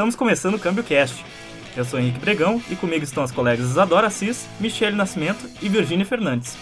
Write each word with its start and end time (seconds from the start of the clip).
Estamos 0.00 0.16
começando 0.16 0.54
o 0.54 0.58
Câmbio 0.58 0.82
Cast. 0.82 1.22
Eu 1.76 1.84
sou 1.84 2.00
Henrique 2.00 2.20
Bregão 2.20 2.58
e 2.70 2.74
comigo 2.74 3.04
estão 3.04 3.22
as 3.22 3.30
colegas 3.30 3.66
Isadora 3.66 4.06
Assis, 4.06 4.48
Michele 4.58 4.96
Nascimento 4.96 5.46
e 5.60 5.68
Virgínia 5.68 6.06
Fernandes. 6.06 6.56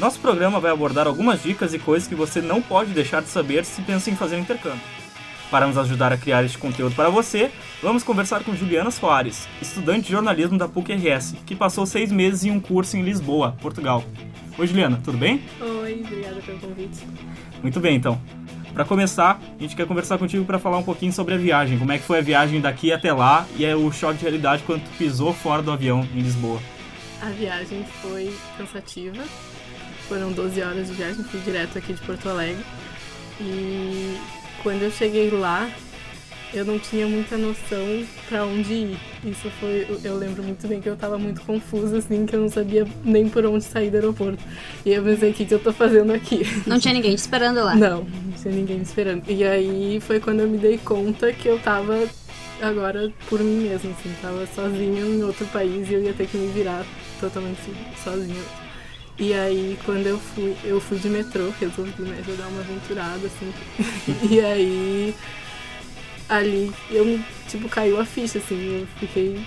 Nosso 0.00 0.18
programa 0.18 0.58
vai 0.58 0.72
abordar 0.72 1.06
algumas 1.06 1.40
dicas 1.40 1.72
e 1.74 1.78
coisas 1.78 2.08
que 2.08 2.16
você 2.16 2.40
não 2.40 2.60
pode 2.60 2.90
deixar 2.90 3.22
de 3.22 3.28
saber 3.28 3.64
se 3.64 3.80
pensa 3.82 4.10
em 4.10 4.16
fazer 4.16 4.36
intercâmbio. 4.36 4.80
Para 5.48 5.68
nos 5.68 5.78
ajudar 5.78 6.12
a 6.12 6.16
criar 6.16 6.42
este 6.42 6.58
conteúdo 6.58 6.96
para 6.96 7.08
você, 7.08 7.52
vamos 7.80 8.02
conversar 8.02 8.42
com 8.42 8.52
Juliana 8.56 8.90
Soares, 8.90 9.46
estudante 9.62 10.06
de 10.06 10.10
jornalismo 10.10 10.58
da 10.58 10.66
PUC-RS, 10.66 11.36
que 11.46 11.54
passou 11.54 11.86
seis 11.86 12.10
meses 12.10 12.46
em 12.46 12.50
um 12.50 12.58
curso 12.58 12.96
em 12.96 13.02
Lisboa, 13.02 13.56
Portugal. 13.62 14.02
Oi, 14.58 14.66
Juliana, 14.66 15.00
tudo 15.04 15.16
bem? 15.16 15.40
Oi, 15.60 16.02
obrigada 16.04 16.40
pelo 16.40 16.58
convite. 16.58 17.06
Muito 17.62 17.78
bem, 17.78 17.94
então. 17.94 18.20
Para 18.76 18.84
começar, 18.84 19.40
a 19.58 19.62
gente 19.62 19.74
quer 19.74 19.86
conversar 19.86 20.18
contigo 20.18 20.44
para 20.44 20.58
falar 20.58 20.76
um 20.76 20.82
pouquinho 20.82 21.10
sobre 21.10 21.32
a 21.32 21.38
viagem. 21.38 21.78
Como 21.78 21.90
é 21.90 21.96
que 21.96 22.04
foi 22.04 22.18
a 22.18 22.20
viagem 22.20 22.60
daqui 22.60 22.92
até 22.92 23.10
lá 23.10 23.46
e 23.56 23.64
é 23.64 23.74
o 23.74 23.90
choque 23.90 24.18
de 24.18 24.24
realidade 24.24 24.64
quando 24.66 24.82
tu 24.82 24.90
pisou 24.98 25.32
fora 25.32 25.62
do 25.62 25.72
avião 25.72 26.06
em 26.14 26.20
Lisboa? 26.20 26.60
A 27.22 27.30
viagem 27.30 27.86
foi 28.02 28.30
cansativa. 28.58 29.24
Foram 30.06 30.30
12 30.30 30.60
horas 30.60 30.88
de 30.88 30.92
viagem, 30.92 31.24
fui 31.24 31.40
direto 31.40 31.78
aqui 31.78 31.94
de 31.94 32.02
Porto 32.02 32.28
Alegre. 32.28 32.62
E 33.40 34.18
quando 34.62 34.82
eu 34.82 34.90
cheguei 34.90 35.30
lá, 35.30 35.70
eu 36.52 36.64
não 36.64 36.78
tinha 36.78 37.06
muita 37.06 37.36
noção 37.36 38.04
para 38.28 38.44
onde 38.44 38.72
ir. 38.72 38.98
Isso 39.24 39.50
foi, 39.58 39.86
eu 40.04 40.16
lembro 40.16 40.42
muito 40.42 40.68
bem 40.68 40.80
que 40.80 40.88
eu 40.88 40.96
tava 40.96 41.18
muito 41.18 41.40
confusa, 41.42 41.98
assim, 41.98 42.26
que 42.26 42.36
eu 42.36 42.40
não 42.40 42.48
sabia 42.48 42.86
nem 43.04 43.28
por 43.28 43.44
onde 43.46 43.64
sair 43.64 43.90
do 43.90 43.96
aeroporto. 43.96 44.42
E 44.84 44.92
eu 44.92 45.02
pensei, 45.02 45.30
o 45.30 45.34
que, 45.34 45.44
que 45.44 45.54
eu 45.54 45.58
tô 45.58 45.72
fazendo 45.72 46.12
aqui? 46.12 46.42
Não 46.66 46.78
tinha 46.78 46.94
ninguém 46.94 47.14
te 47.14 47.18
esperando 47.18 47.62
lá? 47.64 47.74
Não, 47.74 48.06
ninguém 48.50 48.78
me 48.78 48.82
esperando. 48.82 49.28
E 49.28 49.44
aí 49.44 50.00
foi 50.00 50.20
quando 50.20 50.40
eu 50.40 50.48
me 50.48 50.58
dei 50.58 50.78
conta 50.78 51.32
que 51.32 51.48
eu 51.48 51.58
tava 51.58 52.08
agora 52.60 53.12
por 53.28 53.40
mim 53.40 53.68
mesma, 53.68 53.90
assim, 53.90 54.14
tava 54.22 54.46
sozinha 54.46 55.00
em 55.00 55.22
outro 55.22 55.46
país 55.46 55.88
e 55.88 55.94
eu 55.94 56.02
ia 56.02 56.12
ter 56.12 56.26
que 56.26 56.36
me 56.36 56.52
virar 56.52 56.84
totalmente 57.20 57.60
sozinha. 58.02 58.42
E 59.18 59.32
aí, 59.32 59.78
quando 59.84 60.06
eu 60.06 60.18
fui, 60.18 60.54
eu 60.62 60.78
fui 60.78 60.98
de 60.98 61.08
metrô, 61.08 61.50
resolvi 61.58 62.02
né, 62.02 62.22
já 62.26 62.34
dar 62.34 62.48
uma 62.48 62.60
aventurada, 62.60 63.26
assim. 63.26 63.50
e 64.30 64.40
aí, 64.40 65.14
ali, 66.28 66.70
eu, 66.90 67.18
tipo, 67.48 67.66
caiu 67.66 67.98
a 67.98 68.04
ficha, 68.04 68.36
assim. 68.38 68.80
Eu 68.80 68.86
fiquei 68.98 69.40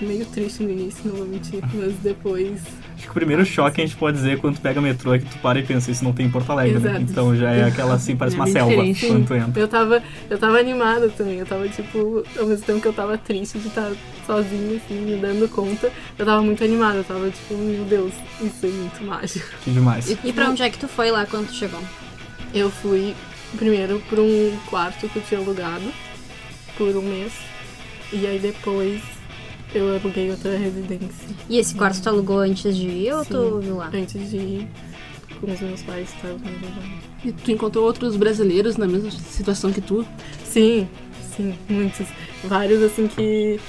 meio 0.00 0.24
triste 0.26 0.62
no 0.62 0.70
início, 0.70 1.08
não 1.08 1.16
vou 1.16 1.26
mentir, 1.26 1.60
mas 1.74 1.94
depois... 1.96 2.60
Acho 2.96 3.04
que 3.04 3.10
o 3.10 3.14
primeiro 3.14 3.44
choque 3.44 3.80
a 3.80 3.84
gente 3.84 3.96
pode 3.96 4.16
dizer 4.16 4.38
quando 4.38 4.56
tu 4.56 4.60
pega 4.62 4.80
metrô 4.80 5.12
é 5.14 5.18
que 5.18 5.26
tu 5.26 5.36
para 5.38 5.58
e 5.58 5.62
pensa, 5.62 5.90
isso 5.90 6.02
não 6.02 6.12
tem 6.12 6.26
em 6.26 6.30
Porto 6.30 6.50
Alegre, 6.50 6.78
né? 6.78 6.98
Então 7.00 7.36
já 7.36 7.50
é 7.52 7.64
aquela 7.64 7.94
assim, 7.94 8.16
parece 8.16 8.36
É 8.36 8.38
uma 8.40 8.46
selva 8.46 8.70
diferente. 8.70 9.06
quando 9.06 9.26
tu 9.26 9.34
entra. 9.34 9.60
Eu 9.60 9.68
tava, 9.68 10.02
eu 10.30 10.38
tava 10.38 10.58
animada 10.58 11.08
também, 11.10 11.38
eu 11.38 11.46
tava, 11.46 11.68
tipo, 11.68 12.24
ao 12.38 12.46
mesmo 12.46 12.64
tempo 12.64 12.80
que 12.80 12.88
eu 12.88 12.92
tava 12.94 13.18
triste 13.18 13.58
de 13.58 13.68
estar 13.68 13.92
sozinha, 14.26 14.76
assim, 14.78 14.94
me 15.00 15.16
dando 15.16 15.48
conta, 15.48 15.92
eu 16.18 16.24
tava 16.24 16.42
muito 16.42 16.64
animada, 16.64 16.96
eu 16.96 17.04
tava, 17.04 17.28
tipo, 17.30 17.54
meu 17.54 17.84
Deus, 17.84 18.12
isso 18.40 18.64
é 18.64 18.68
muito 18.68 19.04
mágico. 19.04 19.46
Que 19.62 19.70
demais. 19.70 20.08
E, 20.10 20.18
e 20.24 20.32
pra 20.32 20.48
onde 20.48 20.62
é 20.62 20.70
que 20.70 20.78
tu 20.78 20.88
foi 20.88 21.10
lá 21.10 21.26
quando 21.26 21.48
tu 21.48 21.54
chegou? 21.54 21.80
Eu 22.54 22.70
fui 22.70 23.14
primeiro 23.58 24.02
pra 24.08 24.20
um 24.22 24.56
quarto 24.70 25.06
que 25.08 25.16
eu 25.16 25.22
tinha 25.22 25.38
alugado 25.40 25.84
por 26.78 26.96
um 26.96 27.02
mês. 27.02 27.32
E 28.12 28.26
aí 28.26 28.38
depois 28.38 29.02
eu 29.76 29.96
aluguei 29.96 30.30
outra 30.30 30.56
residência. 30.56 31.28
E 31.48 31.58
esse 31.58 31.74
quarto 31.74 32.00
tu 32.02 32.08
alugou 32.08 32.38
antes 32.38 32.76
de 32.76 32.88
ir 32.88 33.12
ou 33.14 33.24
tu 33.24 33.60
Sim. 33.60 33.60
viu 33.60 33.76
lá? 33.76 33.90
Antes 33.92 34.30
de 34.30 34.36
ir 34.36 34.68
com 35.40 35.50
os 35.50 35.60
meus 35.60 35.82
pais 35.82 36.08
estavam 36.08 36.38
me 36.38 36.50
levando. 36.50 37.02
E 37.24 37.32
tu 37.32 37.50
encontrou 37.50 37.84
outros 37.84 38.16
brasileiros 38.16 38.76
na 38.76 38.86
mesma 38.86 39.10
situação 39.10 39.72
que 39.72 39.80
tu? 39.80 40.06
Sim, 40.44 40.88
sim, 41.36 41.54
muitos. 41.68 42.06
Vários 42.44 42.82
assim 42.82 43.06
que 43.06 43.60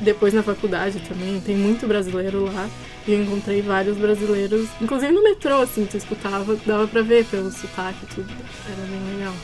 depois 0.00 0.34
na 0.34 0.42
faculdade 0.42 1.00
também, 1.08 1.40
tem 1.40 1.56
muito 1.56 1.86
brasileiro 1.86 2.44
lá. 2.52 2.68
E 3.06 3.12
eu 3.12 3.22
encontrei 3.22 3.62
vários 3.62 3.96
brasileiros, 3.96 4.68
inclusive 4.80 5.12
no 5.12 5.22
metrô, 5.24 5.60
assim, 5.60 5.84
tu 5.86 5.96
escutava, 5.96 6.56
dava 6.64 6.86
pra 6.86 7.02
ver 7.02 7.24
pelo 7.26 7.50
sotaque 7.50 7.98
e 8.04 8.14
tudo. 8.14 8.32
Era 8.66 8.86
bem 8.86 9.16
legal. 9.16 9.34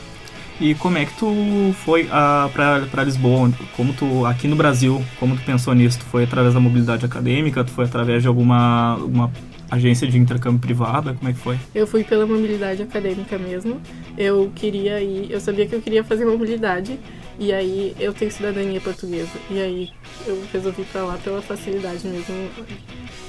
E 0.59 0.75
como 0.75 0.97
é 0.97 1.05
que 1.05 1.13
tu 1.13 1.73
foi 1.85 2.09
ah, 2.11 2.49
pra, 2.51 2.81
pra 2.91 3.03
Lisboa? 3.03 3.49
Como 3.77 3.93
tu, 3.93 4.25
aqui 4.25 4.47
no 4.47 4.57
Brasil, 4.57 5.03
como 5.19 5.35
tu 5.37 5.41
pensou 5.43 5.73
nisso? 5.73 5.99
Tu 5.99 6.05
foi 6.05 6.25
através 6.25 6.53
da 6.53 6.59
mobilidade 6.59 7.05
acadêmica? 7.05 7.63
Tu 7.63 7.71
foi 7.71 7.85
através 7.85 8.21
de 8.21 8.27
alguma 8.27 8.95
uma 8.95 9.31
agência 9.71 10.05
de 10.07 10.17
intercâmbio 10.17 10.59
privada? 10.59 11.13
Como 11.13 11.29
é 11.29 11.33
que 11.33 11.39
foi? 11.39 11.57
Eu 11.73 11.87
fui 11.87 12.03
pela 12.03 12.25
mobilidade 12.25 12.81
acadêmica 12.81 13.37
mesmo. 13.37 13.79
Eu 14.17 14.51
queria 14.53 15.01
ir, 15.01 15.31
eu 15.31 15.39
sabia 15.39 15.65
que 15.65 15.75
eu 15.75 15.81
queria 15.81 16.03
fazer 16.03 16.25
mobilidade 16.25 16.99
e 17.39 17.53
aí 17.53 17.95
eu 17.97 18.13
tenho 18.13 18.29
cidadania 18.29 18.81
portuguesa. 18.81 19.31
E 19.49 19.61
aí 19.61 19.89
eu 20.27 20.43
resolvi 20.51 20.81
ir 20.81 20.85
pra 20.85 21.05
lá 21.05 21.17
pela 21.23 21.41
facilidade 21.41 22.05
mesmo 22.05 22.49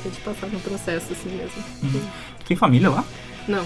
de 0.05 0.21
passar 0.21 0.49
no 0.49 0.59
processo 0.61 1.12
assim 1.12 1.31
mesmo. 1.31 2.03
Tem 2.45 2.57
família 2.57 2.91
lá? 2.91 3.05
Não. 3.47 3.65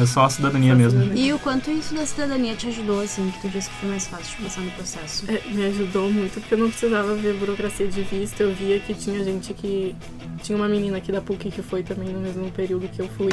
É 0.00 0.06
só 0.06 0.24
a 0.24 0.30
cidadania 0.30 0.72
Só 0.72 0.78
mesmo. 0.78 1.00
cidadania. 1.00 1.24
E 1.26 1.32
o 1.32 1.38
quanto 1.38 1.70
isso 1.70 1.94
da 1.94 2.06
cidadania 2.06 2.54
te 2.54 2.68
ajudou, 2.68 3.00
assim, 3.00 3.30
que 3.30 3.40
tu 3.40 3.48
disse 3.48 3.68
que 3.68 3.76
foi 3.76 3.88
mais 3.90 4.06
fácil 4.06 4.36
de 4.36 4.44
passar 4.44 4.60
no 4.62 4.70
processo? 4.72 5.24
É, 5.30 5.42
me 5.50 5.64
ajudou 5.66 6.10
muito 6.10 6.40
porque 6.40 6.54
eu 6.54 6.58
não 6.58 6.70
precisava 6.70 7.14
ver 7.14 7.34
burocracia 7.34 7.86
de 7.88 8.02
visto. 8.02 8.40
Eu 8.40 8.54
via 8.54 8.78
que 8.80 8.94
tinha 8.94 9.22
gente 9.24 9.52
que. 9.54 9.94
Tinha 10.42 10.56
uma 10.56 10.68
menina 10.68 10.96
aqui 10.96 11.12
da 11.12 11.20
PUC 11.20 11.50
que 11.50 11.62
foi 11.62 11.82
também 11.82 12.08
no 12.08 12.20
mesmo 12.20 12.50
período 12.50 12.88
que 12.88 13.00
eu 13.00 13.08
fui. 13.10 13.32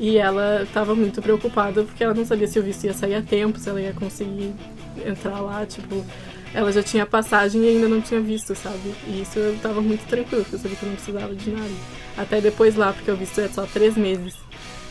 E 0.00 0.16
ela 0.16 0.62
estava 0.62 0.94
muito 0.94 1.20
preocupada 1.20 1.82
porque 1.82 2.02
ela 2.02 2.14
não 2.14 2.24
sabia 2.24 2.46
se 2.48 2.58
o 2.58 2.62
visto 2.62 2.84
ia 2.84 2.94
sair 2.94 3.14
a 3.16 3.22
tempo, 3.22 3.58
se 3.58 3.68
ela 3.68 3.80
ia 3.80 3.92
conseguir 3.92 4.54
entrar 5.04 5.40
lá. 5.40 5.66
Tipo, 5.66 6.04
ela 6.54 6.72
já 6.72 6.82
tinha 6.82 7.04
passagem 7.04 7.62
e 7.62 7.68
ainda 7.68 7.88
não 7.88 8.00
tinha 8.00 8.20
visto, 8.20 8.54
sabe? 8.54 8.94
E 9.06 9.20
isso 9.20 9.38
eu 9.38 9.58
tava 9.58 9.82
muito 9.82 10.06
tranquila, 10.06 10.42
porque 10.42 10.56
eu 10.56 10.60
sabia 10.60 10.76
que 10.76 10.82
eu 10.84 10.88
não 10.88 10.96
precisava 10.96 11.34
de 11.34 11.50
nada. 11.50 11.70
Até 12.16 12.40
depois 12.40 12.74
lá, 12.76 12.92
porque 12.94 13.10
o 13.10 13.16
visto 13.16 13.38
é 13.40 13.48
só 13.48 13.66
três 13.66 13.94
meses. 13.96 14.34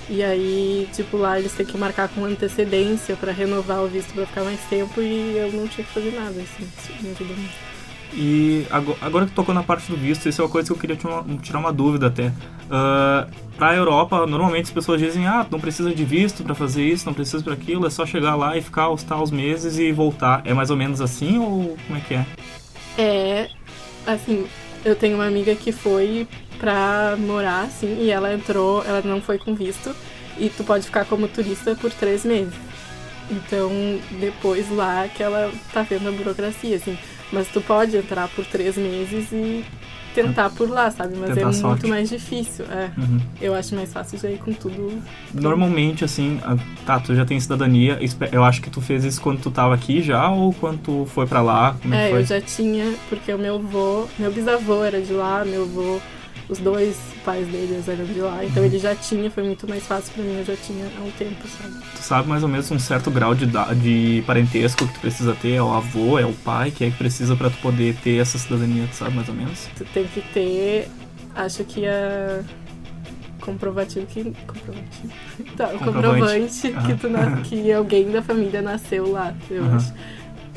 E 0.08 0.22
aí, 0.24 0.88
tipo, 0.94 1.18
lá 1.18 1.40
eles 1.40 1.52
têm 1.54 1.66
que 1.66 1.78
marcar 1.78 2.08
com 2.10 2.24
antecedência 2.26 3.16
pra 3.16 3.32
renovar 3.32 3.80
o 3.84 3.88
visto 3.88 4.14
pra 4.14 4.26
ficar 4.26 4.44
mais 4.44 4.60
tempo 4.70 5.02
e 5.02 5.36
eu 5.38 5.52
não 5.52 5.68
tinha 5.68 5.86
que 5.86 5.92
fazer 5.94 6.12
nada, 6.12 6.30
assim, 6.42 6.64
isso 6.78 7.04
me 7.04 7.10
ajudou 7.12 7.36
muito. 7.36 7.76
E 8.14 8.66
ago- 8.70 8.96
agora 9.02 9.26
que 9.26 9.32
tocou 9.34 9.54
na 9.54 9.64
parte 9.64 9.90
do 9.92 9.98
visto, 9.98 10.30
isso 10.30 10.40
é 10.42 10.44
uma 10.46 10.50
coisa 10.52 10.68
que 10.68 10.74
eu 10.74 10.78
queria 10.78 10.96
tirar 11.42 11.60
uma, 11.60 11.74
dúvida 11.74 12.08
até. 12.08 12.32
Ah, 12.70 13.28
pra 13.58 13.76
Europa, 13.76 14.26
normalmente 14.28 14.66
as 14.66 14.72
pessoas 14.72 15.02
dizem, 15.02 15.26
ah, 15.26 15.46
não 15.50 15.60
precisa 15.60 15.94
de 15.94 16.06
visto 16.06 16.44
pra 16.44 16.54
fazer 16.56 16.84
isso, 16.84 17.06
não 17.08 17.14
precisa 17.14 17.44
pra 17.44 17.54
aquilo, 17.54 17.86
é 17.88 17.90
só 17.90 18.06
chegar 18.06 18.36
lá 18.36 18.56
e 18.56 18.62
ficar 18.62 18.90
os 18.90 19.02
tais 19.04 19.32
meses 19.32 19.78
e 19.80 19.92
voltar. 19.92 20.42
É 20.46 20.54
mais 20.54 20.70
ou 20.70 20.78
menos 20.78 21.02
assim 21.02 21.40
ou 21.40 21.76
como 21.88 21.98
é 21.98 22.02
que 22.02 22.14
é? 22.14 22.26
É, 22.98 23.50
assim, 24.08 24.46
eu 24.86 24.96
tenho 24.96 25.16
uma 25.16 25.26
amiga 25.26 25.54
que 25.56 25.72
foi 25.72 26.26
pra 26.60 27.16
morar, 27.18 27.64
assim, 27.64 27.98
e 28.02 28.10
ela 28.12 28.34
entrou, 28.34 28.84
ela 28.86 29.02
não 29.04 29.22
foi 29.22 29.38
com 29.38 29.54
visto, 29.56 29.96
e 30.38 30.50
tu 30.50 30.64
pode 30.64 30.86
ficar 30.86 31.06
como 31.06 31.28
turista 31.28 31.76
por 31.76 31.92
três 31.92 32.24
meses. 32.26 32.54
Então, 33.32 33.72
depois 34.20 34.70
lá 34.70 35.08
que 35.08 35.24
ela 35.24 35.52
tá 35.74 35.82
vendo 35.82 36.08
a 36.10 36.12
burocracia, 36.12 36.76
assim. 36.76 36.98
Mas 37.32 37.48
tu 37.48 37.60
pode 37.60 37.98
entrar 37.98 38.28
por 38.30 38.46
três 38.46 38.78
meses 38.78 39.32
e 39.32 39.66
tentar 40.14 40.50
por 40.52 40.70
lá, 40.70 40.92
sabe? 40.92 41.16
Mas 41.18 41.30
Tentar 41.30 41.40
é 41.40 41.44
a 41.44 41.48
muito 41.48 41.60
sorte. 41.60 41.88
mais 41.88 42.08
difícil, 42.08 42.66
é. 42.66 42.92
Uhum. 42.98 43.20
Eu 43.42 43.56
acho 43.56 43.76
mais 43.76 43.92
fácil 43.92 44.20
já 44.20 44.30
ir 44.30 44.38
com 44.38 44.54
tudo. 44.54 45.02
Normalmente, 45.34 46.06
assim, 46.06 46.40
tá, 46.86 47.00
tu 47.00 47.16
já 47.16 47.26
tem 47.26 47.40
cidadania, 47.40 48.00
eu 48.32 48.44
acho 48.44 48.62
que 48.62 48.70
tu 48.70 48.80
fez 48.80 49.04
isso 49.04 49.20
quando 49.20 49.42
tu 49.42 49.50
tava 49.50 49.74
aqui 49.74 50.02
já 50.04 50.30
ou 50.30 50.54
quando 50.54 50.80
tu 50.82 51.08
foi 51.14 51.26
pra 51.26 51.42
lá? 51.42 51.76
Como 51.82 51.94
é, 51.96 52.08
É, 52.08 52.10
foi? 52.12 52.22
eu 52.22 52.26
já 52.26 52.40
tinha, 52.40 52.94
porque 53.10 53.34
o 53.34 53.38
meu 53.40 53.56
avô, 53.56 54.08
meu 54.20 54.32
bisavô 54.32 54.84
era 54.84 55.02
de 55.02 55.12
lá, 55.14 55.44
meu 55.44 55.64
avô, 55.64 56.00
os 56.48 56.60
dois 56.60 56.96
pais 57.24 57.48
deles 57.48 57.88
eram 57.88 58.06
de 58.06 58.20
lá, 58.22 58.44
então 58.46 58.62
Uhum. 58.62 58.70
ele 58.70 58.78
já 58.80 58.94
tinha, 58.96 59.32
foi 59.32 59.44
muito 59.44 59.68
mais 59.68 59.86
fácil 59.88 60.14
pra 60.14 60.24
mim, 60.24 60.38
eu 60.38 60.46
já 60.46 60.56
tinha 60.56 60.86
há 60.86 61.02
um 61.02 61.12
tempo, 61.12 61.48
sabe? 61.48 61.74
Tu 61.96 62.02
sabe 62.04 62.28
mais 62.30 62.44
ou 62.44 62.50
menos 62.50 62.70
um 62.70 62.78
certo 62.78 63.10
grau 63.10 63.34
de, 63.34 63.46
de 63.82 64.24
parentesco 64.28 64.86
que 64.88 64.94
tu 64.94 65.00
precisa 65.00 65.34
ter? 65.42 65.54
É 65.54 65.62
o 65.62 65.74
avô, 65.74 66.20
é 66.20 66.26
o 66.26 66.34
pai, 66.34 66.70
que 66.72 66.84
é 66.86 66.92
que 66.92 66.98
precisa 66.98 67.36
pra 67.36 67.50
tu 67.50 67.58
poder 67.58 67.96
ter 68.04 68.18
essa 68.22 68.38
cidadania, 68.38 68.88
tu 68.88 68.96
sabe 68.96 69.16
mais 69.16 69.28
ou 69.28 69.34
menos? 69.36 69.68
Tu 69.78 69.84
tem 69.86 70.06
que 70.06 70.22
ter, 70.34 70.88
acho 71.36 71.64
que 71.64 71.86
a 71.88 72.44
comprovativo 73.42 74.06
que 74.08 74.24
comprovativo. 74.48 75.14
Tá, 75.58 75.68
o 75.68 75.80
Comprovante. 75.80 76.62
comprovante 76.62 76.72
que 76.72 76.96
tu 76.96 77.42
que 77.50 77.72
alguém 77.74 78.10
da 78.12 78.22
família 78.22 78.62
nasceu 78.62 79.12
lá, 79.12 79.34
eu 79.50 79.64
Aham. 79.64 79.76
acho. 79.78 79.94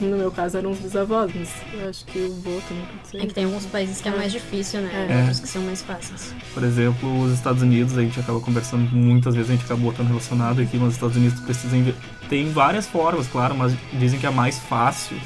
No 0.01 0.17
meu 0.17 0.31
caso 0.31 0.57
eram 0.59 0.71
os 0.71 0.79
bisavós, 0.79 1.31
mas 1.35 1.51
eu 1.73 1.89
acho 1.89 2.05
que 2.05 2.19
o 2.21 2.33
vô 2.35 2.61
também 2.69 2.85
pode 2.87 3.09
ser. 3.09 3.17
É 3.19 3.27
que 3.27 3.35
tem 3.35 3.45
alguns 3.45 3.67
países 3.67 4.01
que 4.01 4.09
é 4.09 4.13
mais 4.15 4.31
difícil, 4.33 4.81
né? 4.81 5.07
É. 5.11 5.19
Outros 5.21 5.41
que 5.41 5.49
são 5.49 5.63
mais 5.63 5.83
fáceis. 5.83 6.33
Por 6.55 6.63
exemplo, 6.63 7.21
os 7.23 7.33
Estados 7.33 7.63
Unidos, 7.63 7.99
a 7.99 8.03
gente 8.03 8.19
acaba 8.21 8.39
conversando 8.41 8.89
muitas 8.95 9.35
vezes, 9.35 9.51
a 9.51 9.55
gente 9.55 9.65
acaba 9.65 9.81
botando 9.81 10.07
relacionado 10.09 10.61
aqui, 10.61 10.77
mas 10.77 10.89
os 10.91 10.95
Estados 10.95 11.17
Unidos 11.17 11.41
tu 11.41 11.45
precisa 11.45 11.77
inve- 11.77 11.95
Tem 12.29 12.51
várias 12.53 12.87
formas, 12.87 13.27
claro, 13.27 13.55
mas 13.57 13.73
dizem 13.95 14.21
que 14.21 14.27
a 14.27 14.31
mais 14.31 14.59
fácil, 14.59 15.17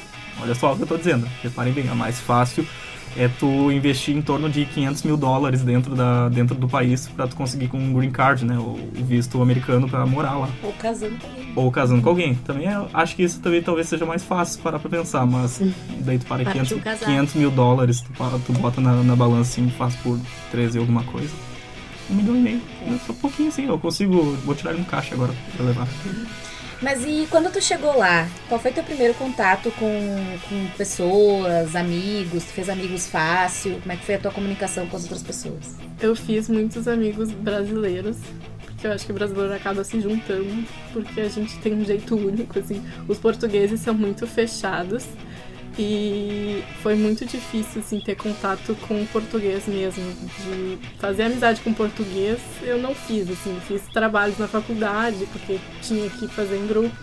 olha 0.41 0.55
só 0.55 0.73
o 0.73 0.77
que 0.77 0.83
eu 0.83 0.87
tô 0.87 0.97
dizendo, 0.97 1.29
reparem 1.43 1.73
bem, 1.73 1.89
a 1.89 1.95
mais 1.95 2.19
fácil 2.19 2.67
é 3.17 3.29
tu 3.29 3.71
investir 3.71 4.17
em 4.17 4.23
torno 4.23 4.49
de 4.49 4.65
500 4.65 5.03
mil 5.03 5.17
dólares 5.17 5.63
dentro, 5.63 5.95
da, 5.95 6.29
dentro 6.29 6.55
do 6.55 6.69
país 6.69 7.09
pra 7.09 7.27
tu 7.27 7.37
conseguir 7.37 7.69
com 7.69 7.79
um 7.79 7.93
green 7.93 8.11
card, 8.11 8.45
né? 8.45 8.57
O 8.59 8.79
visto 9.05 9.41
americano 9.43 9.89
pra 9.89 10.05
morar 10.07 10.39
lá. 10.39 10.49
Ou 10.63 10.73
casando 10.73 11.17
com 11.19 11.29
ele. 11.41 11.53
Ou 11.55 11.71
casando 11.71 12.03
com 12.03 12.09
alguém. 12.09 12.35
Também 12.37 12.67
é- 12.69 12.87
acho 12.95 13.15
que 13.17 13.23
isso 13.23 13.41
também 13.41 13.63
talvez 13.63 13.89
seja 13.89 14.07
mais 14.07 14.23
fácil 14.25 14.61
parar 14.63 14.79
pra 14.79 14.89
pensar, 14.91 15.27
mas 15.27 15.61
daí 16.01 16.19
tu 16.19 16.27
para 16.27 16.43
Partiu 16.45 16.63
500, 16.65 16.83
casar. 16.85 17.07
500 17.07 17.35
mil 17.35 17.51
dólares, 17.51 18.01
tu, 18.01 18.11
pa- 18.13 18.39
tu 18.47 18.53
bota 18.55 18.81
na, 18.81 19.03
na 19.03 19.15
balança 19.17 19.53
assim, 19.61 19.69
faz 19.71 19.95
por 19.97 20.19
13 20.51 20.79
alguma 20.79 21.03
coisa. 21.05 21.31
Um 22.11 22.15
milhão 22.15 22.35
e 22.37 22.41
meio. 22.41 22.61
É 22.87 22.99
só 23.07 23.13
um 23.13 23.17
pouquinho 23.17 23.49
assim, 23.49 23.67
eu 23.67 23.79
consigo. 23.79 24.37
Vou 24.45 24.55
tirar 24.55 24.71
ele 24.73 24.81
no 24.81 24.87
caixa 24.87 25.15
agora 25.15 25.33
pra 25.57 25.65
levar. 25.67 25.87
Mas 26.83 27.05
e 27.05 27.29
quando 27.31 27.51
tu 27.53 27.63
chegou 27.63 27.97
lá, 27.97 28.29
qual 28.49 28.61
foi 28.61 28.73
teu 28.73 28.83
primeiro 28.83 29.15
contato 29.15 29.71
com, 29.79 30.37
com 30.49 30.67
pessoas, 30.77 31.77
amigos? 31.77 32.43
Tu 32.43 32.51
fez 32.51 32.69
amigos 32.69 33.07
fácil? 33.07 33.79
Como 33.81 33.93
é 33.93 33.97
que 33.97 34.05
foi 34.05 34.17
a 34.17 34.19
tua 34.19 34.33
comunicação 34.33 34.87
com 34.89 34.97
as 34.97 35.05
outras 35.05 35.23
pessoas? 35.23 35.77
Eu 36.01 36.17
fiz 36.17 36.49
muitos 36.49 36.89
amigos 36.89 37.31
brasileiros, 37.31 38.17
porque 38.65 38.89
eu 38.89 38.93
acho 38.93 39.07
que 39.07 39.13
o 39.13 39.15
brasileiro 39.15 39.55
acaba 39.55 39.85
se 39.85 40.01
juntando, 40.01 40.65
porque 40.93 41.21
a 41.21 41.29
gente 41.29 41.57
tem 41.59 41.73
um 41.73 41.85
jeito 41.85 42.17
único, 42.17 42.59
assim. 42.59 42.85
Os 43.07 43.17
portugueses 43.17 43.81
são 43.81 43.95
muito 43.95 44.27
fechados 44.27 45.05
e 45.79 46.63
foi 46.83 46.95
muito 46.95 47.25
difícil, 47.25 47.81
assim, 47.81 47.99
ter 48.01 48.15
contato 48.15 48.77
com 48.87 49.03
o 49.03 49.07
português 49.07 49.67
mesmo. 49.67 50.05
De 50.45 50.79
fazer 50.99 51.25
amizade 51.25 51.61
com 51.63 51.73
português, 51.73 52.39
eu 52.63 52.79
não 52.79 52.95
fiz, 52.95 53.31
assim. 53.31 53.59
Fiz 53.67 53.83
trabalhos 53.93 54.39
na 54.39 54.47
faculdade, 54.47 55.27
porque 55.33 55.59
tinha 55.81 56.09
que 56.11 56.29
fazer 56.29 56.57
em 56.57 56.67
grupo, 56.67 56.95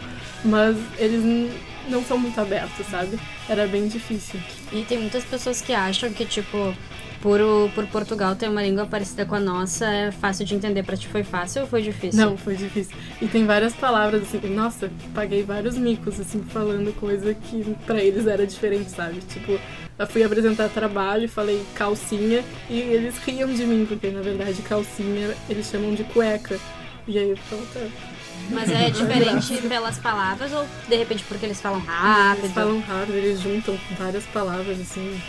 mas 0.45 0.77
eles 0.97 1.51
não 1.89 2.03
são 2.03 2.17
muito 2.17 2.39
abertos, 2.39 2.85
sabe? 2.87 3.19
Era 3.47 3.67
bem 3.67 3.87
difícil. 3.87 4.39
E 4.71 4.83
tem 4.83 4.99
muitas 4.99 5.23
pessoas 5.23 5.61
que 5.61 5.73
acham 5.73 6.11
que, 6.11 6.25
tipo, 6.25 6.75
por, 7.21 7.39
o- 7.41 7.69
por 7.75 7.85
Portugal 7.87 8.35
ter 8.35 8.47
uma 8.49 8.61
língua 8.63 8.85
parecida 8.85 9.25
com 9.25 9.35
a 9.35 9.39
nossa, 9.39 9.85
é 9.85 10.11
fácil 10.11 10.45
de 10.45 10.55
entender. 10.55 10.83
Pra 10.83 10.95
ti 10.97 11.07
foi 11.07 11.23
fácil 11.23 11.63
ou 11.63 11.67
foi 11.67 11.81
difícil? 11.81 12.19
Não, 12.25 12.37
foi 12.37 12.55
difícil. 12.55 12.95
E 13.21 13.27
tem 13.27 13.45
várias 13.45 13.73
palavras 13.73 14.23
assim, 14.23 14.39
nossa, 14.53 14.89
paguei 15.13 15.43
vários 15.43 15.77
micos, 15.77 16.19
assim, 16.19 16.43
falando 16.49 16.93
coisa 16.99 17.33
que 17.33 17.75
pra 17.85 17.99
eles 18.01 18.25
era 18.27 18.45
diferente, 18.47 18.89
sabe? 18.91 19.19
Tipo, 19.21 19.59
eu 19.97 20.07
fui 20.07 20.23
apresentar 20.23 20.69
trabalho 20.69 21.25
e 21.25 21.27
falei 21.27 21.61
calcinha 21.75 22.43
e 22.69 22.79
eles 22.79 23.17
riam 23.19 23.51
de 23.53 23.65
mim, 23.65 23.85
porque 23.85 24.09
na 24.09 24.21
verdade 24.21 24.61
calcinha 24.61 25.35
eles 25.49 25.67
chamam 25.67 25.93
de 25.93 26.03
cueca. 26.05 26.57
E 27.07 27.17
aí 27.17 27.29
eu 27.31 27.37
falei, 27.37 27.65
tá. 27.73 27.79
Mas 28.51 28.69
é 28.71 28.89
diferente 28.89 29.57
pelas 29.67 29.97
palavras 29.99 30.51
ou 30.53 30.65
de 30.87 30.95
repente 30.95 31.23
porque 31.27 31.45
eles 31.45 31.59
falam 31.59 31.79
rápido? 31.81 32.43
Eles 32.45 32.53
falam 32.53 32.79
rápido, 32.79 33.15
eles 33.15 33.41
juntam 33.41 33.77
várias 33.97 34.23
palavras, 34.27 34.79
assim, 34.79 35.19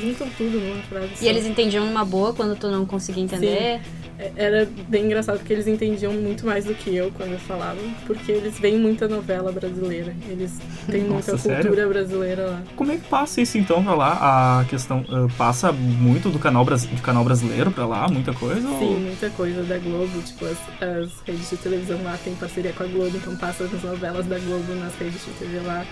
juntam 0.00 0.28
tudo 0.36 0.58
numa 0.60 0.82
frase. 0.84 1.08
E 1.14 1.16
só. 1.18 1.24
eles 1.26 1.46
entendiam 1.46 1.84
numa 1.86 2.04
boa 2.04 2.32
quando 2.32 2.56
tu 2.56 2.68
não 2.70 2.84
conseguia 2.86 3.22
entender? 3.22 3.80
É- 4.18 4.32
Era 4.34 4.66
bem 4.88 5.04
engraçado 5.04 5.36
porque 5.38 5.52
eles 5.52 5.66
entendiam 5.66 6.10
muito 6.14 6.46
mais 6.46 6.64
do 6.64 6.74
que 6.74 6.94
eu 6.96 7.12
quando 7.12 7.32
eu 7.32 7.38
falava, 7.38 7.78
porque 8.06 8.32
eles 8.32 8.58
veem 8.58 8.78
muita 8.78 9.06
novela 9.06 9.52
brasileira. 9.52 10.14
Eles 10.26 10.52
têm 10.90 11.02
muita 11.02 11.32
Nossa, 11.32 11.48
cultura 11.50 11.74
sério? 11.74 11.88
brasileira 11.90 12.46
lá. 12.46 12.62
Como 12.76 12.92
é 12.92 12.96
que 12.96 13.04
passa 13.08 13.42
isso 13.42 13.58
então 13.58 13.84
pra 13.84 13.94
lá? 13.94 14.60
A 14.60 14.64
questão. 14.64 15.04
ah, 15.10 15.26
passa 15.36 15.70
muito 15.70 16.30
do 16.30 16.38
canal, 16.38 16.64
do 16.64 17.02
canal 17.02 17.24
brasileiro 17.24 17.70
pra 17.70 17.84
lá? 17.86 18.08
Muita 18.08 18.32
coisa? 18.32 18.66
ou- 18.66 18.78
Sim, 18.78 19.00
muita 19.04 19.28
coisa 19.30 19.62
da 19.64 19.76
Globo, 19.78 20.22
tipo, 20.22 20.46
as, 20.46 20.56
as 20.82 21.10
redes 21.26 21.50
de 21.50 21.56
televisão 21.58 22.02
lá 22.02 22.18
tem 22.24 22.34
parceria 22.36 22.72
com 22.72 22.84
a 22.84 22.86
Globo, 22.86 23.16
então 23.18 23.36
passa 23.36 23.64
as 23.64 23.82
novelas 23.82 24.24
da 24.24 24.38
Globo 24.38 24.74
nas 24.76 24.94
redes 24.96 25.22
de 25.26 25.30
TV 25.32 25.60
lá. 25.60 25.84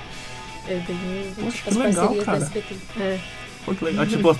É 0.66 0.76
bem. 0.76 0.96
Poxa, 1.38 1.62
que 1.62 1.68
As 1.68 1.76
legal, 1.76 2.06
parcerias 2.06 2.24
cara. 2.24 2.38
SBT. 2.38 2.74
É, 2.98 3.18
Pô, 3.64 3.74
que 3.74 3.84
legal. 3.84 4.06
Tipo, 4.06 4.30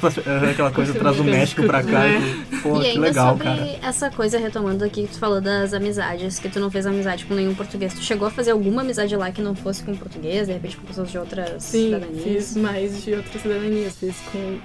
aquela 0.51 0.71
coisa 0.71 0.93
traz 0.93 1.17
do 1.17 1.25
México 1.25 1.63
pra 1.65 1.83
cá. 1.83 2.07
É. 2.07 2.19
e- 2.19 2.57
Pô, 2.63 2.77
e 2.79 2.81
que 2.83 2.87
ainda 2.89 3.01
legal, 3.01 3.29
sobre 3.33 3.45
cara. 3.45 3.79
essa 3.83 4.11
coisa, 4.11 4.39
retomando 4.39 4.85
aqui, 4.85 5.03
que 5.07 5.13
tu 5.15 5.19
falou 5.19 5.41
das 5.41 5.73
amizades, 5.73 6.39
que 6.39 6.49
tu 6.49 6.61
não 6.61 6.71
fez 6.71 6.87
amizade 6.87 7.25
com 7.25 7.35
nenhum 7.35 7.55
português. 7.55 7.95
Tu 7.95 8.03
chegou 8.03 8.29
a 8.29 8.31
fazer 8.31 8.51
alguma 8.51 8.83
amizade 8.83 9.17
lá 9.17 9.31
que 9.31 9.41
não 9.41 9.55
fosse 9.55 9.83
com 9.83 9.95
português, 9.97 10.47
de 10.47 10.53
repente 10.53 10.77
com 10.77 10.87
pessoas 10.87 11.11
de 11.11 11.17
outras 11.19 11.63
sim, 11.63 11.87
cidadanias? 11.87 12.23
fiz 12.25 12.57
mais 12.57 13.03
de 13.03 13.15
outras 13.15 13.43
cidadanias, 13.43 13.97
fiz 13.97 14.15
com 14.31 14.59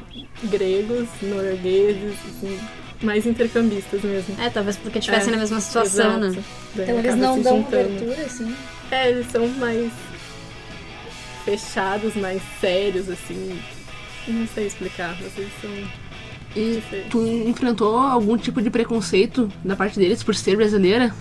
gregos, 0.49 1.07
noruegueses, 1.21 2.13
assim, 2.27 2.59
mais 3.01 3.25
intercambistas 3.25 4.01
mesmo. 4.01 4.35
É, 4.41 4.49
talvez 4.49 4.75
porque 4.75 4.99
tivessem 4.99 5.29
É, 5.29 5.31
na 5.31 5.37
mesma 5.37 5.61
situação, 5.61 6.17
Exato. 6.21 6.35
né? 6.37 6.43
Então 6.75 6.99
eles 6.99 7.15
não 7.15 7.41
dão 7.41 7.57
juntando. 7.57 7.63
cobertura, 7.89 8.25
assim. 8.25 8.55
É, 8.91 9.09
eles 9.09 9.27
são 9.31 9.47
mais 9.47 9.89
fechados, 11.45 12.15
mais 12.15 12.41
sérios, 12.59 13.09
assim. 13.09 13.57
Não 14.29 14.47
sei 14.47 14.67
explicar, 14.67 15.15
vocês 15.15 15.49
são 15.61 15.69
E 16.55 16.75
diferentes. 16.75 17.09
tu 17.09 17.25
enfrentou 17.25 17.97
algum 17.97 18.37
tipo 18.37 18.61
de 18.61 18.69
preconceito 18.69 19.51
da 19.63 19.75
parte 19.75 19.97
deles 19.99 20.23
por 20.23 20.35
ser 20.35 20.55
brasileira? 20.55 21.13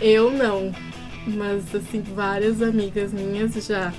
Eu 0.00 0.30
não, 0.30 0.72
mas 1.26 1.74
assim, 1.74 2.02
várias 2.14 2.60
amigas 2.62 3.12
minhas 3.12 3.54
já, 3.66 3.92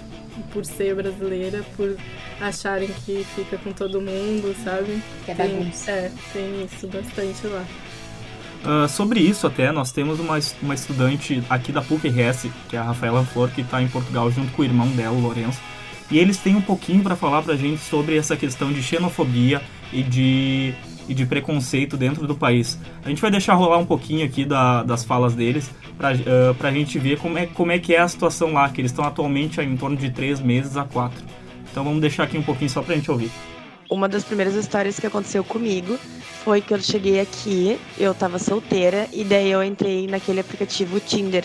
por 0.51 0.63
ser 0.65 0.95
brasileira, 0.95 1.63
por 1.75 1.95
acharem 2.39 2.89
que 3.05 3.25
fica 3.35 3.57
com 3.57 3.71
todo 3.71 3.99
mundo, 3.99 4.55
sabe? 4.63 5.01
Que 5.25 5.31
é 5.31 5.35
Tem-. 5.35 5.71
É, 5.87 6.11
tem 6.33 6.65
isso 6.65 6.87
bastante 6.87 7.47
lá. 7.47 7.65
Ah, 8.63 8.87
sobre 8.87 9.19
isso 9.19 9.47
até, 9.47 9.71
nós 9.71 9.91
temos 9.91 10.19
uma, 10.19 10.37
uma 10.61 10.73
estudante 10.75 11.43
aqui 11.49 11.71
da 11.71 11.81
PUC-RS, 11.81 12.47
que 12.69 12.75
é 12.75 12.79
a 12.79 12.83
Rafaela 12.83 13.23
Flor, 13.23 13.49
que 13.49 13.61
está 13.61 13.81
em 13.81 13.87
Portugal 13.87 14.29
junto 14.31 14.51
com 14.53 14.61
o 14.61 14.65
irmão 14.65 14.87
dela, 14.89 15.15
o 15.15 15.21
Lourenço. 15.21 15.59
E 16.09 16.17
eles 16.17 16.37
têm 16.37 16.55
um 16.55 16.61
pouquinho 16.61 17.03
para 17.03 17.15
falar 17.15 17.41
pra 17.41 17.55
gente 17.55 17.81
sobre 17.81 18.17
essa 18.17 18.35
questão 18.37 18.71
de 18.71 18.81
xenofobia 18.81 19.61
e 19.91 20.01
de, 20.01 20.73
e 21.07 21.13
de 21.13 21.25
preconceito 21.25 21.97
dentro 21.97 22.25
do 22.25 22.33
país. 22.33 22.79
A 23.03 23.09
gente 23.09 23.21
vai 23.21 23.29
deixar 23.29 23.55
rolar 23.55 23.77
um 23.77 23.85
pouquinho 23.85 24.25
aqui 24.25 24.45
da- 24.45 24.83
das 24.83 25.03
falas 25.03 25.33
deles 25.35 25.69
pra, 25.97 26.11
ah, 26.11 26.53
pra 26.57 26.71
gente 26.71 26.97
ver 26.97 27.17
como 27.19 27.37
é, 27.37 27.45
como 27.45 27.71
é 27.73 27.79
que 27.79 27.93
é 27.93 27.99
a 27.99 28.07
situação 28.07 28.53
lá, 28.53 28.69
que 28.69 28.79
eles 28.79 28.91
estão 28.91 29.03
atualmente 29.03 29.59
em 29.59 29.75
torno 29.75 29.97
de 29.97 30.09
três 30.09 30.39
meses 30.39 30.77
a 30.77 30.83
quatro. 30.85 31.23
Então 31.69 31.83
vamos 31.83 31.99
deixar 31.99 32.23
aqui 32.23 32.37
um 32.37 32.43
pouquinho 32.43 32.69
só 32.69 32.81
pra 32.81 32.95
gente 32.95 33.11
ouvir. 33.11 33.29
Uma 33.89 34.07
das 34.07 34.23
primeiras 34.23 34.55
histórias 34.55 34.99
que 34.99 35.07
aconteceu 35.07 35.43
comigo 35.43 35.97
foi 36.43 36.61
que 36.61 36.73
eu 36.73 36.79
cheguei 36.81 37.19
aqui, 37.19 37.77
eu 37.97 38.13
tava 38.13 38.39
solteira 38.39 39.07
e 39.13 39.23
daí 39.25 39.51
eu 39.51 39.61
entrei 39.63 40.07
naquele 40.07 40.39
aplicativo 40.39 40.99
Tinder, 41.01 41.43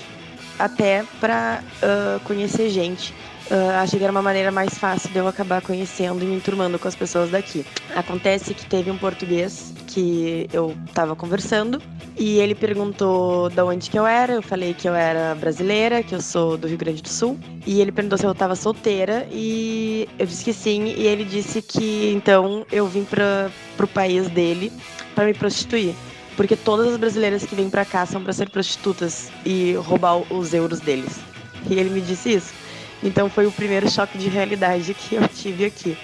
até 0.57 1.05
pra 1.21 1.63
ah, 1.83 2.21
conhecer 2.25 2.71
gente. 2.71 3.13
Ah, 3.51 3.83
achei 3.83 3.99
que 3.99 4.05
era 4.05 4.13
uma 4.13 4.23
maneira 4.23 4.51
mais 4.51 4.79
fácil 4.79 5.11
de 5.11 5.19
eu 5.19 5.27
acabar 5.27 5.61
conhecendo 5.61 6.23
e 6.23 6.27
me 6.27 6.37
enturmando 6.37 6.79
com 6.79 6.89
as 6.89 6.95
pessoas 6.95 7.31
daqui. 7.31 7.65
Acontece 7.95 8.55
que 8.55 8.65
teve 8.67 8.91
um 8.91 8.97
português 8.97 9.73
que 9.87 10.49
eu 10.53 10.75
tava 10.95 11.15
conversando 11.15 11.81
e 12.17 12.39
ele 12.39 12.55
perguntou 12.55 13.51
da 13.51 13.65
onde 13.65 13.91
que 13.91 13.99
eu 13.99 14.07
era. 14.07 14.35
Eu 14.35 14.43
falei 14.43 14.75
que 14.75 14.89
eu 14.89 14.95
era 14.95 15.35
brasileira, 15.35 16.03
que 16.03 16.15
eu 16.15 16.21
sou 16.21 16.57
do 16.57 16.67
Rio 16.67 16.79
Grande 16.79 17.03
do 17.03 17.09
Sul. 17.09 17.39
E 17.67 17.81
ele 17.81 17.93
perguntou 17.93 18.17
se 18.17 18.25
eu 18.25 18.35
tava 18.35 18.57
solteira 18.57 19.27
e 19.31 20.09
eu 20.19 20.27
disse 20.27 20.45
que 20.45 20.53
sim. 20.53 20.95
E 20.97 21.07
ele 21.07 21.25
disse 21.25 21.61
que 21.61 22.13
então 22.15 22.65
eu 22.71 22.87
vim 22.87 23.05
para 23.05 23.51
pro 23.77 23.87
país 23.87 24.29
dele 24.29 24.73
para 25.15 25.27
me 25.27 25.35
prostituir. 25.35 25.95
Porque 26.37 26.57
todas 26.57 26.89
as 26.89 26.97
brasileiras 26.97 27.45
que 27.45 27.55
vêm 27.55 27.69
pra 27.69 27.85
cá 27.85 28.07
são 28.07 28.23
pra 28.23 28.33
ser 28.33 28.49
prostitutas 28.49 29.31
e 29.45 29.75
roubar 29.75 30.23
os 30.33 30.55
euros 30.55 30.81
deles. 30.81 31.21
E 31.69 31.75
ele 31.75 31.91
me 31.91 32.01
disse 32.01 32.33
isso. 32.33 32.62
Então 33.03 33.29
foi 33.29 33.47
o 33.47 33.53
primeiro 33.53 33.91
choque 33.91 34.17
de 34.19 34.29
realidade 34.29 34.95
que 34.95 35.15
eu 35.17 35.27
tive 35.29 35.65
aqui. 35.65 35.97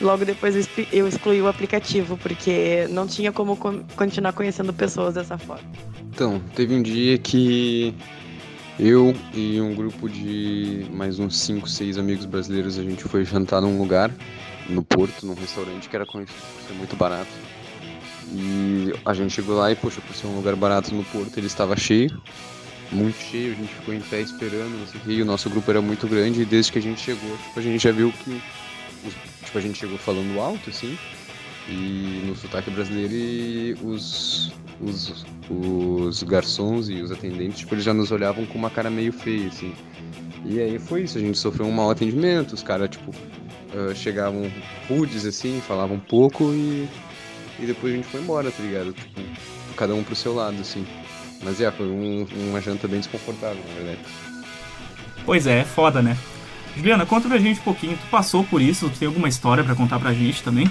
Logo 0.00 0.24
depois 0.24 0.54
eu 0.54 0.60
exclu- 0.60 0.86
eu 0.92 1.08
excluí 1.08 1.42
o 1.42 1.48
aplicativo, 1.48 2.16
porque 2.16 2.86
não 2.90 3.06
tinha 3.06 3.32
como 3.32 3.56
con- 3.56 3.82
continuar 3.96 4.32
conhecendo 4.32 4.72
pessoas 4.72 5.14
dessa 5.14 5.36
forma. 5.36 5.64
Então, 6.14 6.40
teve 6.54 6.72
um 6.74 6.82
dia 6.82 7.18
que 7.18 7.92
eu 8.78 9.12
e 9.34 9.60
um 9.60 9.74
grupo 9.74 10.08
de 10.08 10.86
mais 10.92 11.18
uns 11.18 11.36
5, 11.38 11.68
6 11.68 11.98
amigos 11.98 12.24
brasileiros, 12.26 12.78
a 12.78 12.82
gente 12.84 13.02
foi 13.04 13.24
jantar 13.24 13.60
num 13.60 13.76
lugar, 13.78 14.10
no 14.68 14.84
Porto, 14.84 15.26
num 15.26 15.34
restaurante 15.34 15.88
que 15.88 15.96
era 15.96 16.06
conhecido 16.06 16.38
por 16.38 16.68
ser 16.68 16.74
muito 16.74 16.94
barato. 16.94 17.30
E 18.32 18.92
a 19.04 19.14
gente 19.14 19.32
chegou 19.32 19.56
lá 19.56 19.72
e, 19.72 19.74
poxa, 19.76 20.00
por 20.00 20.14
ser 20.14 20.26
um 20.28 20.36
lugar 20.36 20.54
barato 20.54 20.94
no 20.94 21.02
Porto, 21.04 21.38
ele 21.38 21.46
estava 21.46 21.76
cheio, 21.76 22.10
muito 22.90 23.18
cheio, 23.18 23.52
a 23.52 23.56
gente 23.56 23.74
ficou 23.74 23.94
em 23.94 24.00
pé 24.00 24.20
esperando, 24.20 24.78
não 24.78 24.86
sei 24.86 25.00
o 25.00 25.04
que, 25.04 25.12
e 25.12 25.22
o 25.22 25.24
nosso 25.24 25.50
grupo 25.50 25.70
era 25.70 25.80
muito 25.80 26.06
grande, 26.06 26.42
e 26.42 26.44
desde 26.44 26.72
que 26.72 26.78
a 26.78 26.82
gente 26.82 27.00
chegou, 27.00 27.36
tipo, 27.36 27.58
a 27.58 27.62
gente 27.62 27.82
já 27.82 27.92
viu 27.92 28.12
que, 28.12 28.42
tipo, 29.44 29.58
a 29.58 29.60
gente 29.60 29.78
chegou 29.78 29.98
falando 29.98 30.40
alto, 30.40 30.70
assim, 30.70 30.98
e 31.68 32.24
no 32.26 32.34
sotaque 32.34 32.70
brasileiro, 32.70 33.12
e 33.12 33.76
os, 33.82 34.52
os, 34.80 35.26
os 35.50 36.22
garçons 36.22 36.88
e 36.88 37.02
os 37.02 37.12
atendentes, 37.12 37.60
tipo, 37.60 37.74
eles 37.74 37.84
já 37.84 37.92
nos 37.92 38.10
olhavam 38.10 38.46
com 38.46 38.58
uma 38.58 38.70
cara 38.70 38.90
meio 38.90 39.12
feia, 39.12 39.48
assim. 39.48 39.74
E 40.44 40.60
aí 40.60 40.78
foi 40.78 41.02
isso, 41.02 41.18
a 41.18 41.20
gente 41.20 41.36
sofreu 41.36 41.66
um 41.66 41.72
mau 41.72 41.90
atendimento, 41.90 42.52
os 42.54 42.62
caras, 42.62 42.88
tipo, 42.88 43.12
ah, 43.74 43.94
chegavam 43.94 44.50
rudes, 44.88 45.26
assim, 45.26 45.60
falavam 45.60 45.98
pouco 45.98 46.52
e, 46.52 46.88
e 47.58 47.66
depois 47.66 47.92
a 47.92 47.96
gente 47.96 48.08
foi 48.08 48.20
embora, 48.20 48.50
tá 48.50 48.62
ligado? 48.62 48.92
Tipo, 48.92 49.20
cada 49.76 49.94
um 49.94 50.02
pro 50.02 50.16
seu 50.16 50.34
lado, 50.34 50.58
assim. 50.60 50.86
Mas 51.42 51.60
é, 51.60 51.70
foi 51.70 51.86
um- 51.86 52.26
uma 52.50 52.60
janta 52.60 52.88
bem 52.88 52.98
desconfortável, 53.00 53.62
na 53.68 53.74
verdade. 53.74 53.98
Pois 55.24 55.46
é, 55.46 55.60
é 55.60 55.64
foda, 55.64 56.02
né? 56.02 56.16
Juliana, 56.76 57.04
conta 57.06 57.28
pra 57.28 57.38
gente 57.38 57.60
um 57.60 57.64
pouquinho. 57.64 57.96
Tu 57.96 58.06
passou 58.10 58.44
por 58.44 58.60
isso? 58.62 58.88
Tu 58.90 58.98
tem 58.98 59.08
alguma 59.08 59.28
história 59.28 59.62
pra 59.64 59.74
contar 59.74 59.98
pra 59.98 60.12
gente 60.12 60.42
também? 60.42 60.70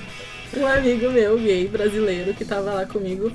Um 0.56 0.66
amigo 0.66 1.10
meu, 1.12 1.38
gay, 1.38 1.68
brasileiro, 1.68 2.34
que 2.34 2.46
tava 2.46 2.74
lá 2.74 2.86
comigo, 2.86 3.32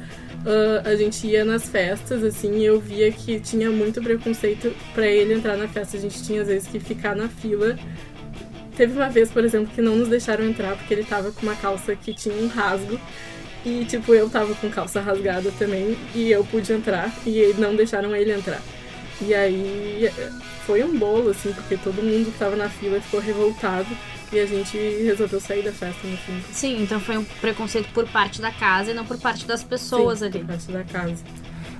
ah, 0.46 0.88
a 0.88 0.96
gente 0.96 1.26
ia 1.26 1.44
nas 1.44 1.68
festas, 1.68 2.24
assim, 2.24 2.58
e 2.58 2.64
eu 2.64 2.80
via 2.80 3.12
que 3.12 3.38
tinha 3.40 3.70
muito 3.70 4.02
preconceito 4.02 4.72
pra 4.94 5.06
ele 5.06 5.34
entrar 5.34 5.56
na 5.56 5.68
festa. 5.68 5.96
A 5.96 6.00
gente 6.00 6.22
tinha, 6.22 6.40
às 6.42 6.48
vezes, 6.48 6.66
que 6.68 6.80
ficar 6.80 7.14
na 7.14 7.28
fila. 7.28 7.76
Teve 8.76 8.94
uma 8.94 9.10
vez, 9.10 9.30
por 9.30 9.44
exemplo, 9.44 9.70
que 9.74 9.82
não 9.82 9.96
nos 9.96 10.08
deixaram 10.08 10.44
entrar 10.46 10.74
porque 10.76 10.94
ele 10.94 11.04
tava 11.04 11.30
com 11.30 11.42
uma 11.44 11.54
calça 11.54 11.94
que 11.94 12.14
tinha 12.14 12.34
um 12.34 12.48
rasgo. 12.48 12.98
E, 13.64 13.84
tipo, 13.84 14.12
eu 14.14 14.28
tava 14.28 14.54
com 14.56 14.68
calça 14.68 15.00
rasgada 15.00 15.52
também, 15.58 15.96
e 16.14 16.30
eu 16.30 16.44
pude 16.44 16.72
entrar, 16.72 17.12
e 17.24 17.54
não 17.58 17.76
deixaram 17.76 18.14
ele 18.14 18.32
entrar. 18.32 18.60
E 19.20 19.32
aí 19.32 20.10
foi 20.66 20.82
um 20.82 20.98
bolo, 20.98 21.30
assim, 21.30 21.52
porque 21.52 21.76
todo 21.76 22.02
mundo 22.02 22.32
que 22.32 22.38
tava 22.38 22.56
na 22.56 22.68
fila 22.68 23.00
ficou 23.00 23.20
revoltado 23.20 23.86
e 24.32 24.40
a 24.40 24.46
gente 24.46 24.76
resolveu 25.04 25.40
sair 25.40 25.62
da 25.62 25.72
festa 25.72 26.06
no 26.08 26.16
fim. 26.16 26.42
Sim, 26.52 26.82
então 26.82 26.98
foi 26.98 27.18
um 27.18 27.24
preconceito 27.24 27.88
por 27.92 28.08
parte 28.08 28.40
da 28.40 28.50
casa 28.50 28.90
e 28.90 28.94
não 28.94 29.04
por 29.04 29.18
parte 29.18 29.46
das 29.46 29.62
pessoas 29.62 30.20
Sim, 30.20 30.26
ali. 30.26 30.38
por 30.40 30.48
parte 30.48 30.72
da 30.72 30.84
casa. 30.84 31.22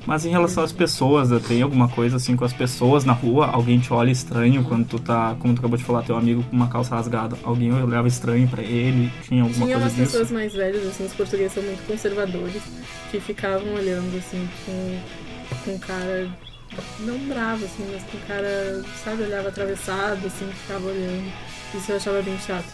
Mas 0.07 0.25
em 0.27 0.31
relação 0.31 0.65
às 0.65 0.73
pessoas, 0.73 1.29
tem 1.47 1.63
alguma 1.63 1.89
coisa 1.89 2.17
assim 2.17 2.35
com 2.37 2.45
as 2.45 2.53
pessoas 2.53 3.05
na 3.05 3.13
rua? 3.13 3.47
Alguém 3.47 3.79
te 3.79 3.93
olha 3.93 4.11
estranho 4.11 4.65
quando 4.65 4.87
tu 4.87 4.99
tá, 4.99 5.37
como 5.39 5.55
tu 5.55 5.59
acabou 5.61 5.77
de 5.79 5.85
falar, 5.85 6.03
teu 6.03 6.17
amigo 6.17 6.43
com 6.45 6.57
uma 6.57 6.69
calça 6.69 6.97
rasgada? 6.97 7.37
Alguém 7.45 7.73
olhava 7.73 8.09
estranho 8.09 8.49
pra 8.49 8.63
ele? 8.63 9.11
Tinha 9.23 9.43
alguma 9.43 9.65
Tinha 9.67 9.79
coisa 9.79 9.79
umas 9.79 9.95
disso? 9.95 10.13
pessoas 10.13 10.31
mais 10.33 10.53
velhas, 10.53 10.87
assim, 10.87 11.07
os 11.07 11.13
portugueses 11.13 11.53
são 11.53 11.63
muito 11.63 11.87
conservadores, 11.87 12.63
que 13.11 13.21
ficavam 13.21 13.75
olhando, 13.75 14.17
assim, 14.19 14.49
com, 14.67 14.99
com 15.65 15.79
cara, 15.79 16.29
não 17.01 17.19
bravo, 17.29 17.65
assim, 17.65 17.87
mas 17.93 18.03
com 18.05 18.19
cara, 18.27 18.83
sabe, 19.05 19.23
olhava 19.23 19.49
atravessado, 19.49 20.27
assim, 20.27 20.51
ficava 20.63 20.85
olhando. 20.87 21.33
Isso 21.75 21.93
eu 21.93 21.97
achava 21.97 22.21
bem 22.23 22.37
chato. 22.39 22.67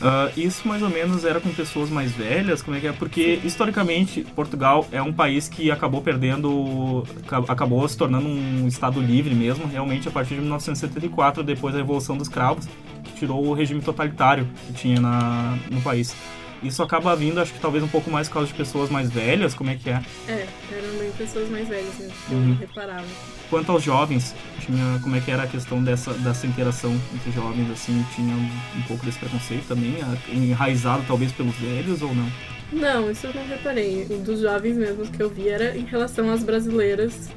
Ah, 0.00 0.30
isso 0.36 0.66
mais 0.68 0.82
ou 0.82 0.90
menos 0.90 1.24
era 1.24 1.40
com 1.40 1.50
pessoas 1.50 1.88
mais 1.90 2.12
velhas? 2.12 2.60
Como 2.62 2.76
é 2.76 2.80
que 2.80 2.86
é? 2.86 2.92
Porque 2.92 3.40
historicamente 3.44 4.22
Portugal 4.34 4.86
é 4.92 5.00
um 5.02 5.12
país 5.12 5.48
que 5.48 5.70
acabou 5.70 6.02
perdendo, 6.02 7.04
ca- 7.26 7.42
acabou 7.48 7.86
se 7.88 7.96
tornando 7.96 8.28
um 8.28 8.66
estado 8.68 9.00
livre 9.00 9.34
mesmo, 9.34 9.66
realmente 9.66 10.08
a 10.08 10.10
partir 10.10 10.34
de 10.34 10.40
1974, 10.40 11.42
depois 11.42 11.72
da 11.74 11.80
Revolução 11.80 12.16
dos 12.16 12.28
Cravos, 12.28 12.66
que 13.04 13.12
tirou 13.14 13.46
o 13.46 13.54
regime 13.54 13.80
totalitário 13.80 14.46
que 14.66 14.72
tinha 14.74 15.00
na, 15.00 15.56
no 15.70 15.80
país. 15.80 16.14
Isso 16.62 16.82
acaba 16.82 17.14
vindo, 17.14 17.38
acho 17.40 17.52
que 17.52 17.60
talvez 17.60 17.84
um 17.84 17.88
pouco 17.88 18.10
mais 18.10 18.28
por 18.28 18.34
causa 18.34 18.48
de 18.48 18.54
pessoas 18.54 18.90
mais 18.90 19.10
velhas, 19.10 19.54
como 19.54 19.70
é 19.70 19.76
que 19.76 19.90
é? 19.90 20.02
É, 20.26 20.46
eram 20.72 20.98
bem 20.98 21.10
pessoas 21.12 21.48
mais 21.50 21.68
velhas, 21.68 21.94
né, 21.98 22.08
que 22.28 22.34
Uhum. 22.34 22.50
eu 22.50 22.56
reparava. 22.56 23.04
Quanto 23.50 23.70
aos 23.72 23.82
jovens, 23.82 24.34
tinha 24.60 24.98
como 25.02 25.14
é 25.16 25.20
que 25.20 25.30
era 25.30 25.42
a 25.44 25.46
questão 25.46 25.82
dessa, 25.82 26.12
dessa 26.14 26.46
interação 26.46 26.98
entre 27.14 27.30
jovens, 27.30 27.70
assim, 27.70 28.04
tinha 28.14 28.34
um, 28.34 28.50
um 28.78 28.82
pouco 28.88 29.04
desse 29.04 29.18
preconceito 29.18 29.66
também, 29.68 29.96
enraizado 30.32 31.04
talvez 31.06 31.30
pelos 31.32 31.54
velhos 31.56 32.02
ou 32.02 32.14
não? 32.14 32.26
Não, 32.72 33.10
isso 33.10 33.26
eu 33.28 33.34
não 33.34 33.46
reparei. 33.46 34.06
O 34.10 34.18
dos 34.18 34.40
jovens 34.40 34.76
mesmo 34.76 35.06
que 35.06 35.22
eu 35.22 35.30
vi 35.30 35.48
era 35.48 35.76
em 35.76 35.84
relação 35.84 36.28
às 36.32 36.42
brasileiras 36.42 37.28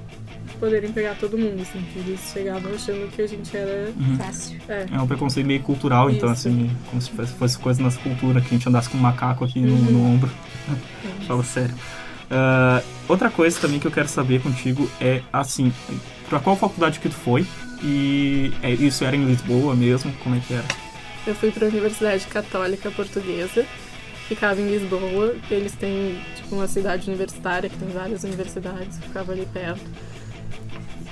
poderem 0.59 0.91
pegar 0.91 1.15
todo 1.15 1.37
mundo, 1.37 1.61
assim, 1.61 1.83
que 1.93 1.99
eles 1.99 2.19
chegavam 2.33 2.73
achando 2.73 3.09
que 3.11 3.21
a 3.21 3.27
gente 3.27 3.55
era. 3.55 3.91
Fácil. 4.17 4.59
É, 4.67 4.85
É 4.91 5.01
um 5.01 5.07
preconceito 5.07 5.47
meio 5.47 5.61
cultural, 5.61 6.09
então, 6.09 6.31
Isso. 6.31 6.47
assim, 6.47 6.69
como 6.89 7.01
se 7.01 7.09
fosse, 7.11 7.33
fosse 7.33 7.57
coisa 7.57 7.81
nossa 7.81 7.99
cultura, 7.99 8.41
que 8.41 8.47
a 8.47 8.57
gente 8.57 8.67
andasse 8.67 8.89
com 8.89 8.97
um 8.97 9.01
macaco 9.01 9.45
aqui 9.45 9.59
no, 9.59 9.75
no 9.75 10.05
ombro. 10.05 10.29
Fala 11.25 11.43
sério. 11.43 11.73
Ah, 12.29 12.81
outra 13.07 13.29
coisa 13.29 13.59
também 13.59 13.79
que 13.79 13.87
eu 13.87 13.91
quero 13.91 14.07
saber 14.07 14.41
contigo 14.41 14.89
é, 15.01 15.21
assim, 15.33 15.73
pra 16.29 16.39
qual 16.39 16.55
faculdade 16.55 16.99
que 16.99 17.09
tu 17.09 17.15
foi? 17.15 17.45
E 17.81 18.51
é, 18.61 18.71
isso 18.71 19.03
era 19.03 19.15
em 19.15 19.25
Lisboa 19.25 19.75
mesmo? 19.75 20.11
Como 20.23 20.35
é 20.35 20.39
que 20.39 20.53
era? 20.53 20.65
Eu 21.25 21.33
fui 21.35 21.51
para 21.51 21.65
a 21.65 21.69
Universidade 21.69 22.25
Católica 22.27 22.91
Portuguesa, 22.91 23.65
ficava 24.27 24.59
em 24.59 24.69
Lisboa. 24.69 25.35
Eles 25.49 25.73
têm 25.73 26.19
tipo, 26.35 26.55
uma 26.55 26.67
cidade 26.67 27.07
universitária 27.09 27.69
que 27.69 27.77
tem 27.77 27.89
várias 27.89 28.23
universidades, 28.23 28.99
ficava 28.99 29.31
ali 29.31 29.47
perto. 29.51 29.81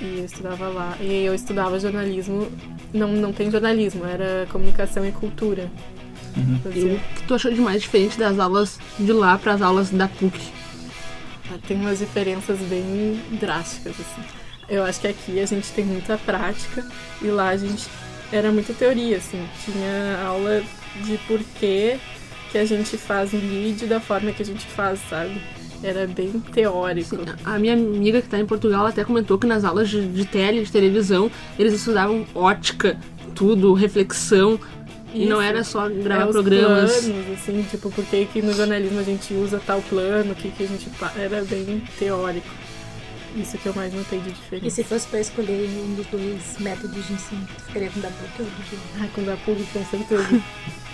E 0.00 0.18
eu 0.18 0.24
estudava 0.24 0.68
lá. 0.68 0.96
E 1.00 1.24
eu 1.24 1.34
estudava 1.34 1.78
jornalismo. 1.78 2.50
Não, 2.92 3.08
não 3.08 3.32
tem 3.32 3.50
jornalismo, 3.50 4.04
era 4.04 4.46
comunicação 4.50 5.06
e 5.06 5.12
cultura. 5.12 5.70
Uhum. 6.36 6.60
E 6.74 6.84
o 6.94 7.00
que 7.16 7.22
tu 7.26 7.34
achou 7.34 7.52
de 7.52 7.60
mais 7.60 7.82
diferente 7.82 8.18
das 8.18 8.38
aulas 8.38 8.78
de 8.98 9.12
lá 9.12 9.36
para 9.38 9.54
as 9.54 9.62
aulas 9.62 9.90
da 9.90 10.08
PUC? 10.08 10.38
Tem 11.66 11.76
umas 11.76 11.98
diferenças 11.98 12.58
bem 12.60 13.20
drásticas, 13.40 13.94
assim. 13.98 14.22
Eu 14.68 14.84
acho 14.84 15.00
que 15.00 15.08
aqui 15.08 15.40
a 15.40 15.46
gente 15.46 15.70
tem 15.72 15.84
muita 15.84 16.18
prática 16.18 16.86
e 17.22 17.26
lá 17.28 17.48
a 17.48 17.56
gente 17.56 17.88
era 18.30 18.52
muita 18.52 18.74
teoria, 18.74 19.16
assim. 19.16 19.42
Tinha 19.64 20.22
aula 20.26 20.62
de 21.02 21.18
porquê 21.26 21.98
que 22.52 22.58
a 22.58 22.64
gente 22.64 22.96
faz 22.96 23.32
um 23.32 23.40
vídeo 23.40 23.88
da 23.88 24.00
forma 24.00 24.32
que 24.32 24.42
a 24.42 24.44
gente 24.44 24.64
faz, 24.66 25.00
sabe? 25.08 25.40
Era 25.82 26.06
bem 26.06 26.30
teórico. 26.52 27.16
Sim, 27.16 27.24
a 27.44 27.58
minha 27.58 27.74
amiga 27.74 28.20
que 28.20 28.28
tá 28.28 28.38
em 28.38 28.46
Portugal 28.46 28.86
até 28.86 29.04
comentou 29.04 29.38
que 29.38 29.46
nas 29.46 29.64
aulas 29.64 29.88
de, 29.88 30.06
de 30.08 30.24
tele, 30.24 30.64
de 30.64 30.72
televisão, 30.72 31.30
eles 31.58 31.72
estudavam 31.72 32.26
ótica, 32.34 32.98
tudo, 33.34 33.72
reflexão, 33.74 34.58
e 35.14 35.24
não 35.24 35.40
era 35.40 35.62
só 35.64 35.88
gravar 35.88 36.22
É, 36.22 36.26
os 36.26 36.32
programas. 36.32 36.92
planos, 37.06 37.26
assim, 37.38 37.62
tipo, 37.70 37.90
por 37.90 38.04
que 38.04 38.42
no 38.42 38.52
jornalismo 38.52 38.98
a 38.98 39.02
gente 39.02 39.32
usa 39.34 39.60
tal 39.64 39.80
plano, 39.82 40.32
o 40.32 40.34
que 40.34 40.50
que 40.50 40.64
a 40.64 40.66
gente... 40.66 40.88
Era 41.16 41.42
bem 41.44 41.82
teórico. 41.98 42.46
Isso 43.36 43.56
que 43.58 43.66
eu 43.66 43.74
mais 43.74 43.92
notei 43.94 44.18
de 44.20 44.30
E 44.30 44.32
diferença. 44.32 44.70
se 44.76 44.84
fosse 44.84 45.06
pra 45.06 45.20
escolher 45.20 45.68
um 45.86 45.94
dos 45.94 46.06
dois 46.06 46.58
métodos 46.58 47.06
de 47.06 47.12
ensino, 47.12 47.46
tu 47.56 47.62
ficaria 47.64 47.90
com 47.90 48.00
da 48.00 48.08
PUC 48.08 48.40
ou 48.40 48.44
do? 48.46 49.02
Ah, 49.04 49.06
com 49.14 49.22
da 49.22 49.36
pública, 49.36 49.78
com 49.78 49.84
certeza. 49.84 50.42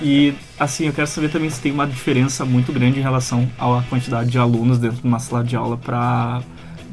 E, 0.00 0.32
assim, 0.58 0.86
eu 0.86 0.92
quero 0.92 1.06
saber 1.08 1.28
também 1.28 1.50
se 1.50 1.60
tem 1.60 1.72
uma 1.72 1.86
diferença 1.86 2.44
muito 2.44 2.72
grande 2.72 3.00
em 3.00 3.02
relação 3.02 3.50
à 3.58 3.82
quantidade 3.88 4.30
de 4.30 4.38
alunos 4.38 4.78
dentro 4.78 4.98
de 4.98 5.06
uma 5.06 5.18
sala 5.18 5.42
de 5.42 5.56
aula 5.56 5.76
para 5.76 6.42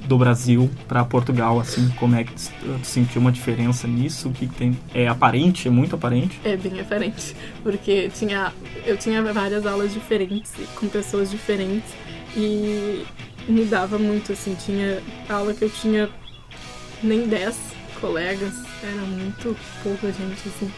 do 0.05 0.17
Brasil 0.17 0.69
para 0.87 1.03
Portugal, 1.03 1.59
assim, 1.59 1.89
como 1.97 2.15
é 2.15 2.23
que 2.23 2.31
tu 2.31 2.79
sentiu 2.83 3.19
uma 3.19 3.31
diferença 3.31 3.87
nisso? 3.87 4.29
O 4.29 4.31
que, 4.31 4.47
tem? 4.47 4.77
É 4.93 5.07
aparente? 5.07 5.67
É 5.67 5.71
muito 5.71 5.95
aparente? 5.95 6.39
É 6.43 6.55
bem 6.55 6.73
diferente, 6.73 7.35
porque 7.63 8.09
tinha, 8.09 8.53
eu 8.85 8.97
tinha 8.97 9.21
várias 9.33 9.65
aulas 9.65 9.93
diferentes, 9.93 10.53
com 10.75 10.87
pessoas 10.87 11.31
diferentes, 11.31 11.89
e 12.37 13.03
mudava 13.47 13.97
muito, 13.97 14.31
assim, 14.31 14.55
tinha 14.55 15.01
aula 15.27 15.53
que 15.53 15.63
eu 15.63 15.69
tinha 15.69 16.09
nem 17.01 17.27
10 17.27 17.57
colegas, 17.99 18.53
era 18.83 19.01
muito 19.01 19.55
pouca 19.81 20.07
gente, 20.07 20.47
assim. 20.47 20.71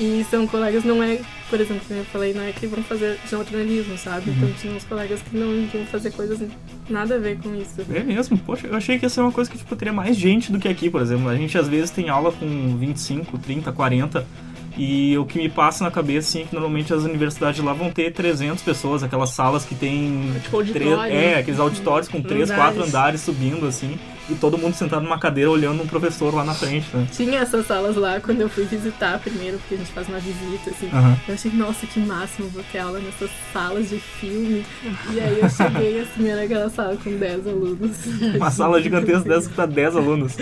E 0.00 0.24
são 0.30 0.46
colegas, 0.46 0.84
não 0.84 1.02
é, 1.02 1.20
por 1.52 1.60
exemplo, 1.60 1.82
como 1.86 2.00
eu 2.00 2.04
falei, 2.06 2.32
não 2.32 2.40
é 2.40 2.50
que 2.50 2.66
vão 2.66 2.82
fazer 2.82 3.18
jornalismo, 3.28 3.98
sabe? 3.98 4.30
Então 4.30 4.50
tinha 4.58 4.72
uns 4.72 4.84
colegas 4.84 5.20
que 5.20 5.36
não 5.36 5.52
iam 5.54 5.84
fazer 5.84 6.10
coisas 6.10 6.40
nada 6.88 7.16
a 7.16 7.18
ver 7.18 7.36
com 7.40 7.54
isso. 7.54 7.82
É 7.92 8.02
mesmo? 8.02 8.38
Poxa, 8.38 8.68
eu 8.68 8.74
achei 8.74 8.98
que 8.98 9.04
ia 9.04 9.10
ser 9.10 9.20
uma 9.20 9.30
coisa 9.30 9.50
que 9.50 9.58
tipo, 9.58 9.76
teria 9.76 9.92
mais 9.92 10.16
gente 10.16 10.50
do 10.50 10.58
que 10.58 10.66
aqui, 10.66 10.88
por 10.88 11.02
exemplo. 11.02 11.28
A 11.28 11.36
gente 11.36 11.58
às 11.58 11.68
vezes 11.68 11.90
tem 11.90 12.08
aula 12.08 12.32
com 12.32 12.74
25, 12.78 13.36
30, 13.36 13.70
40. 13.70 14.26
E 14.76 15.16
o 15.18 15.26
que 15.26 15.38
me 15.38 15.48
passa 15.50 15.84
na 15.84 15.90
cabeça 15.90 16.28
assim, 16.28 16.42
é 16.42 16.44
que 16.46 16.54
normalmente 16.54 16.94
as 16.94 17.02
universidades 17.02 17.62
lá 17.62 17.72
vão 17.74 17.90
ter 17.90 18.10
300 18.12 18.62
pessoas, 18.62 19.02
aquelas 19.02 19.30
salas 19.30 19.64
que 19.64 19.74
tem 19.74 20.32
Tipo 20.42 20.56
auditório, 20.56 20.96
três- 21.10 21.12
é, 21.24 21.38
aqueles 21.38 21.60
auditórios 21.60 22.08
com 22.08 22.22
3, 22.22 22.50
Andares. 22.50 22.74
4 22.76 22.88
andares 22.88 23.20
subindo 23.20 23.66
assim, 23.66 23.98
e 24.30 24.34
todo 24.34 24.56
mundo 24.56 24.72
sentado 24.74 25.02
numa 25.02 25.18
cadeira 25.18 25.50
olhando 25.50 25.82
um 25.82 25.86
professor 25.86 26.34
lá 26.34 26.42
na 26.42 26.54
frente, 26.54 26.86
né? 26.94 27.06
Tinha 27.12 27.40
essas 27.40 27.66
salas 27.66 27.96
lá 27.96 28.18
quando 28.20 28.40
eu 28.40 28.48
fui 28.48 28.64
visitar 28.64 29.18
primeiro, 29.18 29.58
porque 29.58 29.74
a 29.74 29.78
gente 29.78 29.92
faz 29.92 30.08
uma 30.08 30.18
visita, 30.18 30.70
assim. 30.70 30.88
Aham. 30.90 31.18
Eu 31.28 31.34
achei, 31.34 31.50
nossa, 31.52 31.86
que 31.86 32.00
máximo, 32.00 32.48
vou 32.48 32.62
ter 32.72 32.78
aula 32.78 32.98
nessas 32.98 33.30
salas 33.52 33.90
de 33.90 33.98
filme. 33.98 34.64
E 35.12 35.20
aí 35.20 35.38
eu 35.38 35.50
cheguei, 35.50 36.00
assim, 36.00 36.28
era 36.28 36.44
aquela 36.44 36.70
sala 36.70 36.96
com 36.96 37.14
10 37.18 37.46
alunos. 37.46 37.96
Uma 38.36 38.50
sala 38.50 38.80
gigantesca 38.80 39.28
dessa 39.28 39.50
para 39.50 39.66
10 39.66 39.96
alunos. 39.96 40.32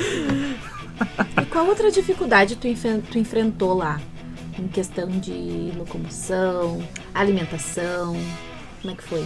E 1.40 1.44
qual 1.46 1.66
outra 1.66 1.90
dificuldade 1.90 2.56
tu, 2.56 2.68
enfen- 2.68 3.00
tu 3.00 3.18
enfrentou 3.18 3.75
lá? 3.75 4.00
Em 4.61 4.69
questão 4.69 5.09
de 5.09 5.73
locomoção, 5.75 6.87
alimentação, 7.14 8.14
como 8.83 8.93
é 8.93 8.97
que 8.97 9.02
foi? 9.02 9.25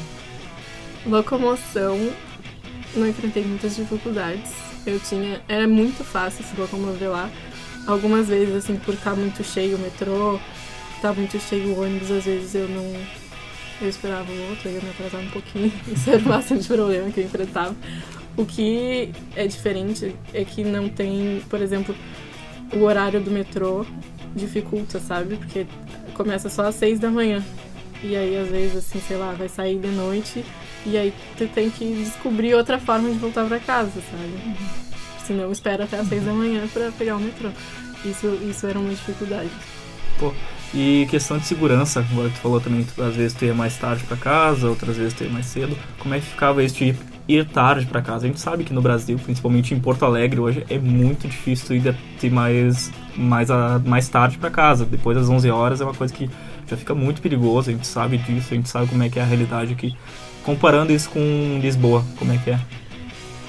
Locomoção, 1.04 1.98
não 2.94 3.08
enfrentei 3.08 3.44
muitas 3.44 3.74
dificuldades. 3.74 4.52
Eu 4.86 5.00
tinha. 5.00 5.42
Era 5.48 5.66
muito 5.66 6.04
fácil 6.04 6.44
se 6.44 6.54
locomover 6.56 7.10
lá. 7.10 7.28
Algumas 7.84 8.28
vezes, 8.28 8.54
assim, 8.54 8.76
por 8.76 8.94
estar 8.94 9.16
muito 9.16 9.42
cheio 9.42 9.76
o 9.76 9.80
metrô, 9.80 10.38
tá 11.02 11.12
muito 11.12 11.36
cheio 11.40 11.74
o 11.74 11.82
ônibus, 11.82 12.12
às 12.12 12.24
vezes 12.24 12.54
eu 12.54 12.68
não. 12.68 12.84
Eu 13.80 13.88
esperava 13.88 14.30
o 14.30 14.50
outro, 14.50 14.68
eu 14.68 14.74
ia 14.74 14.80
me 14.80 14.90
atrasar 14.90 15.20
um 15.20 15.30
pouquinho. 15.30 15.72
Isso 15.92 16.10
era 16.10 16.20
bastante 16.20 16.68
problema 16.68 17.10
que 17.10 17.18
eu 17.18 17.24
enfrentava. 17.24 17.74
O 18.36 18.46
que 18.46 19.10
é 19.34 19.48
diferente 19.48 20.14
é 20.32 20.44
que 20.44 20.62
não 20.62 20.88
tem, 20.88 21.42
por 21.50 21.60
exemplo, 21.60 21.92
o 22.72 22.82
horário 22.82 23.20
do 23.20 23.32
metrô 23.32 23.84
dificulta, 24.34 25.00
sabe? 25.00 25.36
Porque 25.36 25.66
começa 26.14 26.48
só 26.48 26.66
às 26.66 26.74
seis 26.74 26.98
da 26.98 27.10
manhã. 27.10 27.42
E 28.02 28.16
aí, 28.16 28.36
às 28.36 28.48
vezes, 28.48 28.76
assim, 28.76 29.00
sei 29.06 29.16
lá, 29.16 29.32
vai 29.32 29.48
sair 29.48 29.78
de 29.78 29.88
noite 29.88 30.44
e 30.84 30.96
aí 30.96 31.14
tu 31.38 31.46
tem 31.48 31.70
que 31.70 31.84
descobrir 32.04 32.54
outra 32.54 32.78
forma 32.78 33.10
de 33.10 33.16
voltar 33.16 33.46
pra 33.46 33.58
casa, 33.58 33.92
sabe? 34.10 34.56
Senão 35.26 35.50
espera 35.50 35.84
até 35.84 35.98
às 35.98 36.08
seis 36.08 36.22
da 36.22 36.32
manhã 36.32 36.66
pra 36.72 36.90
pegar 36.92 37.16
o 37.16 37.20
metrô. 37.20 37.48
Isso, 38.04 38.26
isso 38.48 38.66
era 38.66 38.78
uma 38.78 38.90
dificuldade. 38.90 39.50
E 40.74 41.06
questão 41.08 41.38
de 41.38 41.46
segurança, 41.46 42.00
agora 42.00 42.28
tu 42.28 42.38
falou 42.38 42.60
também, 42.60 42.84
tu, 42.84 43.02
às 43.02 43.14
vezes 43.14 43.32
tu 43.36 43.44
ia 43.44 43.54
mais 43.54 43.76
tarde 43.78 44.04
pra 44.04 44.16
casa, 44.16 44.68
outras 44.68 44.96
vezes 44.96 45.14
tu 45.14 45.24
ia 45.24 45.30
mais 45.30 45.46
cedo. 45.46 45.76
Como 45.98 46.14
é 46.14 46.20
que 46.20 46.26
ficava 46.26 46.62
isso 46.62 46.76
de 46.76 46.94
ir, 47.26 47.46
tarde 47.46 47.86
pra 47.86 48.02
casa? 48.02 48.26
A 48.26 48.28
gente 48.28 48.40
sabe 48.40 48.64
que 48.64 48.74
no 48.74 48.82
Brasil, 48.82 49.18
principalmente 49.18 49.72
em 49.72 49.80
Porto 49.80 50.04
Alegre, 50.04 50.40
hoje 50.40 50.64
é 50.68 50.78
muito 50.78 51.26
difícil 51.28 51.80
tu 52.18 52.26
ir 52.26 52.30
mais, 52.30 52.90
mais, 53.16 53.50
a, 53.50 53.80
mais 53.84 54.08
tarde 54.08 54.38
pra 54.38 54.50
casa. 54.50 54.84
Depois 54.84 55.16
das 55.16 55.28
11 55.28 55.50
horas 55.50 55.80
é 55.80 55.84
uma 55.84 55.94
coisa 55.94 56.12
que 56.12 56.30
já 56.66 56.76
fica 56.76 56.94
muito 56.94 57.20
perigoso, 57.20 57.70
a 57.70 57.72
gente 57.72 57.86
sabe 57.86 58.18
disso, 58.18 58.48
a 58.52 58.56
gente 58.56 58.68
sabe 58.68 58.88
como 58.88 59.02
é 59.02 59.08
que 59.08 59.18
é 59.18 59.22
a 59.22 59.26
realidade 59.26 59.72
aqui. 59.72 59.96
Comparando 60.44 60.92
isso 60.92 61.10
com 61.10 61.58
Lisboa, 61.60 62.04
como 62.18 62.32
é 62.32 62.38
que 62.38 62.50
é? 62.50 62.58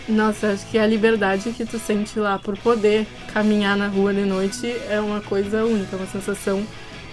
Nossa, 0.07 0.51
acho 0.51 0.67
que 0.67 0.77
a 0.77 0.86
liberdade 0.86 1.51
que 1.51 1.65
tu 1.65 1.79
sente 1.79 2.19
lá 2.19 2.38
por 2.38 2.55
poder 2.57 3.07
caminhar 3.34 3.75
na 3.75 3.88
rua 3.88 4.13
de 4.13 4.24
noite 4.24 4.67
é 4.88 5.00
uma 5.00 5.19
coisa 5.19 5.65
única, 5.65 5.95
uma 5.95 6.05
sensação 6.05 6.63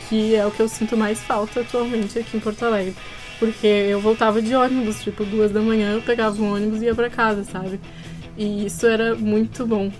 que 0.08 0.34
é 0.34 0.46
o 0.46 0.50
que 0.50 0.60
eu 0.60 0.68
sinto 0.68 0.94
mais 0.94 1.18
falta 1.20 1.60
atualmente 1.60 2.18
aqui 2.18 2.36
em 2.36 2.40
Porto 2.40 2.64
Alegre. 2.64 2.94
Porque 3.38 3.66
eu 3.66 3.98
voltava 3.98 4.42
de 4.42 4.54
ônibus, 4.54 5.02
tipo, 5.02 5.24
duas 5.24 5.50
da 5.50 5.60
manhã 5.60 5.94
eu 5.94 6.02
pegava 6.02 6.40
um 6.40 6.54
ônibus 6.54 6.82
e 6.82 6.84
ia 6.84 6.94
pra 6.94 7.08
casa, 7.08 7.44
sabe? 7.44 7.80
E 8.36 8.66
isso 8.66 8.86
era 8.86 9.14
muito 9.14 9.66
bom. 9.66 9.90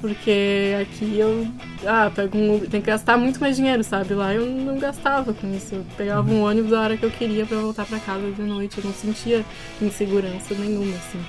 Porque 0.00 0.76
aqui 0.80 1.18
eu 1.18 1.46
ah, 1.86 2.10
pego 2.14 2.36
um 2.36 2.56
Uber, 2.56 2.68
tem 2.68 2.80
que 2.80 2.86
gastar 2.86 3.16
muito 3.16 3.40
mais 3.40 3.56
dinheiro, 3.56 3.82
sabe? 3.82 4.14
Lá 4.14 4.32
eu 4.34 4.46
não 4.46 4.78
gastava 4.78 5.32
com 5.32 5.52
isso. 5.54 5.74
Eu 5.74 5.86
pegava 5.96 6.30
um 6.30 6.42
ônibus 6.42 6.72
a 6.72 6.80
hora 6.80 6.96
que 6.96 7.04
eu 7.04 7.10
queria 7.10 7.46
pra 7.46 7.58
voltar 7.58 7.86
pra 7.86 7.98
casa 7.98 8.30
de 8.30 8.42
noite. 8.42 8.78
Eu 8.78 8.84
não 8.84 8.92
sentia 8.92 9.44
insegurança 9.80 10.54
nenhuma, 10.54 10.94
assim. 10.96 11.20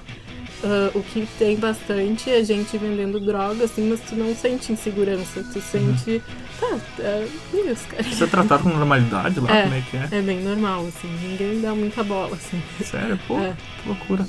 Ah, 0.63 0.91
o 0.95 1.01
que 1.01 1.27
tem 1.37 1.55
bastante 1.55 2.29
é 2.29 2.43
gente 2.43 2.77
vendendo 2.77 3.19
droga, 3.19 3.65
assim, 3.65 3.89
mas 3.89 3.99
tu 4.01 4.15
não 4.15 4.35
sente 4.35 4.71
insegurança. 4.73 5.43
Tu 5.53 5.61
sente. 5.61 6.21
Tá, 6.59 6.77
é 6.99 7.27
isso, 7.53 7.87
cara. 7.87 8.03
Você 8.03 8.23
é 8.23 8.27
tratado 8.27 8.63
com 8.63 8.69
normalidade 8.69 9.39
lá? 9.39 9.55
É. 9.55 9.63
Como 9.63 9.75
é 9.75 9.81
que 9.81 9.97
é? 9.97 10.07
É 10.11 10.21
bem 10.21 10.41
normal, 10.41 10.87
assim. 10.87 11.07
Ninguém 11.21 11.61
dá 11.61 11.75
muita 11.75 12.03
bola, 12.03 12.35
assim. 12.35 12.61
Sério? 12.83 13.19
Pô, 13.27 13.37
É. 13.39 13.53
que 13.81 13.87
loucura. 13.87 14.25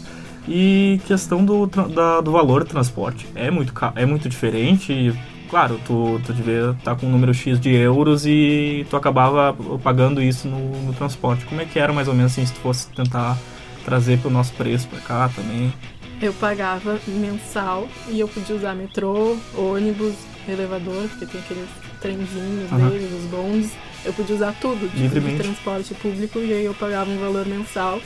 E 0.48 1.00
questão 1.06 1.44
do, 1.44 1.66
da- 1.66 2.20
do 2.20 2.32
valor 2.32 2.64
do 2.64 2.70
transporte. 2.70 3.26
É 3.34 3.50
muito, 3.50 3.72
é 3.94 4.06
muito 4.06 4.28
diferente. 4.28 4.92
E, 4.92 5.14
Claro, 5.48 5.80
tu, 5.86 6.20
tu 6.26 6.32
devia 6.34 6.76
estar 6.78 6.94
com 6.94 7.06
um 7.06 7.10
número 7.10 7.32
X 7.32 7.58
de 7.58 7.70
euros 7.74 8.26
e 8.26 8.84
tu 8.90 8.96
acabava 8.98 9.56
pagando 9.82 10.22
isso 10.22 10.46
no, 10.46 10.58
no 10.82 10.92
transporte. 10.92 11.46
Como 11.46 11.58
é 11.58 11.64
que 11.64 11.78
era 11.78 11.90
mais 11.90 12.06
ou 12.06 12.12
menos 12.12 12.32
assim, 12.32 12.44
se 12.44 12.52
tu 12.52 12.60
fosse 12.60 12.86
tentar 12.88 13.34
trazer 13.82 14.18
pro 14.18 14.28
nosso 14.28 14.52
preço 14.52 14.86
pra 14.88 15.00
cá 15.00 15.30
também? 15.34 15.72
Eu 16.20 16.34
pagava 16.34 16.98
mensal 17.08 17.88
e 18.10 18.20
eu 18.20 18.28
podia 18.28 18.56
usar 18.56 18.74
metrô, 18.74 19.38
ônibus, 19.56 20.12
elevador, 20.46 21.08
porque 21.08 21.24
tem 21.24 21.40
aqueles 21.40 21.68
trenzinhos 22.02 22.70
Aham. 22.70 22.90
deles, 22.90 23.10
os 23.10 23.24
bondes. 23.30 23.70
Eu 24.04 24.12
podia 24.12 24.36
usar 24.36 24.54
tudo, 24.60 24.86
tipo, 24.94 25.18
de 25.18 25.36
transporte 25.38 25.94
público, 25.94 26.40
e 26.40 26.52
aí 26.52 26.64
eu 26.66 26.74
pagava 26.74 27.10
um 27.10 27.18
valor 27.18 27.46
mensal 27.46 27.98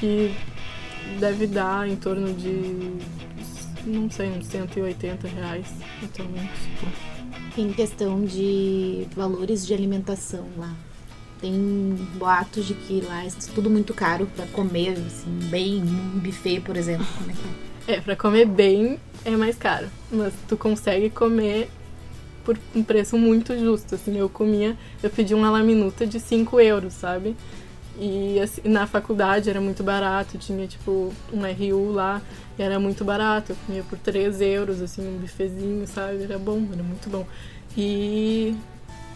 que 0.00 0.32
deve 1.18 1.46
dar 1.46 1.88
em 1.88 1.96
torno 1.96 2.32
de, 2.32 2.92
não 3.86 4.10
sei, 4.10 4.28
uns 4.30 4.46
180 4.46 5.28
reais 5.28 5.66
atualmente. 6.02 6.50
Em 7.56 7.72
questão 7.72 8.24
de 8.24 9.06
valores 9.14 9.66
de 9.66 9.74
alimentação 9.74 10.46
lá. 10.56 10.74
Tem 11.40 11.52
boatos 12.16 12.66
de 12.66 12.74
que 12.74 13.00
lá 13.00 13.24
é 13.24 13.28
tudo 13.54 13.68
muito 13.68 13.92
caro 13.92 14.26
pra 14.36 14.46
comer, 14.46 14.92
assim, 14.92 15.38
bem, 15.50 15.82
um 15.82 16.20
buffet, 16.20 16.60
por 16.60 16.76
exemplo. 16.76 17.06
Como 17.18 17.30
é 17.30 17.34
que 17.34 17.92
é? 17.92 17.96
É, 17.96 18.00
pra 18.00 18.14
comer 18.14 18.46
bem 18.46 18.98
é 19.24 19.30
mais 19.32 19.56
caro, 19.56 19.88
mas 20.10 20.32
tu 20.48 20.56
consegue 20.56 21.10
comer 21.10 21.68
por 22.44 22.58
um 22.74 22.82
preço 22.82 23.16
muito 23.16 23.58
justo, 23.58 23.94
assim, 23.94 24.16
eu 24.16 24.28
comia, 24.28 24.76
eu 25.02 25.10
pedi 25.10 25.34
uma 25.34 25.50
laminuta 25.50 26.06
de 26.06 26.18
5 26.18 26.60
euros, 26.60 26.92
sabe? 26.92 27.36
E 27.98 28.40
assim, 28.40 28.62
na 28.64 28.86
faculdade 28.86 29.50
era 29.50 29.60
muito 29.60 29.82
barato, 29.82 30.38
tinha 30.38 30.66
tipo 30.66 31.12
um 31.32 31.42
RU 31.42 31.92
lá, 31.92 32.22
e 32.58 32.62
era 32.62 32.78
muito 32.80 33.04
barato, 33.04 33.52
eu 33.52 33.56
comia 33.66 33.82
por 33.82 33.98
3 33.98 34.40
euros, 34.40 34.80
assim, 34.80 35.06
um 35.06 35.18
bifezinho, 35.18 35.86
sabe? 35.86 36.22
Era 36.22 36.38
bom, 36.38 36.66
era 36.72 36.82
muito 36.82 37.08
bom. 37.10 37.26
E 37.76 38.56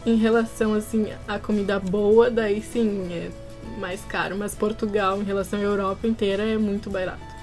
em 0.04 0.16
relação, 0.16 0.74
assim, 0.74 1.08
à 1.26 1.38
comida 1.38 1.80
boa, 1.80 2.30
daí 2.30 2.62
sim, 2.62 3.08
é 3.10 3.30
mais 3.80 4.02
caro, 4.04 4.36
mas 4.38 4.54
Portugal, 4.54 5.20
em 5.20 5.24
relação 5.24 5.58
à 5.58 5.62
Europa 5.62 6.06
inteira, 6.06 6.42
é 6.42 6.58
muito 6.58 6.90
barato. 6.90 7.36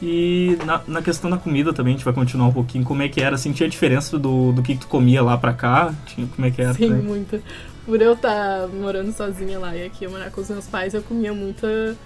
E 0.00 0.58
na, 0.66 0.82
na 0.86 1.02
questão 1.02 1.30
da 1.30 1.38
comida 1.38 1.72
também, 1.72 1.94
a 1.94 1.96
gente 1.96 2.04
vai 2.04 2.12
continuar 2.12 2.48
um 2.48 2.52
pouquinho. 2.52 2.84
Como 2.84 3.02
é 3.02 3.08
que 3.08 3.20
era? 3.20 3.34
Assim, 3.34 3.52
tinha 3.52 3.68
diferença 3.68 4.18
do, 4.18 4.52
do 4.52 4.62
que 4.62 4.76
tu 4.76 4.86
comia 4.86 5.22
lá 5.22 5.38
pra 5.38 5.54
cá? 5.54 5.94
Tinha, 6.06 6.26
como 6.26 6.46
é 6.46 6.50
que 6.50 6.60
era? 6.60 6.74
Sim, 6.74 6.88
também? 6.88 7.02
muito. 7.02 7.42
Por 7.86 8.02
eu 8.02 8.12
estar 8.14 8.66
morando 8.68 9.12
sozinha 9.12 9.58
lá 9.58 9.74
e 9.74 9.84
aqui 9.86 10.04
eu 10.04 10.10
morar 10.10 10.30
com 10.30 10.40
os 10.40 10.50
meus 10.50 10.66
pais, 10.66 10.92
eu 10.92 11.02
comia 11.02 11.32
muita 11.32 11.96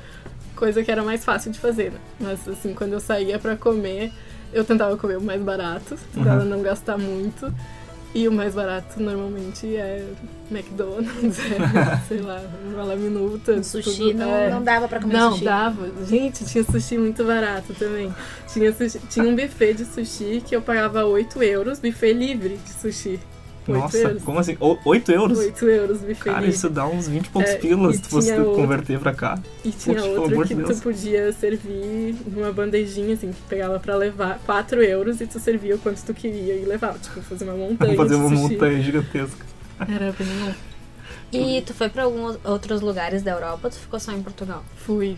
coisa 0.54 0.82
que 0.84 0.90
era 0.90 1.02
mais 1.02 1.24
fácil 1.24 1.50
de 1.50 1.58
fazer, 1.58 1.90
né? 1.92 1.98
Mas 2.20 2.46
assim, 2.46 2.74
quando 2.74 2.92
eu 2.92 3.00
saía 3.00 3.38
pra 3.38 3.56
comer, 3.56 4.12
eu 4.52 4.62
tentava 4.62 4.94
comer 4.98 5.16
o 5.16 5.22
mais 5.22 5.40
barato, 5.40 5.96
tentava 6.14 6.44
não 6.44 6.60
gastar 6.62 6.98
muito. 6.98 7.52
E 8.12 8.26
o 8.26 8.32
mais 8.32 8.56
barato 8.56 9.00
normalmente 9.00 9.76
é 9.76 10.04
McDonald's, 10.50 11.38
é, 11.46 11.96
sei 12.08 12.18
lá, 12.20 12.42
uma 12.64 12.82
laminuta. 12.82 13.52
Um 13.52 13.62
sushi 13.62 13.92
tudo- 13.98 14.14
não, 14.18 14.34
é. 14.34 14.50
não 14.50 14.62
dava 14.64 14.88
pra 14.88 15.00
comer 15.00 15.14
Não, 15.14 15.30
sushi. 15.32 15.44
dava. 15.44 15.88
Gente, 16.04 16.44
tinha 16.44 16.64
sushi 16.64 16.98
muito 16.98 17.24
barato 17.24 17.72
também. 17.74 18.12
Tinha, 18.52 18.72
sushi- 18.72 18.98
tinha 19.08 19.24
um 19.24 19.36
buffet 19.36 19.74
de 19.74 19.84
sushi 19.84 20.42
que 20.44 20.54
eu 20.56 20.60
pagava 20.60 21.04
8 21.04 21.40
euros, 21.42 21.78
buffet 21.78 22.12
livre 22.12 22.56
de 22.56 22.70
sushi. 22.72 23.20
8 23.70 23.80
Nossa, 23.82 23.98
euros. 23.98 24.22
como 24.22 24.38
assim? 24.38 24.56
O- 24.60 24.76
8 24.84 25.12
euros? 25.12 25.38
8 25.38 25.68
euros 25.68 25.98
buffet 25.98 26.14
Cara, 26.24 26.40
livre. 26.40 26.54
isso 26.54 26.68
dá 26.70 26.86
uns 26.86 27.08
20 27.08 27.26
e 27.26 27.30
poucos 27.30 27.50
É, 27.50 27.56
pilas 27.56 27.96
se 27.96 28.02
tinha 28.20 28.36
outro- 28.42 28.54
converter 28.54 28.98
pra 28.98 29.14
cá. 29.14 29.38
E 29.64 29.70
tinha 29.70 29.96
Poxa, 29.96 30.08
outro 30.08 30.42
que 30.42 30.54
de 30.54 30.62
tu 30.62 30.66
Deus. 30.68 30.80
podia 30.80 31.32
servir 31.32 32.14
numa 32.26 32.52
bandejinha, 32.52 33.14
assim, 33.14 33.32
que 33.32 33.40
pegava 33.48 33.78
pra 33.80 33.96
levar 33.96 34.38
4 34.46 34.82
euros 34.82 35.20
e 35.20 35.26
tu 35.26 35.38
servia 35.40 35.76
o 35.76 35.78
quanto 35.78 36.02
tu 36.04 36.12
queria 36.14 36.54
e 36.54 36.64
levava. 36.64 36.98
Tipo, 36.98 37.20
fazer 37.22 37.44
uma 37.44 37.54
montanha 37.54 37.96
fazer 37.96 38.14
uma 38.16 38.28
montanha 38.30 38.80
gigantesca. 38.82 39.46
Era 39.80 40.12
bem 40.12 40.26
bom. 40.26 40.52
E 41.32 41.62
tu 41.62 41.72
foi 41.72 41.88
pra 41.88 42.02
alguns 42.02 42.38
outros 42.44 42.80
lugares 42.80 43.22
da 43.22 43.30
Europa 43.30 43.60
ou 43.64 43.70
tu 43.70 43.76
ficou 43.76 44.00
só 44.00 44.12
em 44.12 44.20
Portugal? 44.22 44.64
Fui. 44.76 45.16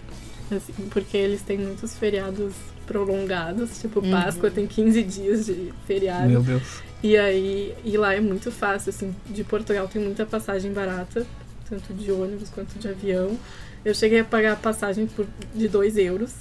Assim, 0.55 0.75
porque 0.91 1.17
eles 1.17 1.41
têm 1.41 1.57
muitos 1.57 1.97
feriados 1.97 2.53
prolongados. 2.87 3.81
Tipo, 3.81 4.01
Uhum. 4.01 4.11
Páscoa 4.11 4.51
tem 4.51 4.67
15 4.67 5.03
dias 5.03 5.47
de 5.47 5.73
feriado. 5.87 6.29
Meu 6.29 6.43
Deus. 6.43 6.63
E 7.03 7.17
aí, 7.17 7.75
e 7.85 7.97
lá 7.97 8.15
é 8.15 8.21
muito 8.21 8.51
fácil, 8.53 8.91
assim, 8.91 9.15
de 9.27 9.43
Portugal 9.43 9.89
tem 9.89 10.01
muita 10.03 10.25
passagem 10.25 10.73
barata, 10.73 11.27
tanto 11.69 11.93
de 11.95 12.13
ônibus 12.13 12.49
quanto 12.51 12.79
de 12.79 12.89
avião. 12.89 13.37
Eu 13.85 13.95
cheguei 13.95 14.21
a 14.21 14.25
pagar 14.25 14.53
a 14.53 14.57
passagem 14.57 15.07
por, 15.07 15.27
de 15.55 15.67
2 15.67 15.97
euros 15.97 16.33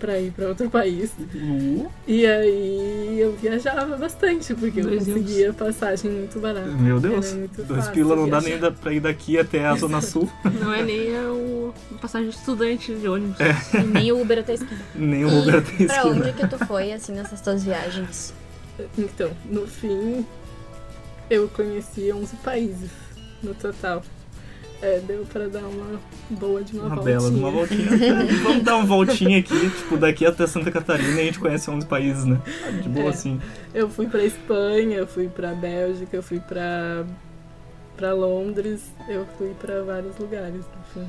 pra 0.00 0.18
ir 0.18 0.32
pra 0.32 0.48
outro 0.48 0.68
país. 0.68 1.12
E 2.06 2.26
aí 2.26 3.20
eu 3.20 3.36
viajava 3.36 3.96
bastante, 3.96 4.52
porque 4.54 4.80
eu 4.80 4.88
conseguia 4.88 5.52
passagem 5.52 6.10
muito 6.10 6.40
barata. 6.40 6.66
Meu 6.66 6.98
Deus. 6.98 7.32
Dois 7.66 7.88
pila 7.88 8.16
não 8.16 8.28
dá 8.28 8.40
viajar. 8.40 8.48
nem 8.50 8.58
da, 8.58 8.70
pra 8.72 8.92
ir 8.92 9.00
daqui 9.00 9.38
até 9.38 9.64
a 9.64 9.76
Zona 9.76 10.00
Sul. 10.02 10.28
Não 10.60 10.74
é 10.74 10.82
nem 10.82 11.16
a, 11.16 11.30
o, 11.30 11.72
a 11.94 11.98
passagem 11.98 12.28
de 12.28 12.34
estudante 12.36 12.92
de 12.92 13.06
ônibus. 13.08 13.36
E 13.40 13.78
nem 13.86 14.10
o 14.10 14.20
Uber 14.20 14.40
até 14.40 14.52
a 14.52 14.54
esquina. 14.56 14.80
Nem 14.96 15.24
o 15.24 15.38
Uber 15.40 15.64
E 15.78 15.86
pra 15.86 15.96
esquina. 15.96 16.06
onde 16.06 16.32
que 16.32 16.46
tu 16.48 16.58
foi, 16.66 16.92
assim, 16.92 17.12
nessas 17.12 17.40
tuas 17.40 17.62
viagens? 17.64 18.34
Então, 18.98 19.30
no 19.44 19.66
fim, 19.66 20.26
eu 21.30 21.48
conheci 21.48 22.12
11 22.12 22.36
países 22.36 22.90
no 23.42 23.54
total. 23.54 24.02
É, 24.82 24.98
deu 25.00 25.24
pra 25.24 25.46
dar 25.48 25.60
uma 25.62 25.98
boa 26.30 26.62
de 26.62 26.74
uma, 26.76 26.86
Uma 26.86 26.96
voltinha. 26.96 27.16
bela, 27.18 27.28
uma 27.30 27.50
voltinha. 27.50 27.88
Vamos 28.42 28.62
dar 28.64 28.76
uma 28.76 28.84
voltinha 28.84 29.38
aqui, 29.38 29.70
tipo, 29.70 29.96
daqui 29.96 30.26
até 30.26 30.46
Santa 30.46 30.70
Catarina 30.70 31.16
e 31.18 31.20
a 31.20 31.24
gente 31.24 31.38
conhece 31.38 31.70
11 31.70 31.86
países, 31.86 32.24
né? 32.26 32.38
De 32.82 32.88
boa 32.88 33.06
É. 33.06 33.08
assim. 33.10 33.40
Eu 33.72 33.88
fui 33.88 34.06
pra 34.08 34.22
Espanha, 34.24 34.98
eu 34.98 35.06
fui 35.06 35.28
pra 35.28 35.54
Bélgica, 35.54 36.14
eu 36.16 36.22
fui 36.22 36.38
pra, 36.40 37.04
pra 37.96 38.12
Londres, 38.12 38.82
eu 39.08 39.24
fui 39.38 39.54
pra 39.58 39.82
vários 39.82 40.18
lugares, 40.18 40.64
enfim. 40.90 41.08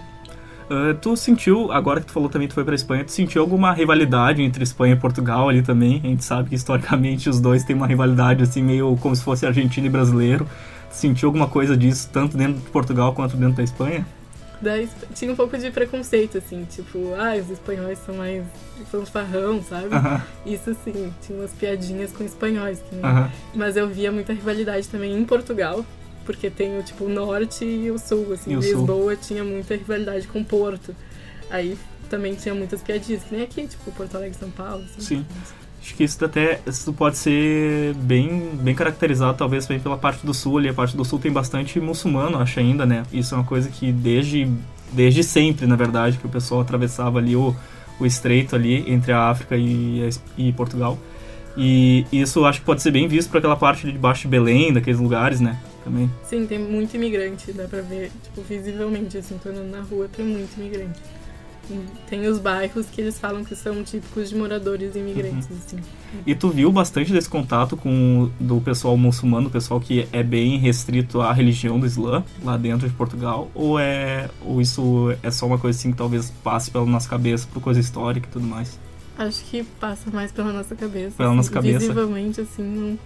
Ah, 0.69 0.95
tu 0.99 1.15
sentiu, 1.15 1.71
agora 1.71 1.99
que 1.99 2.08
tu 2.08 2.13
falou 2.13 2.30
também 2.30 2.47
que 2.47 2.54
tu 2.54 2.56
foi 2.56 2.63
pra 2.63 2.75
Espanha, 2.75 3.04
tu 3.04 3.12
sentiu 3.12 3.41
alguma 3.41 3.71
rivalidade 3.71 4.41
entre 4.41 4.63
Espanha 4.63 4.93
e 4.93 4.97
Portugal 4.97 5.49
ali 5.49 5.62
também? 5.62 6.01
A 6.04 6.08
gente 6.08 6.23
sabe 6.23 6.49
que 6.49 6.56
historicamente 6.56 7.30
os 7.30 7.39
dois 7.39 7.63
têm 7.63 7.75
uma 7.75 7.88
rivalidade 7.88 8.43
assim, 8.43 8.63
meio 8.63 8.97
como 8.97 9.15
se 9.15 9.23
fosse 9.23 9.45
argentino 9.45 9.88
e 9.88 9.89
brasileiro. 9.89 10.47
Tu 10.89 10.95
sentiu 10.95 11.30
alguma 11.30 11.47
coisa 11.47 11.75
disso, 11.75 12.10
tanto 12.12 12.38
dentro 12.38 12.62
de 12.62 12.69
Portugal 12.69 13.13
quanto 13.13 13.38
dentro 13.38 13.58
da 13.58 13.63
Espanha? 13.63 14.06
Tinha 15.13 15.32
um 15.32 15.36
pouco 15.36 15.56
de 15.58 15.69
preconceito, 15.69 16.39
assim, 16.39 16.65
tipo, 16.65 17.13
ah, 17.15 17.36
os 17.39 17.51
espanhóis 17.51 17.99
são 17.99 18.15
mais 18.15 18.43
fanfarrão, 18.89 19.62
sabe? 19.62 19.89
Isso 20.45 20.75
sim, 20.84 21.13
tinha 21.21 21.38
umas 21.38 21.51
piadinhas 21.51 22.12
com 22.12 22.23
espanhóis. 22.23 22.82
Aham. 23.04 23.30
Mas 23.54 23.78
eu 23.78 23.88
via 23.88 24.12
muita 24.12 24.34
rivalidade 24.34 24.88
também 24.88 25.15
em 25.15 25.23
Portugal, 25.23 25.86
porque 26.26 26.50
tem 26.50 26.78
o 26.78 26.84
tipo 26.84 27.06
o 27.06 27.10
norte 27.10 27.64
e 27.64 27.92
o 27.92 28.00
sul, 28.00 28.34
assim. 28.34 28.54
E 28.54 28.58
o 28.58 28.62
sul. 28.62 28.72
Lisboa 28.72 29.16
tinha 29.16 29.44
muita 29.44 29.76
rivalidade 29.76 30.28
com 30.28 30.44
Porto. 30.44 30.96
Aí 31.50 31.78
também 32.10 32.36
tinha 32.36 32.54
muitas 32.54 32.82
piadinhas, 32.82 33.24
que 33.24 33.36
nem 33.36 33.44
aqui, 33.44 33.68
tipo 33.68 33.92
Porto 33.92 34.16
Alegre 34.16 34.38
São 34.38 34.50
Paulo. 34.50 34.84
Assim. 34.84 35.18
Sim. 35.18 35.26
Acho 35.82 35.94
que 35.94 36.04
isso 36.04 36.26
até 36.26 36.60
isso 36.66 36.92
pode 36.94 37.16
ser 37.16 37.94
bem, 37.94 38.56
bem 38.56 38.74
caracterizado, 38.74 39.38
talvez 39.38 39.68
também 39.68 39.80
pela 39.80 39.98
parte 39.98 40.26
do 40.26 40.34
sul 40.34 40.58
ali. 40.58 40.68
A 40.68 40.74
parte 40.74 40.98
do 40.98 41.06
sul 41.06 41.20
tem 41.20 41.32
bastante 41.32 41.80
muçulmano, 41.80 42.40
acho 42.40 42.60
ainda, 42.60 42.88
né? 42.88 43.04
Isso 43.14 43.36
é 43.36 43.38
uma 43.38 43.44
coisa 43.44 43.70
que 43.70 43.92
desde, 43.92 44.52
desde 44.92 45.24
sempre, 45.24 45.68
na 45.68 45.76
verdade, 45.76 46.18
que 46.18 46.26
o 46.26 46.30
pessoal 46.30 46.62
atravessava 46.62 47.20
ali 47.20 47.36
o, 47.36 47.56
o 48.00 48.06
estreito 48.06 48.56
ali 48.56 48.84
entre 48.92 49.12
a 49.12 49.30
África 49.30 49.56
e, 49.56 50.10
e 50.36 50.52
Portugal. 50.54 50.98
E 51.56 52.06
isso 52.12 52.44
acho 52.46 52.62
que 52.62 52.66
pode 52.66 52.82
ser 52.82 52.90
bem 52.90 53.08
visto 53.08 53.30
para 53.30 53.38
aquela 53.38 53.56
parte 53.56 53.90
de 53.90 53.98
baixo 53.98 54.24
de 54.24 54.28
Belém, 54.28 54.74
daqueles 54.74 55.00
lugares, 55.00 55.40
né? 55.40 55.60
Também. 55.86 56.12
Sim, 56.24 56.48
tem 56.48 56.58
muito 56.58 56.95
imigrante, 56.95 57.54
dá 57.54 57.65
pra 57.67 57.80
ver, 57.80 58.12
tipo, 58.24 58.41
visivelmente, 58.41 59.19
assim, 59.19 59.38
tô 59.38 59.50
andando 59.50 59.69
na 59.69 59.82
rua, 59.82 60.10
tem 60.12 60.26
muito 60.26 60.60
imigrante. 60.60 61.00
E 61.69 61.80
Tem 62.10 62.28
os 62.28 62.38
bairros 62.38 62.88
que 62.88 63.02
eles 63.02 63.17
falam 63.19 63.43
que 63.43 63.56
são 63.56 63.84
típicos 63.84 64.30
de 64.30 64.36
moradores 64.36 64.95
imigrantes, 64.95 65.48
assim. 65.52 65.78
E 66.26 66.36
tu 66.36 66.50
viu 66.50 66.71
bastante 66.71 67.12
desse 67.12 67.30
contato 67.30 67.76
com 67.76 68.30
do 68.39 68.62
pessoal 68.62 68.95
muçulmano, 68.98 69.48
o 69.48 69.52
pessoal 69.52 69.80
que 69.80 70.08
é 70.12 70.21
bem 70.21 70.58
restrito 70.58 71.21
à 71.21 71.32
religião 71.34 71.80
do 71.80 71.86
Islã 71.86 72.24
lá 72.43 72.58
dentro 72.58 72.88
de 72.88 72.93
Portugal, 72.93 73.50
ou 73.56 73.80
é 73.80 74.30
ou 74.41 74.62
isso 74.62 75.15
é 75.24 75.32
só 75.32 75.48
uma 75.48 75.58
coisa 75.58 75.78
assim 75.78 75.91
que 75.91 75.98
talvez 75.98 76.32
passe 76.43 76.69
pela 76.69 76.86
nossa 76.86 77.10
cabeça 77.10 77.48
por 77.52 77.62
coisa 77.62 77.80
histórica 77.80 78.28
e 78.28 78.32
tudo 78.32 78.45
mais? 78.45 78.80
Acho 79.17 79.43
que 79.45 79.63
passa 79.63 80.12
mais 80.12 80.32
pela 80.32 80.52
nossa 80.52 80.76
cabeça. 80.76 81.15
Pela 81.15 81.30
assim, 81.30 81.38
nossa 81.38 81.52
cabeça. 81.52 81.80
Visivelmente, 81.80 82.41
assim, 82.41 82.63
não... 82.63 83.00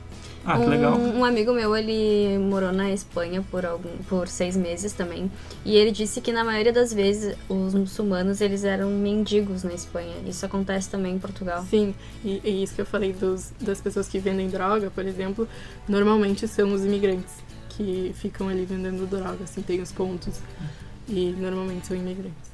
Ah, 0.45 0.57
que 0.57 0.63
um, 0.63 0.69
legal. 0.69 0.97
Um 0.97 1.25
amigo 1.25 1.53
meu, 1.53 1.75
ele 1.75 2.37
morou 2.39 2.71
na 2.71 2.91
Espanha 2.91 3.43
por, 3.51 3.65
algum, 3.65 3.97
por 4.07 4.27
seis 4.27 4.55
meses 4.55 4.93
também. 4.93 5.31
E 5.65 5.75
ele 5.75 5.91
disse 5.91 6.21
que 6.21 6.31
na 6.31 6.43
maioria 6.43 6.73
das 6.73 6.93
vezes 6.93 7.35
os 7.47 7.73
muçulmanos, 7.73 8.41
eles 8.41 8.63
eram 8.63 8.89
mendigos 8.89 9.63
na 9.63 9.73
Espanha. 9.73 10.15
Isso 10.25 10.45
acontece 10.45 10.89
também 10.89 11.15
em 11.15 11.19
Portugal. 11.19 11.65
Sim, 11.69 11.93
e, 12.23 12.41
e 12.43 12.63
isso 12.63 12.73
que 12.73 12.81
eu 12.81 12.85
falei 12.85 13.13
dos, 13.13 13.51
das 13.59 13.81
pessoas 13.81 14.07
que 14.07 14.19
vendem 14.19 14.49
droga, 14.49 14.89
por 14.89 15.05
exemplo, 15.05 15.47
normalmente 15.87 16.47
são 16.47 16.73
os 16.73 16.83
imigrantes 16.85 17.33
que 17.69 18.11
ficam 18.15 18.49
ali 18.49 18.65
vendendo 18.65 19.07
droga, 19.07 19.43
assim, 19.43 19.61
tem 19.61 19.81
os 19.81 19.91
pontos. 19.91 20.39
E 21.07 21.35
normalmente 21.37 21.87
são 21.87 21.97
imigrantes. 21.97 22.49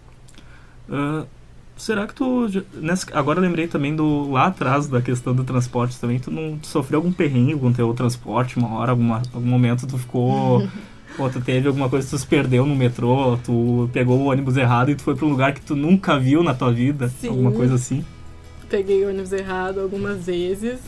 Ah, 0.89 1.25
será 1.77 2.07
que 2.07 2.13
tu 2.13 2.47
nessa, 2.73 3.07
agora 3.17 3.39
lembrei 3.39 3.67
também 3.67 3.95
do 3.95 4.31
lá 4.31 4.47
atrás 4.47 4.87
da 4.87 5.01
questão 5.01 5.33
do 5.33 5.43
transporte 5.43 5.99
também, 5.99 6.19
tu 6.19 6.31
não 6.31 6.57
tu 6.57 6.67
sofreu 6.67 6.99
algum 6.99 7.11
perrengue 7.11 7.57
com 7.57 7.67
o 7.67 7.73
teu 7.73 7.93
transporte 7.93 8.57
uma 8.57 8.73
hora, 8.75 8.91
alguma, 8.91 9.21
algum 9.33 9.47
momento 9.47 9.87
tu 9.87 9.97
ficou 9.97 10.67
Pô, 11.15 11.29
tu 11.29 11.39
teve 11.39 11.67
alguma 11.67 11.89
coisa 11.89 12.05
que 12.05 12.11
tu 12.11 12.17
se 12.17 12.27
perdeu 12.27 12.65
no 12.65 12.75
metrô, 12.75 13.37
tu 13.37 13.89
pegou 13.93 14.19
o 14.19 14.25
ônibus 14.25 14.57
errado 14.57 14.91
e 14.91 14.95
tu 14.95 15.01
foi 15.01 15.15
pra 15.15 15.25
um 15.25 15.29
lugar 15.29 15.53
que 15.53 15.61
tu 15.61 15.73
nunca 15.73 16.19
viu 16.19 16.43
na 16.43 16.53
tua 16.53 16.73
vida, 16.73 17.07
Sim. 17.07 17.29
alguma 17.29 17.51
coisa 17.53 17.75
assim. 17.75 18.03
Peguei 18.69 19.05
o 19.05 19.09
ônibus 19.09 19.31
errado 19.31 19.79
algumas 19.79 20.25
vezes. 20.25 20.79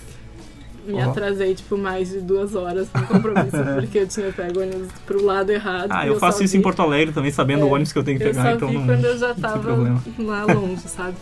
Me 0.88 1.02
atrasei, 1.02 1.54
tipo, 1.54 1.78
mais 1.78 2.10
de 2.10 2.22
duas 2.22 2.56
horas 2.56 2.88
no 2.94 3.06
compromisso, 3.08 3.58
porque 3.80 4.00
eu 4.00 4.08
tinha 4.08 4.32
pego 4.32 4.60
o 4.60 4.64
ônibus 4.64 4.88
pro 5.06 5.24
lado 5.24 5.52
errado. 5.52 5.88
Ah, 5.92 6.08
eu 6.08 6.18
faço 6.20 6.44
isso 6.44 6.56
em 6.56 6.60
vi- 6.60 6.64
Porto 6.64 6.82
Alegre 6.82 7.14
também, 7.14 7.32
sabendo 7.32 7.66
o 7.66 7.70
É, 7.70 7.72
ônibus 7.74 7.92
que 7.92 8.00
eu 8.00 8.04
tenho 8.04 8.18
que 8.18 8.24
Eu 8.24 8.30
pegar, 8.30 8.44
só 8.44 8.52
então 8.52 8.70
vi 8.70 8.78
não, 8.78 8.86
quando 8.86 9.06
eu 9.06 9.18
já 9.20 9.34
tava 9.34 10.02
lá 10.20 10.46
longe, 10.46 10.82
sabe? 10.88 11.16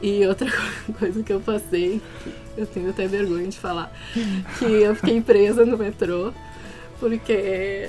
E 0.00 0.24
outra 0.26 0.48
coisa 0.98 1.22
que 1.22 1.32
eu 1.32 1.40
passei, 1.40 2.00
que 2.22 2.60
eu 2.60 2.66
tenho 2.66 2.90
até 2.90 3.06
vergonha 3.08 3.48
de 3.48 3.58
falar, 3.58 3.92
que 4.58 4.64
eu 4.64 4.94
fiquei 4.94 5.20
presa 5.20 5.64
no 5.66 5.76
metrô, 5.76 6.32
porque 7.00 7.88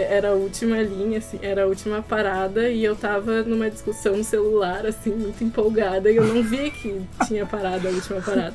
era 0.00 0.30
a 0.30 0.34
última 0.34 0.80
linha, 0.82 1.18
assim, 1.18 1.38
era 1.42 1.64
a 1.64 1.66
última 1.66 2.02
parada 2.02 2.68
e 2.68 2.84
eu 2.84 2.96
tava 2.96 3.42
numa 3.42 3.70
discussão 3.70 4.16
no 4.16 4.24
celular, 4.24 4.86
assim, 4.86 5.10
muito 5.10 5.42
empolgada, 5.42 6.10
e 6.10 6.16
eu 6.16 6.24
não 6.24 6.42
vi 6.42 6.70
que 6.70 7.00
tinha 7.26 7.44
parado 7.44 7.88
a 7.88 7.90
última 7.90 8.20
parada. 8.20 8.54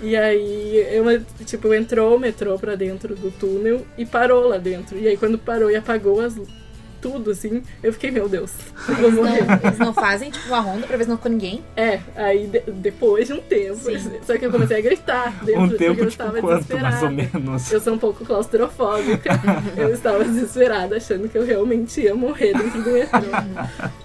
E 0.00 0.16
aí, 0.16 0.76
eu, 0.90 1.04
tipo, 1.44 1.72
entrou 1.72 2.16
o 2.16 2.18
metrô 2.18 2.58
pra 2.58 2.74
dentro 2.74 3.14
do 3.14 3.30
túnel 3.30 3.86
e 3.96 4.04
parou 4.04 4.48
lá 4.48 4.58
dentro. 4.58 4.98
E 4.98 5.08
aí, 5.08 5.16
quando 5.16 5.38
parou 5.38 5.70
e 5.70 5.76
apagou 5.76 6.20
as, 6.20 6.34
tudo, 7.02 7.32
assim, 7.32 7.62
eu 7.82 7.92
fiquei, 7.92 8.10
meu 8.10 8.28
Deus, 8.28 8.52
eu 8.88 8.94
vou 8.94 9.10
morrer. 9.12 9.44
não, 9.44 9.60
eles 9.64 9.78
não 9.78 9.92
fazem, 9.92 10.30
tipo, 10.30 10.46
uma 10.48 10.60
ronda 10.60 10.86
pra 10.86 10.96
ver 10.96 11.02
se 11.04 11.10
não 11.10 11.16
ficou 11.16 11.30
ninguém. 11.32 11.62
É, 11.76 11.98
aí 12.16 12.46
de- 12.46 12.60
depois 12.72 13.26
de 13.26 13.34
um 13.34 13.40
tempo, 13.40 13.76
Sim. 13.76 13.98
só 14.26 14.38
que 14.38 14.46
eu 14.46 14.50
comecei 14.52 14.78
a 14.78 14.80
gritar 14.80 15.44
dentro, 15.44 15.62
Um 15.62 15.68
tempo, 15.70 15.82
eu 15.84 15.94
tipo, 15.96 16.08
estava 16.08 16.40
quanto, 16.40 16.46
mais 16.80 17.02
ou 17.02 17.08
desesperada. 17.10 17.10
menos? 17.10 17.72
Eu 17.72 17.80
sou 17.80 17.94
um 17.94 17.98
pouco 17.98 18.24
claustrofóbica. 18.24 19.30
eu 19.76 19.90
estava 19.92 20.24
desesperada, 20.24 20.96
achando 20.96 21.28
que 21.28 21.36
eu 21.36 21.44
realmente 21.44 22.00
ia 22.00 22.14
morrer 22.14 22.52
dentro 22.56 22.80
do 22.82 22.90
metrô. 22.92 23.20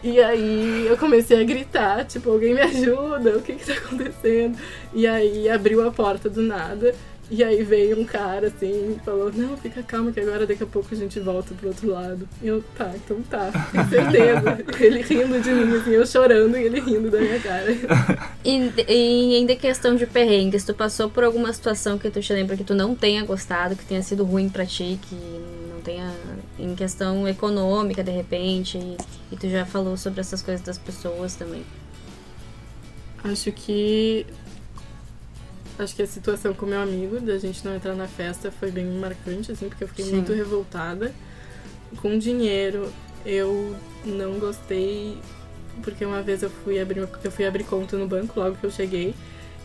e 0.04 0.20
aí 0.20 0.88
eu 0.88 0.98
comecei 0.98 1.40
a 1.40 1.44
gritar, 1.44 2.04
tipo, 2.06 2.32
alguém 2.32 2.54
me 2.56 2.62
ajuda, 2.62 3.38
o 3.38 3.42
que 3.42 3.54
que 3.54 3.66
tá 3.66 3.74
acontecendo? 3.74 4.58
E 4.94 5.06
aí 5.06 5.48
abriu 5.50 5.88
a 5.88 5.92
porta 5.92 6.30
do 6.30 6.42
nada. 6.42 6.96
E 7.30 7.44
aí 7.44 7.62
veio 7.62 8.00
um 8.00 8.06
cara 8.06 8.48
assim 8.48 8.96
e 8.96 9.00
falou, 9.04 9.32
não, 9.34 9.58
fica 9.58 9.84
calma 9.84 10.13
que 10.13 10.20
agora 10.20 10.48
daqui 10.48 10.63
a 10.63 10.68
pouco 10.68 10.88
a 10.94 10.98
gente 10.98 11.20
volta 11.20 11.54
pro 11.54 11.68
outro 11.68 11.90
lado. 11.92 12.28
E 12.42 12.48
eu, 12.48 12.63
tá, 12.78 12.94
então 12.96 13.22
tá, 13.24 13.52
tenho 13.72 13.90
certeza. 13.90 14.66
ele 14.80 15.02
rindo 15.02 15.42
de 15.42 15.52
mim, 15.52 15.76
assim, 15.76 15.92
eu 15.92 16.06
chorando 16.06 16.58
e 16.58 16.63
ele 16.63 16.80
rindo 16.80 17.12
da 17.12 17.20
minha 17.20 17.40
cara. 17.40 17.68
E, 18.46 18.72
e 18.88 19.36
ainda 19.36 19.56
questão 19.58 19.96
de 19.96 20.06
perrengues, 20.06 20.63
tu 20.63 20.74
passou 20.74 21.10
por 21.10 21.24
alguma 21.24 21.52
situação 21.52 21.98
que 21.98 22.10
tu 22.10 22.22
te 22.22 22.32
lembra 22.32 22.56
que 22.56 22.63
tu 22.63 22.74
não 22.74 22.96
tenha 22.96 23.26
gostado, 23.26 23.76
que 23.76 23.84
tenha 23.84 24.02
sido 24.02 24.24
ruim 24.24 24.48
pra 24.48 24.66
ti, 24.66 24.98
que 25.10 25.16
não 25.70 25.82
tenha 25.82 26.13
em 26.58 26.74
questão 26.76 27.28
econômica 27.28 28.02
de 28.02 28.12
repente, 28.12 28.78
e, 28.78 28.98
e 29.34 29.36
tu 29.36 29.50
já 29.50 29.66
falou 29.66 29.98
sobre 29.98 30.22
essas 30.22 30.42
coisas 30.42 30.66
das 30.66 30.78
pessoas 30.78 31.36
também. 31.36 31.63
Acho 33.24 33.52
que. 33.52 34.26
Acho 35.80 35.96
que 35.96 36.02
a 36.02 36.08
situação 36.08 36.54
com 36.54 36.66
meu 36.66 36.82
amigo, 36.82 37.20
da 37.20 37.38
gente 37.38 37.63
não 37.63 37.76
entrar 37.76 37.94
na 37.94 38.08
festa, 38.08 38.50
foi 38.50 38.72
bem 38.72 38.86
marcante, 38.86 39.52
assim, 39.52 39.70
porque 39.70 39.84
eu 39.84 39.88
fiquei 39.88 40.06
Sim. 40.06 40.16
muito 40.16 40.34
revoltada. 40.34 41.13
Com 42.02 42.18
dinheiro, 42.18 42.92
eu 43.26 43.76
não 44.04 44.40
gostei, 44.40 45.18
porque 45.84 46.04
uma 46.04 46.22
vez 46.22 46.42
eu 46.42 46.50
fui 46.50 46.80
abrir, 46.80 47.08
eu 47.24 47.32
fui 47.32 47.46
abrir 47.46 47.63
conta 47.63 47.96
no 47.96 48.08
banco 48.08 48.40
logo 48.40 48.56
que 48.56 48.63
eu 48.63 48.72
cheguei. 48.72 49.13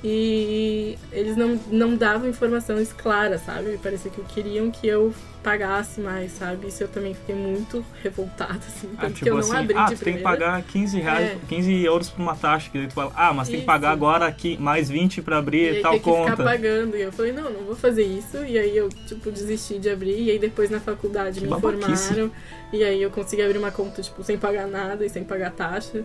E 0.04 0.98
eles 1.12 1.36
não, 1.36 1.58
não 1.70 1.96
davam 1.96 2.28
informações 2.28 2.92
claras, 2.92 3.42
sabe? 3.42 3.78
Parecia 3.80 4.10
que 4.10 4.20
queriam 4.22 4.68
que 4.70 4.86
eu 4.88 5.14
pagasse 5.44 6.00
mais, 6.00 6.32
sabe? 6.32 6.68
Isso 6.68 6.82
eu 6.82 6.88
também 6.88 7.14
fiquei 7.14 7.34
muito 7.34 7.84
revoltada, 8.02 8.58
assim. 8.58 8.88
Tanto 9.00 9.04
Ah, 9.06 9.10
que 9.22 9.28
eu 9.28 9.34
não 9.34 9.40
assim, 9.40 9.56
abri 9.56 9.76
ah, 9.76 9.84
de 9.86 9.94
tu 9.96 10.04
tem 10.04 10.14
que 10.14 10.20
primeira. 10.22 10.44
pagar 10.46 10.62
15 10.62 11.00
reais, 11.00 11.30
É. 11.32 11.36
15 11.48 11.84
euros 11.84 12.10
por 12.10 12.20
uma 12.22 12.34
taxa, 12.34 12.68
que 12.70 12.78
daí 12.78 12.88
tu 12.88 12.94
fala, 12.94 13.12
ah, 13.14 13.32
mas 13.32 13.46
tem 13.48 13.56
que 13.56 13.60
Isso. 13.62 13.66
pagar 13.66 13.90
agora 13.92 14.26
aqui 14.26 14.56
mais 14.58 14.88
20 14.88 15.22
pra 15.22 15.36
E 15.36 15.38
abrir 15.38 15.68
aí 15.76 15.82
tal 15.82 15.92
tem 15.92 16.00
que 16.00 16.10
conta. 16.10 16.30
ficar 16.32 16.44
pagando. 16.44 16.96
E 16.96 17.02
eu 17.02 17.12
falei, 17.12 17.32
não, 17.32 17.50
não 17.50 17.60
vou 17.64 17.76
fazer 17.76 18.02
isso. 18.04 18.38
E 18.44 18.58
aí 18.58 18.76
eu, 18.76 18.88
tipo, 18.88 19.30
desisti 19.30 19.78
de 19.78 19.88
abrir. 19.90 20.20
E 20.20 20.30
aí 20.32 20.38
depois 20.38 20.68
na 20.70 20.80
faculdade 20.80 21.40
Que 21.40 21.46
me 21.46 21.52
informaram. 21.52 22.30
E 22.72 22.82
aí 22.82 23.02
eu 23.02 23.10
consegui 23.10 23.42
abrir 23.42 23.58
uma 23.58 23.70
conta, 23.70 24.00
tipo, 24.02 24.22
sem 24.24 24.36
pagar 24.38 24.66
nada 24.66 25.04
e 25.04 25.08
sem 25.08 25.22
pagar 25.24 25.50
taxa. 25.52 26.04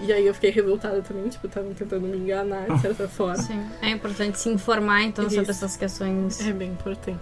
E 0.00 0.12
aí 0.12 0.26
eu 0.26 0.34
fiquei 0.34 0.50
revoltada 0.50 1.00
também, 1.02 1.28
tipo, 1.28 1.46
estavam 1.46 1.72
tentando 1.72 2.06
me 2.06 2.16
enganar, 2.16 2.68
de 2.68 2.80
certa 2.80 3.06
forma. 3.08 3.36
Sim. 3.36 3.64
É 3.80 3.90
importante 3.90 4.38
se 4.38 4.48
informar 4.48 5.02
então 5.02 5.24
sobre 5.24 5.42
Isso. 5.42 5.50
essas 5.52 5.76
questões. 5.76 6.40
É 6.44 6.52
bem 6.52 6.70
importante. 6.70 7.20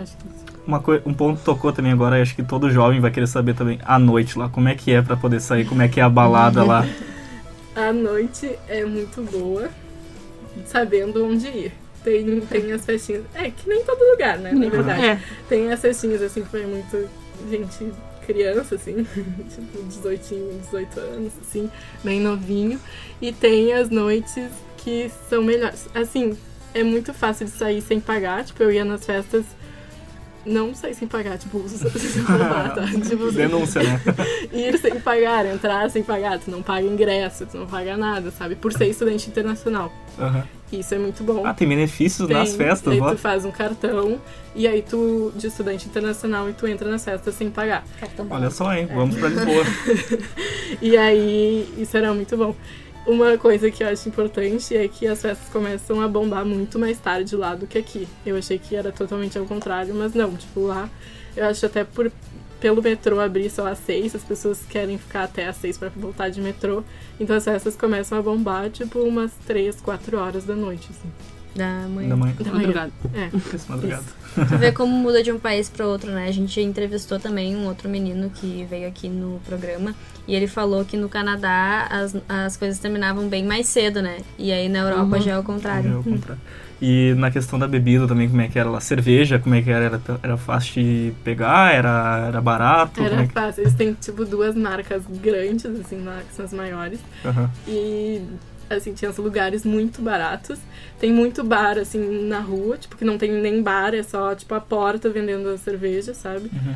Acho 0.00 0.16
que 0.16 0.26
isso. 0.26 0.44
Uma 0.66 0.80
coi- 0.80 1.02
um 1.06 1.12
ponto 1.14 1.38
que 1.38 1.44
tocou 1.44 1.72
também 1.72 1.92
agora, 1.92 2.18
e 2.18 2.22
acho 2.22 2.34
que 2.34 2.42
todo 2.42 2.70
jovem 2.70 3.00
vai 3.00 3.10
querer 3.10 3.26
saber 3.26 3.54
também, 3.54 3.78
à 3.84 3.98
noite 3.98 4.38
lá, 4.38 4.48
como 4.48 4.68
é 4.68 4.74
que 4.74 4.90
é 4.92 5.00
pra 5.02 5.16
poder 5.16 5.40
sair, 5.40 5.64
como 5.66 5.82
é 5.82 5.88
que 5.88 6.00
é 6.00 6.02
a 6.02 6.08
balada 6.08 6.64
lá. 6.64 6.84
A 7.74 7.90
noite 7.90 8.54
é 8.68 8.84
muito 8.84 9.22
boa, 9.22 9.70
sabendo 10.66 11.24
onde 11.26 11.46
ir. 11.48 11.72
Tem, 12.04 12.40
tem 12.42 12.70
as 12.72 12.84
festinhas. 12.84 13.22
É 13.34 13.48
que 13.50 13.66
nem 13.68 13.82
todo 13.84 13.98
lugar, 14.10 14.36
né? 14.38 14.52
Na 14.52 14.68
verdade. 14.68 15.02
É, 15.06 15.18
Tem 15.48 15.72
as 15.72 15.80
festinhas, 15.80 16.20
assim, 16.20 16.42
que 16.42 16.48
foi 16.48 16.66
muito 16.66 17.08
gente 17.48 17.92
criança, 18.26 18.74
assim, 18.74 19.04
tipo 19.54 19.82
18, 19.82 20.60
18 20.62 21.00
anos, 21.00 21.32
assim, 21.40 21.70
bem 22.02 22.20
novinho. 22.20 22.80
E 23.20 23.32
tem 23.32 23.72
as 23.72 23.90
noites 23.90 24.50
que 24.78 25.10
são 25.28 25.42
melhores. 25.42 25.88
Assim, 25.94 26.36
é 26.74 26.82
muito 26.82 27.12
fácil 27.12 27.46
de 27.46 27.52
sair 27.52 27.80
sem 27.80 28.00
pagar. 28.00 28.44
Tipo, 28.44 28.62
eu 28.62 28.72
ia 28.72 28.84
nas 28.84 29.04
festas. 29.04 29.44
Não 30.44 30.74
sair 30.74 30.94
sem 30.94 31.06
pagar, 31.06 31.38
tipo, 31.38 31.58
roubar, 31.58 32.74
tá? 32.74 32.86
Tipo, 32.86 33.30
Denúncia, 33.30 33.82
né? 33.82 34.00
ir 34.52 34.76
sem 34.78 34.98
pagar, 35.00 35.46
entrar 35.46 35.88
sem 35.90 36.02
pagar, 36.02 36.38
tu 36.38 36.50
não 36.50 36.62
paga 36.62 36.86
ingresso, 36.86 37.46
tu 37.46 37.58
não 37.58 37.66
paga 37.66 37.96
nada, 37.96 38.30
sabe? 38.30 38.56
Por 38.56 38.72
ser 38.72 38.86
estudante 38.86 39.28
internacional. 39.28 39.92
Aham. 40.18 40.44
Isso 40.72 40.94
é 40.94 40.98
muito 40.98 41.22
bom. 41.22 41.44
Ah, 41.46 41.52
tem 41.52 41.68
benefícios 41.68 42.26
Tem, 42.26 42.36
nas 42.36 42.56
festas 42.56 42.94
aí 42.94 42.98
lá. 42.98 43.10
tu 43.12 43.18
faz 43.18 43.44
um 43.44 43.50
cartão 43.50 44.18
e 44.54 44.66
aí 44.66 44.80
tu, 44.80 45.30
de 45.36 45.48
estudante 45.48 45.86
internacional, 45.86 46.48
e 46.48 46.54
tu 46.54 46.66
entra 46.66 46.90
nas 46.90 47.04
festas 47.04 47.34
sem 47.34 47.50
pagar. 47.50 47.84
Cartão 48.00 48.26
Olha 48.30 48.50
só, 48.50 48.72
hein? 48.72 48.88
É. 48.90 48.94
Vamos 48.94 49.16
pra 49.16 49.28
Lisboa. 49.28 49.64
E 50.80 50.96
aí, 50.96 51.68
isso 51.76 51.94
era 51.96 52.12
muito 52.14 52.34
bom. 52.36 52.54
Uma 53.04 53.36
coisa 53.36 53.68
que 53.70 53.82
eu 53.82 53.88
acho 53.88 54.08
importante 54.08 54.76
é 54.76 54.86
que 54.86 55.08
as 55.08 55.20
festas 55.20 55.48
começam 55.48 56.00
a 56.00 56.06
bombar 56.06 56.44
muito 56.44 56.78
mais 56.78 56.98
tarde 56.98 57.34
lá 57.34 57.54
do 57.54 57.66
que 57.66 57.76
aqui. 57.76 58.06
Eu 58.24 58.36
achei 58.36 58.58
que 58.58 58.76
era 58.76 58.92
totalmente 58.92 59.36
ao 59.36 59.44
contrário, 59.44 59.92
mas 59.94 60.14
não. 60.14 60.36
Tipo, 60.36 60.66
lá, 60.66 60.88
eu 61.36 61.46
acho 61.46 61.66
até 61.66 61.82
por 61.82 62.10
pelo 62.60 62.80
metrô 62.80 63.18
abrir 63.18 63.50
só 63.50 63.66
às 63.66 63.78
seis, 63.78 64.14
as 64.14 64.22
pessoas 64.22 64.60
querem 64.70 64.96
ficar 64.96 65.24
até 65.24 65.48
às 65.48 65.56
seis 65.56 65.76
pra 65.76 65.88
voltar 65.88 66.28
de 66.28 66.40
metrô. 66.40 66.84
Então 67.18 67.34
as 67.34 67.44
festas 67.44 67.74
começam 67.74 68.16
a 68.16 68.22
bombar, 68.22 68.70
tipo, 68.70 69.00
umas 69.00 69.32
três, 69.44 69.80
quatro 69.80 70.16
horas 70.16 70.44
da 70.44 70.54
noite, 70.54 70.88
assim. 70.90 71.10
Da 71.54 71.86
manhã. 71.88 72.08
Da 72.08 72.16
manhã. 72.16 72.34
Da. 72.38 72.52
Madrugada. 72.52 72.92
É. 73.14 73.30
Esse 73.54 73.70
madrugada. 73.70 74.04
Tu 74.34 74.58
vê 74.58 74.72
como 74.72 74.92
muda 74.92 75.22
de 75.22 75.30
um 75.30 75.38
país 75.38 75.68
para 75.68 75.86
outro, 75.86 76.10
né? 76.10 76.26
A 76.26 76.32
gente 76.32 76.60
entrevistou 76.60 77.18
também 77.18 77.54
um 77.56 77.66
outro 77.66 77.88
menino 77.88 78.30
que 78.30 78.66
veio 78.68 78.88
aqui 78.88 79.08
no 79.08 79.40
programa 79.44 79.94
e 80.26 80.34
ele 80.34 80.46
falou 80.46 80.84
que 80.84 80.96
no 80.96 81.08
Canadá 81.08 81.86
as, 81.90 82.16
as 82.28 82.56
coisas 82.56 82.78
terminavam 82.78 83.28
bem 83.28 83.44
mais 83.44 83.66
cedo, 83.66 84.00
né? 84.00 84.18
E 84.38 84.50
aí 84.52 84.68
na 84.68 84.80
Europa 84.80 85.20
já 85.20 85.32
é 85.32 85.38
o 85.38 85.42
contrário. 85.42 85.92
É 85.92 85.96
o 85.96 86.02
contrário. 86.02 86.40
E 86.84 87.14
na 87.16 87.30
questão 87.30 87.60
da 87.60 87.68
bebida 87.68 88.08
também, 88.08 88.28
como 88.28 88.40
é 88.40 88.48
que 88.48 88.58
era 88.58 88.68
lá? 88.68 88.80
Cerveja, 88.80 89.38
como 89.38 89.54
é 89.54 89.62
que 89.62 89.70
era? 89.70 89.84
Era, 89.84 90.00
era 90.20 90.36
fácil 90.36 90.82
de 90.82 91.12
pegar? 91.22 91.72
Era, 91.72 92.24
era 92.26 92.40
barato? 92.40 92.94
Como 92.96 93.06
Era 93.06 93.22
é 93.22 93.26
que... 93.28 93.32
fácil. 93.32 93.62
Eles 93.62 93.74
têm, 93.74 93.94
tipo, 93.94 94.24
duas 94.24 94.56
marcas 94.56 95.04
grandes, 95.22 95.64
assim, 95.64 96.02
lá, 96.02 96.20
que 96.28 96.34
são 96.34 96.44
as 96.44 96.52
maiores. 96.52 96.98
Aham. 97.24 97.48
E, 97.68 98.22
assim, 98.76 98.92
tinha 98.94 99.10
uns 99.10 99.16
lugares 99.16 99.64
muito 99.64 100.00
baratos. 100.02 100.58
Tem 101.00 101.12
muito 101.12 101.42
bar, 101.44 101.78
assim, 101.78 102.26
na 102.28 102.40
rua, 102.40 102.76
tipo, 102.78 102.96
que 102.96 103.04
não 103.04 103.18
tem 103.18 103.30
nem 103.32 103.62
bar, 103.62 103.94
é 103.94 104.02
só, 104.02 104.34
tipo, 104.34 104.54
a 104.54 104.60
porta 104.60 105.08
vendendo 105.10 105.48
a 105.48 105.58
cerveja, 105.58 106.14
sabe? 106.14 106.50
Uhum. 106.52 106.74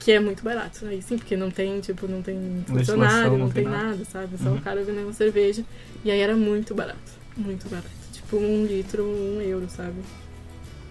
Que 0.00 0.12
é 0.12 0.20
muito 0.20 0.42
barato. 0.44 0.84
Aí 0.86 1.00
sim, 1.02 1.16
porque 1.18 1.36
não 1.36 1.50
tem, 1.50 1.80
tipo, 1.80 2.06
não 2.08 2.22
tem 2.22 2.64
funcionário, 2.66 3.32
não 3.32 3.38
não, 3.38 3.50
tem 3.50 3.64
tem 3.64 3.72
nada. 3.72 3.84
nada, 3.90 4.04
sabe? 4.04 4.28
É 4.34 4.38
só 4.42 4.50
Uhum. 4.50 4.56
o 4.56 4.60
cara 4.60 4.82
vendendo 4.82 5.12
cerveja. 5.12 5.64
E 6.04 6.10
aí 6.10 6.20
era 6.20 6.36
muito 6.36 6.74
barato. 6.74 6.98
Muito 7.36 7.68
barato. 7.68 7.88
Tipo, 8.12 8.36
um 8.36 8.64
litro, 8.64 9.04
um 9.04 9.40
euro, 9.40 9.66
sabe? 9.68 9.94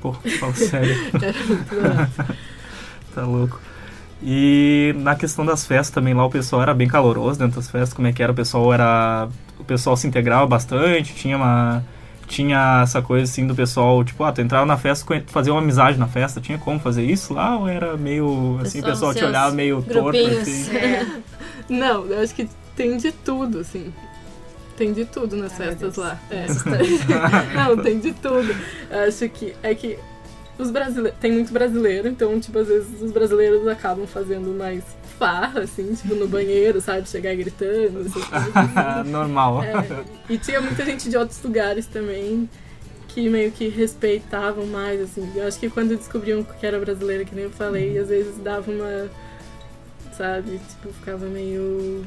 Pô, 0.02 0.14
fala 0.14 0.54
sério. 0.54 0.94
Era 1.22 1.44
muito 1.46 1.76
barato. 1.82 2.36
Tá 3.16 3.26
louco. 3.26 3.60
E 4.22 4.94
na 4.98 5.16
questão 5.16 5.44
das 5.46 5.66
festas 5.66 5.90
também, 5.90 6.14
lá 6.14 6.24
o 6.26 6.30
pessoal 6.30 6.62
era 6.62 6.74
bem 6.74 6.88
caloroso 6.88 7.40
dentro 7.40 7.56
das 7.56 7.70
festas, 7.70 7.94
como 7.94 8.08
é 8.08 8.14
que 8.14 8.22
era? 8.22 8.32
O 8.32 8.36
pessoal 8.36 8.72
era. 8.74 9.28
O 9.68 9.76
pessoal 9.78 9.98
se 9.98 10.08
integrava 10.08 10.48
bastante, 10.48 11.14
tinha 11.14 11.36
uma. 11.36 11.84
Tinha 12.26 12.82
essa 12.84 13.02
coisa 13.02 13.26
assim 13.26 13.46
do 13.46 13.54
pessoal, 13.54 14.02
tipo, 14.02 14.24
ah, 14.24 14.32
tu 14.32 14.40
entrava 14.40 14.66
na 14.66 14.78
festa, 14.78 15.06
fazer 15.28 15.52
uma 15.52 15.60
amizade 15.60 15.98
na 15.98 16.08
festa, 16.08 16.40
tinha 16.40 16.58
como 16.58 16.80
fazer 16.80 17.04
isso 17.04 17.34
lá? 17.34 17.58
Ou 17.58 17.68
era 17.68 17.98
meio, 17.98 18.60
assim, 18.62 18.80
o 18.80 18.84
Pessoal, 18.84 19.12
pessoal 19.12 19.14
te 19.14 19.26
olhava 19.26 19.54
meio 19.54 19.82
torto, 19.82 20.18
assim? 20.20 20.76
É. 20.76 21.06
Não, 21.68 22.06
eu 22.06 22.22
acho 22.22 22.34
que 22.34 22.50
tem 22.78 22.96
de 22.96 23.12
tudo, 23.12 23.60
assim. 23.60 23.94
Tem 24.78 24.94
de 24.94 25.04
tudo 25.04 25.36
nas 25.36 25.60
Ai, 25.60 25.68
meu 25.68 25.78
festas 25.78 25.96
lá. 25.98 26.18
É. 26.32 26.46
Não, 27.56 27.78
tem 27.78 28.00
de 28.00 28.14
tudo. 28.14 28.56
Eu 28.90 29.00
acho 29.06 29.28
que 29.28 29.54
é 29.62 29.76
que 29.76 30.00
os 30.58 30.72
brasileiros. 30.72 31.20
Tem 31.20 31.32
muito 31.32 31.52
brasileiro, 31.52 32.08
então, 32.08 32.40
tipo, 32.40 32.58
às 32.58 32.70
vezes 32.70 33.02
os 33.02 33.12
brasileiros 33.12 33.68
acabam 33.68 34.08
fazendo 34.08 34.58
mais 34.58 34.84
farra, 35.18 35.62
assim, 35.62 35.94
tipo, 35.94 36.16
no 36.16 36.28
banheiro, 36.28 36.80
sabe? 36.80 37.08
Chegar 37.08 37.36
gritando, 37.36 38.02
essas 38.02 38.24
coisas. 38.24 38.56
assim. 38.56 39.10
Normal. 39.12 39.64
É, 39.64 40.04
e 40.30 40.38
tinha 40.38 40.62
muita 40.62 40.86
gente 40.86 41.10
de 41.10 41.18
outros 41.18 41.42
lugares 41.44 41.86
também 41.86 42.50
que 43.08 43.30
meio 43.30 43.52
que 43.52 43.68
respeitavam 43.68 44.68
mais, 44.68 45.02
assim. 45.02 45.28
Eu 45.36 45.48
acho 45.48 45.60
que 45.60 45.70
quando 45.70 45.98
descobriam 45.98 46.44
que 46.44 46.66
era 46.66 46.80
brasileira, 46.80 47.26
que 47.26 47.34
nem 47.34 47.46
eu 47.46 47.50
falei, 47.50 47.98
às 47.98 48.10
vezes 48.10 48.38
dava 48.38 48.72
uma. 48.72 49.10
Sabe? 50.14 50.60
Tipo, 50.70 50.94
ficava 50.94 51.26
meio. 51.26 52.06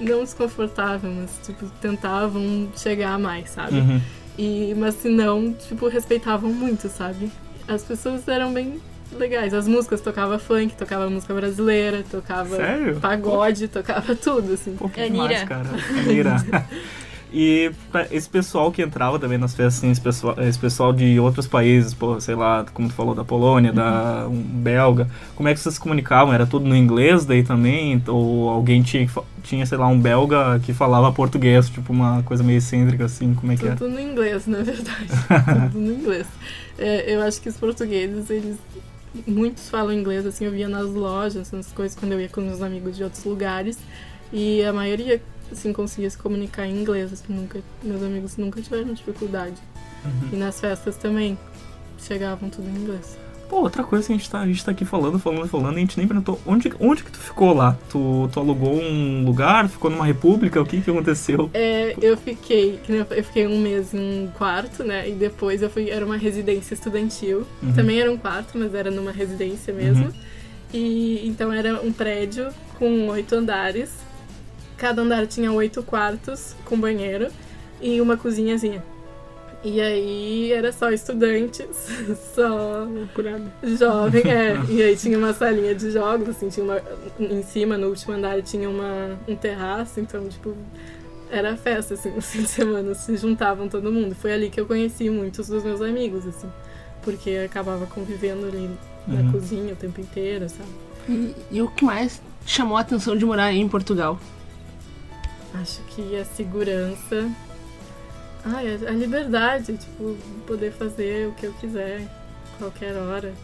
Não 0.00 0.24
desconfortável, 0.24 1.10
mas, 1.10 1.30
tipo, 1.44 1.66
tentavam 1.80 2.68
chegar 2.76 3.18
mais, 3.18 3.50
sabe? 3.50 3.78
Uhum. 3.78 4.00
E, 4.36 4.74
mas 4.76 4.96
se 4.96 5.08
não, 5.08 5.52
tipo, 5.52 5.88
respeitavam 5.88 6.52
muito, 6.52 6.88
sabe? 6.88 7.30
As 7.66 7.82
pessoas 7.84 8.26
eram 8.28 8.52
bem 8.52 8.80
legais. 9.14 9.54
As 9.54 9.68
músicas 9.68 10.00
tocava 10.00 10.38
funk, 10.38 10.74
tocava 10.74 11.08
música 11.08 11.32
brasileira, 11.34 12.04
tocava 12.10 12.56
Sério? 12.56 13.00
pagode, 13.00 13.68
tocava 13.68 14.14
tudo, 14.14 14.54
assim. 14.54 14.74
Pô, 14.76 14.88
que 14.88 15.00
Anira. 15.00 15.28
demais, 15.28 15.44
cara. 15.44 15.68
Anira. 16.00 16.36
E 17.32 17.72
esse 18.10 18.28
pessoal 18.28 18.70
que 18.70 18.80
entrava 18.80 19.18
também 19.18 19.36
nas 19.36 19.54
festas, 19.54 19.78
assim, 19.78 19.90
esse 19.90 20.00
pessoal, 20.00 20.36
esse 20.40 20.58
pessoal 20.58 20.92
de 20.92 21.18
outros 21.18 21.46
países, 21.46 21.92
pô, 21.92 22.20
sei 22.20 22.34
lá, 22.34 22.64
como 22.72 22.88
tu 22.88 22.94
falou, 22.94 23.14
da 23.14 23.24
Polônia, 23.24 23.72
da 23.72 24.26
um, 24.28 24.40
belga, 24.40 25.08
como 25.34 25.48
é 25.48 25.52
que 25.52 25.60
vocês 25.60 25.74
se 25.74 25.80
comunicavam? 25.80 26.32
Era 26.32 26.46
tudo 26.46 26.66
no 26.66 26.76
inglês 26.76 27.26
daí 27.26 27.42
também? 27.42 28.02
Ou 28.06 28.48
alguém 28.48 28.80
tinha, 28.80 29.08
tinha, 29.42 29.66
sei 29.66 29.76
lá, 29.76 29.88
um 29.88 30.00
belga 30.00 30.60
que 30.60 30.72
falava 30.72 31.12
português, 31.12 31.68
tipo 31.68 31.92
uma 31.92 32.22
coisa 32.22 32.44
meio 32.44 32.58
excêntrica, 32.58 33.04
assim, 33.04 33.34
como 33.34 33.52
é 33.52 33.56
que 33.56 33.66
era? 33.66 33.76
Tudo 33.76 33.90
no 33.90 34.00
inglês, 34.00 34.46
na 34.46 34.62
verdade. 34.62 35.06
Tudo 35.72 35.80
no 35.80 35.92
inglês. 35.92 36.26
É, 36.78 37.12
eu 37.12 37.22
acho 37.22 37.40
que 37.40 37.48
os 37.48 37.56
portugueses, 37.56 38.30
eles. 38.30 38.56
Muitos 39.26 39.68
falam 39.68 39.92
inglês, 39.92 40.26
assim, 40.26 40.44
eu 40.44 40.52
via 40.52 40.68
nas 40.68 40.86
lojas, 40.86 41.50
nas 41.52 41.72
coisas, 41.72 41.96
quando 41.98 42.12
eu 42.12 42.20
ia 42.20 42.28
com 42.28 42.40
meus 42.40 42.62
amigos 42.62 42.96
de 42.96 43.04
outros 43.04 43.24
lugares. 43.24 43.78
E 44.32 44.62
a 44.62 44.72
maioria, 44.72 45.22
assim, 45.50 45.72
conseguia 45.72 46.10
se 46.10 46.18
comunicar 46.18 46.66
em 46.66 46.80
inglês, 46.80 47.12
assim, 47.12 47.32
nunca, 47.32 47.60
meus 47.82 48.02
amigos 48.02 48.36
nunca 48.36 48.60
tiveram 48.60 48.92
dificuldade. 48.92 49.56
Uhum. 50.04 50.30
E 50.32 50.36
nas 50.36 50.60
festas 50.60 50.96
também, 50.96 51.38
chegavam 51.98 52.50
tudo 52.50 52.68
em 52.68 52.74
inglês. 52.74 53.18
Pô, 53.48 53.60
outra 53.60 53.84
coisa 53.84 54.06
que 54.06 54.12
a 54.12 54.16
gente 54.16 54.28
tá, 54.28 54.40
a 54.40 54.46
gente 54.46 54.64
tá 54.64 54.72
aqui 54.72 54.84
falando, 54.84 55.18
falando, 55.18 55.46
falando, 55.48 55.74
e 55.74 55.76
a 55.76 55.80
gente 55.80 55.96
nem 55.96 56.06
perguntou, 56.06 56.40
onde, 56.44 56.72
onde 56.80 57.04
que 57.04 57.12
tu 57.12 57.18
ficou 57.18 57.54
lá? 57.54 57.78
Tu, 57.88 58.28
tu 58.32 58.40
alugou 58.40 58.74
um 58.74 59.24
lugar, 59.24 59.68
ficou 59.68 59.88
numa 59.88 60.04
república, 60.04 60.60
o 60.60 60.66
que 60.66 60.80
que 60.80 60.90
aconteceu? 60.90 61.48
É, 61.54 61.94
eu 62.02 62.16
fiquei, 62.16 62.80
eu 62.88 63.24
fiquei 63.24 63.46
um 63.46 63.60
mês 63.60 63.94
em 63.94 64.24
um 64.24 64.28
quarto, 64.28 64.82
né? 64.82 65.08
E 65.08 65.12
depois 65.12 65.62
eu 65.62 65.70
fui, 65.70 65.90
era 65.90 66.04
uma 66.04 66.16
residência 66.16 66.74
estudantil. 66.74 67.46
Uhum. 67.62 67.72
Também 67.72 68.00
era 68.00 68.10
um 68.10 68.16
quarto, 68.16 68.58
mas 68.58 68.74
era 68.74 68.90
numa 68.90 69.12
residência 69.12 69.72
mesmo. 69.72 70.06
Uhum. 70.06 70.12
E 70.74 71.26
então 71.26 71.52
era 71.52 71.80
um 71.80 71.92
prédio 71.92 72.48
com 72.78 73.08
oito 73.08 73.34
andares. 73.34 73.90
Cada 74.76 75.02
andar 75.02 75.26
tinha 75.26 75.52
oito 75.52 75.82
quartos 75.82 76.54
com 76.64 76.78
banheiro 76.78 77.28
e 77.80 78.00
uma 78.00 78.16
cozinhazinha. 78.16 78.82
E 79.68 79.80
aí 79.80 80.52
era 80.52 80.70
só 80.72 80.90
estudantes, 80.92 81.66
só 82.34 82.86
Curado. 83.14 83.50
jovem, 83.64 84.22
é. 84.30 84.54
E 84.70 84.80
aí 84.82 84.96
tinha 84.96 85.18
uma 85.18 85.32
salinha 85.32 85.74
de 85.74 85.90
jogos, 85.90 86.28
assim, 86.28 86.48
tinha 86.48 86.64
uma. 86.64 86.80
Em 87.18 87.42
cima, 87.42 87.76
no 87.76 87.88
último 87.88 88.14
andar, 88.14 88.40
tinha 88.42 88.70
uma, 88.70 89.18
um 89.26 89.34
terraço, 89.34 89.98
então, 89.98 90.28
tipo, 90.28 90.54
era 91.30 91.56
festa, 91.56 91.94
assim, 91.94 92.10
no 92.10 92.22
fim 92.22 92.42
de 92.42 92.48
semana, 92.48 92.94
se 92.94 93.16
juntavam 93.16 93.68
todo 93.68 93.90
mundo. 93.90 94.14
Foi 94.14 94.32
ali 94.32 94.50
que 94.50 94.60
eu 94.60 94.66
conheci 94.66 95.10
muitos 95.10 95.48
dos 95.48 95.64
meus 95.64 95.80
amigos, 95.80 96.24
assim, 96.26 96.48
porque 97.02 97.30
eu 97.30 97.44
acabava 97.46 97.86
convivendo 97.86 98.46
ali 98.46 98.70
na 99.08 99.20
Uhum. 99.20 99.32
cozinha 99.32 99.72
o 99.72 99.76
tempo 99.76 100.00
inteiro, 100.00 100.48
sabe? 100.48 100.68
E, 101.08 101.34
e 101.52 101.62
o 101.62 101.68
que 101.68 101.84
mais 101.84 102.20
te 102.44 102.52
chamou 102.54 102.76
a 102.76 102.80
atenção 102.82 103.16
de 103.16 103.24
morar 103.24 103.52
em 103.52 103.68
Portugal? 103.68 104.18
Acho 105.54 105.80
que 105.88 106.16
a 106.16 106.24
segurança. 106.24 107.28
Ai, 108.48 108.78
a 108.86 108.90
a 108.90 108.92
liberdade, 108.92 109.76
tipo, 109.76 110.16
poder 110.46 110.70
fazer 110.70 111.26
o 111.28 111.34
que 111.34 111.46
eu 111.46 111.52
quiser, 111.54 112.06
qualquer 112.58 112.94
hora. 112.94 113.34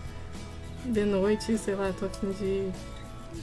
De 0.84 1.04
noite, 1.04 1.58
sei 1.58 1.74
lá, 1.74 1.92
tô 1.98 2.06
afim 2.06 2.30
de 2.30 2.70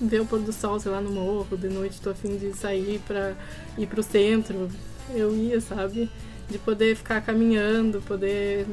ver 0.02 0.22
o 0.22 0.26
pôr 0.26 0.40
do 0.40 0.54
sol, 0.54 0.80
sei 0.80 0.90
lá, 0.90 1.02
no 1.02 1.12
morro. 1.12 1.58
De 1.58 1.68
noite 1.68 2.00
tô 2.00 2.12
afim 2.12 2.38
de 2.38 2.54
sair 2.54 3.02
pra 3.06 3.34
ir 3.78 3.88
pro 3.88 4.02
centro. 4.02 4.70
Eu 5.14 5.36
ia, 5.36 5.60
sabe? 5.60 6.10
De 6.50 6.58
poder 6.58 6.96
ficar 6.96 7.20
caminhando, 7.22 8.02
poder. 8.02 8.66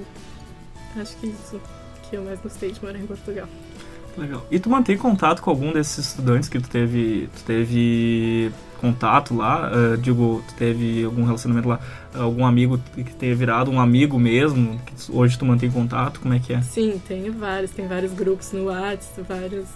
Acho 0.96 1.16
que 1.16 1.26
isso 1.26 1.60
que 2.08 2.16
eu 2.16 2.22
mais 2.22 2.40
gostei 2.40 2.70
de 2.70 2.80
morar 2.82 2.98
em 2.98 3.06
Portugal. 3.06 3.48
Legal. 4.16 4.46
E 4.50 4.58
tu 4.58 4.70
mantém 4.70 4.96
contato 4.96 5.42
com 5.42 5.50
algum 5.50 5.72
desses 5.72 6.08
estudantes 6.08 6.48
que 6.48 6.58
tu 6.58 6.68
teve, 6.68 7.28
tu 7.36 7.42
teve 7.44 8.50
contato 8.80 9.34
lá? 9.34 9.70
Eh, 9.74 9.96
digo, 9.96 10.42
tu 10.48 10.54
teve 10.54 11.04
algum 11.04 11.24
relacionamento 11.24 11.68
lá? 11.68 11.80
Algum 12.14 12.44
amigo 12.46 12.78
que 12.94 13.14
tenha 13.14 13.34
virado 13.34 13.70
um 13.70 13.80
amigo 13.80 14.18
mesmo? 14.18 14.78
Que 14.86 14.94
tu- 14.94 15.16
hoje 15.18 15.38
tu 15.38 15.44
mantém 15.44 15.70
contato? 15.70 16.20
Como 16.20 16.32
é 16.34 16.38
que 16.38 16.52
é? 16.52 16.62
Sim, 16.62 17.00
tem 17.06 17.30
vários, 17.30 17.70
tem 17.70 17.86
vários 17.86 18.12
grupos 18.12 18.52
no 18.52 18.64
WhatsApp, 18.66 19.22
vários. 19.28 19.66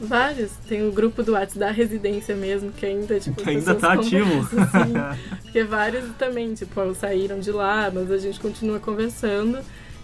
Vários. 0.00 0.52
Tem 0.68 0.86
o 0.86 0.92
grupo 0.92 1.22
do 1.24 1.32
WhatsApp 1.32 1.58
da 1.58 1.70
residência 1.72 2.36
mesmo, 2.36 2.70
que 2.70 2.86
ainda, 2.86 3.18
tipo, 3.18 3.42
Que 3.42 3.50
ainda 3.50 3.74
tá 3.74 3.94
ativo. 3.94 4.40
assim. 4.56 4.92
Porque 5.42 5.64
vários 5.64 6.04
também, 6.16 6.54
tipo, 6.54 6.94
saíram 6.94 7.40
de 7.40 7.50
lá, 7.50 7.90
mas 7.92 8.10
a 8.10 8.16
gente 8.18 8.38
continua 8.38 8.78
conversando. 8.78 9.58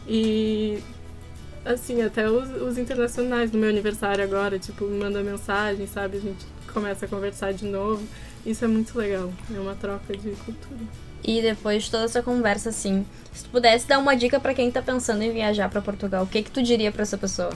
E 0.09 0.81
assim, 1.65 2.03
até 2.03 2.29
os, 2.29 2.51
os 2.63 2.79
internacionais 2.79 3.51
no 3.51 3.59
meu 3.59 3.69
aniversário 3.69 4.23
agora, 4.23 4.59
tipo, 4.59 4.85
me 4.85 4.99
mandam 4.99 5.23
mensagem, 5.23 5.87
sabe? 5.87 6.19
A 6.19 6.21
gente 6.21 6.45
começa 6.73 7.07
a 7.07 7.09
conversar 7.09 7.53
de 7.53 7.65
novo. 7.65 8.07
Isso 8.45 8.65
é 8.65 8.69
muito 8.69 8.99
legal. 8.99 9.33
É 9.55 9.59
uma 9.59 9.75
troca 9.75 10.17
de 10.17 10.31
cultura. 10.31 10.81
E 11.27 11.41
depois 11.41 11.85
de 11.85 11.91
toda 11.91 12.05
essa 12.05 12.23
conversa, 12.23 12.69
assim, 12.69 13.07
se 13.33 13.45
tu 13.45 13.51
pudesse 13.51 13.89
dar 13.89 13.99
uma 13.99 14.15
dica 14.15 14.39
pra 14.39 14.53
quem 14.53 14.71
tá 14.71 14.83
pensando 14.83 15.23
em 15.23 15.33
viajar 15.33 15.71
pra 15.71 15.81
Portugal, 15.81 16.25
o 16.25 16.27
que 16.27 16.43
que 16.43 16.51
tu 16.51 16.63
diria 16.63 16.93
pra 16.93 17.03
essa 17.03 17.17
pessoa? 17.17 17.53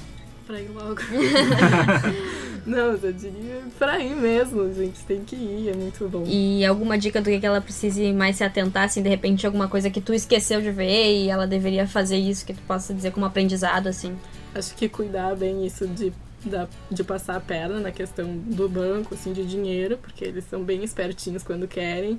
Pra 0.48 0.58
ir 0.58 0.70
logo. 0.70 0.96
Não, 2.64 2.94
eu 2.94 3.12
diria 3.12 3.62
pra 3.78 4.00
ir 4.00 4.16
mesmo, 4.16 4.72
gente. 4.72 4.98
Tem 5.04 5.22
que 5.22 5.37
ir, 5.37 5.68
é 5.68 5.76
muito 5.76 6.08
bom. 6.08 6.24
E 6.26 6.64
alguma 6.64 6.96
dica 6.96 7.20
do 7.20 7.26
que 7.28 7.38
que 7.38 7.44
ela 7.44 7.61
precise 7.61 8.14
mais 8.14 8.37
se 8.37 8.44
atentar, 8.44 8.84
assim, 8.84 9.02
de 9.02 9.11
repente 9.11 9.44
alguma 9.44 9.68
coisa 9.68 9.90
que 9.90 10.00
tu 10.00 10.14
esqueceu 10.14 10.62
de 10.62 10.70
ver 10.70 11.24
e 11.24 11.28
ela 11.28 11.46
deveria 11.46 11.87
fazer 11.87 12.16
isso, 12.16 12.46
que 12.46 12.54
tu 12.54 12.62
possa 12.62 12.94
dizer 12.94 13.12
como 13.12 13.26
aprendizado, 13.26 13.88
assim. 13.88 14.16
Acho 14.54 14.74
que 14.74 14.88
cuidar 14.88 15.37
bem 15.37 15.66
isso 15.66 15.87
de, 15.87 16.14
da, 16.46 16.66
de 16.90 17.04
passar 17.04 17.37
a 17.37 17.40
perna 17.40 17.78
na 17.80 17.92
questão 17.92 18.34
do 18.34 18.66
banco, 18.70 19.14
assim, 19.14 19.34
de 19.34 19.44
dinheiro, 19.44 19.98
porque 19.98 20.24
eles 20.24 20.44
são 20.48 20.64
bem 20.64 20.82
espertinhos 20.82 21.42
quando 21.42 21.68
querem. 21.68 22.18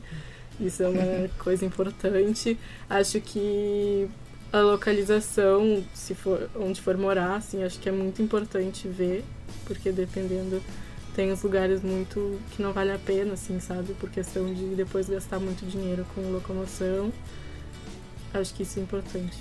Isso 0.60 0.84
é 0.84 0.88
uma 0.88 1.30
coisa 1.44 1.66
importante. 1.66 2.60
Acho 2.88 3.20
que 3.22 4.08
a 4.52 4.60
localização, 4.60 5.84
se 5.94 6.16
for 6.16 6.50
onde 6.56 6.82
for 6.82 6.98
morar, 6.98 7.36
assim, 7.36 7.64
acho 7.64 7.80
que 7.80 7.88
é 7.88 7.92
muito 7.92 8.22
importante 8.22 8.88
ver, 8.88 9.24
porque 9.66 9.92
dependendo 9.92 10.62
tem 11.16 11.32
os 11.32 11.44
lugares 11.44 11.84
muito 11.84 12.40
que 12.52 12.62
não 12.62 12.72
vale 12.72 12.92
a 12.92 12.98
pena, 12.98 13.34
assim, 13.34 13.60
sabe? 13.60 13.94
Por 13.94 14.10
questão 14.10 14.52
de 14.54 14.76
depois 14.76 15.10
gastar 15.10 15.40
muito 15.40 15.66
dinheiro 15.66 16.06
com 16.16 16.22
locomoção. 16.32 17.12
Acho 18.34 18.54
que 18.54 18.64
isso 18.64 18.80
é 18.80 18.84
importante. 18.84 19.38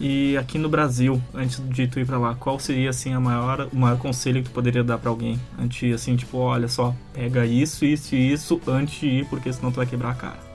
E 0.00 0.36
aqui 0.36 0.58
no 0.58 0.68
Brasil, 0.68 1.20
antes 1.34 1.60
de 1.70 1.88
tu 1.88 1.98
ir 1.98 2.06
pra 2.06 2.18
lá, 2.18 2.34
qual 2.36 2.60
seria 2.60 2.90
assim 2.90 3.14
a 3.14 3.20
maior, 3.20 3.68
o 3.72 3.76
maior 3.76 3.98
conselho 3.98 4.42
que 4.42 4.48
tu 4.48 4.52
poderia 4.52 4.84
dar 4.84 4.96
pra 4.96 5.10
alguém? 5.10 5.40
Antes 5.58 5.92
assim, 5.92 6.14
tipo, 6.14 6.38
olha 6.38 6.68
só, 6.68 6.94
pega 7.12 7.44
isso, 7.44 7.84
isso 7.84 8.14
e 8.14 8.32
isso 8.32 8.60
antes 8.68 9.00
de 9.00 9.06
ir, 9.06 9.24
porque 9.26 9.52
senão 9.52 9.72
tu 9.72 9.76
vai 9.76 9.86
quebrar 9.86 10.10
a 10.10 10.14
cara. 10.14 10.47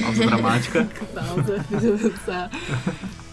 Pausa 0.00 0.26
dramática. 0.26 0.88
Pausa, 1.14 1.64
pensar. 1.70 2.50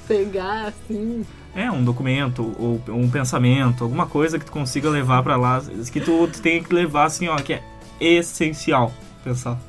Pegar, 0.08 0.68
assim, 0.68 1.26
É, 1.56 1.72
um 1.72 1.84
documento 1.84 2.54
ou 2.60 2.82
um 2.90 3.10
pensamento, 3.10 3.84
alguma 3.84 4.06
coisa 4.06 4.38
que 4.38 4.46
tu 4.46 4.52
consiga 4.52 4.90
levar 4.90 5.24
pra 5.24 5.38
lá, 5.38 5.62
que 5.92 6.02
tu, 6.02 6.28
tu 6.28 6.42
tem 6.42 6.62
que 6.64 6.74
levar 6.74 7.06
assim, 7.06 7.28
ó, 7.28 7.36
que 7.38 7.54
é 7.54 7.64
essencial 8.00 8.94
pensar. 9.24 9.60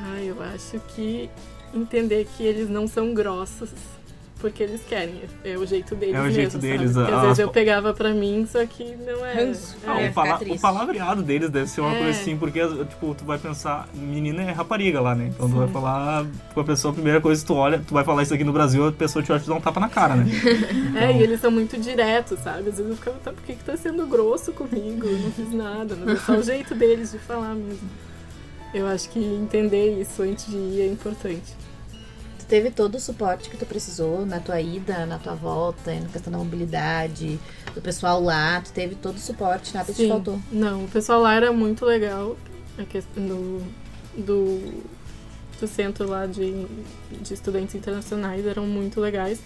Ah, 0.00 0.20
eu 0.22 0.40
acho 0.42 0.80
que 0.94 1.28
entender 1.74 2.26
que 2.36 2.42
eles 2.44 2.68
não 2.70 2.86
são 2.86 3.12
grossos 3.12 3.70
porque 4.40 4.62
eles 4.62 4.80
querem. 4.88 5.20
É 5.44 5.56
o 5.58 5.66
jeito 5.66 5.94
deles 5.94 6.14
É 6.14 6.18
o 6.20 6.22
mesmo, 6.24 6.34
jeito 6.36 6.52
sabe? 6.52 6.66
deles, 6.66 6.96
a- 6.96 7.04
às 7.16 7.22
vezes 7.22 7.38
a- 7.38 7.42
eu 7.42 7.48
pegava 7.50 7.92
pra 7.92 8.10
mim, 8.14 8.46
só 8.50 8.64
que 8.66 8.94
não 8.96 9.24
é. 9.26 9.32
Ranço. 9.34 9.76
Ah, 9.86 10.00
é. 10.00 10.08
o, 10.08 10.12
pala- 10.12 10.38
triste. 10.38 10.58
o 10.58 10.60
palavreado 10.60 11.22
deles 11.22 11.50
deve 11.50 11.66
ser 11.68 11.80
uma 11.80 11.94
É. 11.94 11.98
coisa 11.98 12.20
assim, 12.20 12.36
porque, 12.36 12.60
tipo, 12.88 13.14
tu 13.14 13.24
vai 13.24 13.38
pensar, 13.38 13.88
menina 13.94 14.42
é 14.42 14.52
rapariga 14.52 15.00
lá, 15.00 15.14
né? 15.14 15.30
Então 15.34 15.48
tu 15.48 15.52
Sim. 15.52 15.58
vai 15.58 15.68
falar 15.68 16.26
com 16.54 16.60
a 16.60 16.64
pessoa, 16.64 16.92
a 16.92 16.94
primeira 16.94 17.20
coisa 17.20 17.40
que 17.40 17.46
tu 17.46 17.54
olha, 17.54 17.82
tu 17.86 17.92
vai 17.94 18.04
falar 18.04 18.22
isso 18.22 18.32
aqui 18.34 18.44
no 18.44 18.52
Brasil, 18.52 18.86
a 18.88 18.92
pessoa 18.92 19.22
te 19.22 19.30
olha 19.32 19.40
e 19.40 19.42
te 19.42 19.48
dá 19.48 19.54
um 19.54 19.60
tapa 19.60 19.80
na 19.80 19.88
cara, 19.88 20.14
né? 20.16 20.24
É, 20.98 21.12
e 21.16 21.22
eles 21.22 21.40
são 21.40 21.50
muito 21.50 21.76
diretos, 21.78 22.38
sabe? 22.40 22.58
Às 22.68 22.76
vezes 22.76 22.88
eu 22.90 22.96
ficava, 22.96 23.16
tá, 23.18 23.32
por 23.32 23.42
que, 23.42 23.54
que 23.54 23.64
tá 23.64 23.76
sendo 23.76 24.06
grosso 24.06 24.52
comigo? 24.52 25.06
Eu 25.06 25.18
não 25.18 25.30
fiz 25.32 25.52
nada, 25.52 25.96
mas 25.98 26.08
é 26.18 26.20
só 26.20 26.32
o 26.36 26.42
jeito 26.42 26.74
deles 26.74 27.12
de 27.12 27.18
falar 27.18 27.54
mesmo. 27.54 27.88
Eu 28.74 28.86
acho 28.86 29.08
que 29.10 29.18
entender 29.18 30.00
isso 30.00 30.22
antes 30.22 30.46
de 30.46 30.56
ir 30.56 30.80
é 30.82 30.86
importante. 30.86 31.56
Teve 32.48 32.70
todo 32.70 32.94
o 32.94 33.00
suporte 33.00 33.50
que 33.50 33.56
tu 33.56 33.66
precisou 33.66 34.24
na 34.24 34.40
tua 34.40 34.58
ida, 34.60 35.04
na 35.04 35.18
tua 35.18 35.34
volta, 35.34 35.94
na 35.94 36.08
questão 36.08 36.32
da 36.32 36.38
mobilidade, 36.38 37.38
do 37.74 37.82
pessoal 37.82 38.22
lá, 38.22 38.60
tu 38.62 38.72
teve 38.72 38.94
todo 38.94 39.16
o 39.16 39.20
suporte, 39.20 39.74
nada 39.74 39.92
te 39.92 40.02
Sim. 40.02 40.08
faltou. 40.08 40.40
Não, 40.50 40.84
o 40.84 40.88
pessoal 40.88 41.20
lá 41.20 41.34
era 41.34 41.52
muito 41.52 41.84
legal. 41.84 42.36
A 42.78 42.84
questão 42.84 43.26
do, 43.26 43.62
do, 44.16 44.82
do 45.60 45.66
centro 45.66 46.08
lá 46.08 46.24
de, 46.24 46.66
de 47.20 47.34
estudantes 47.34 47.74
internacionais 47.74 48.46
eram 48.46 48.66
muito 48.66 48.98
legais. 48.98 49.40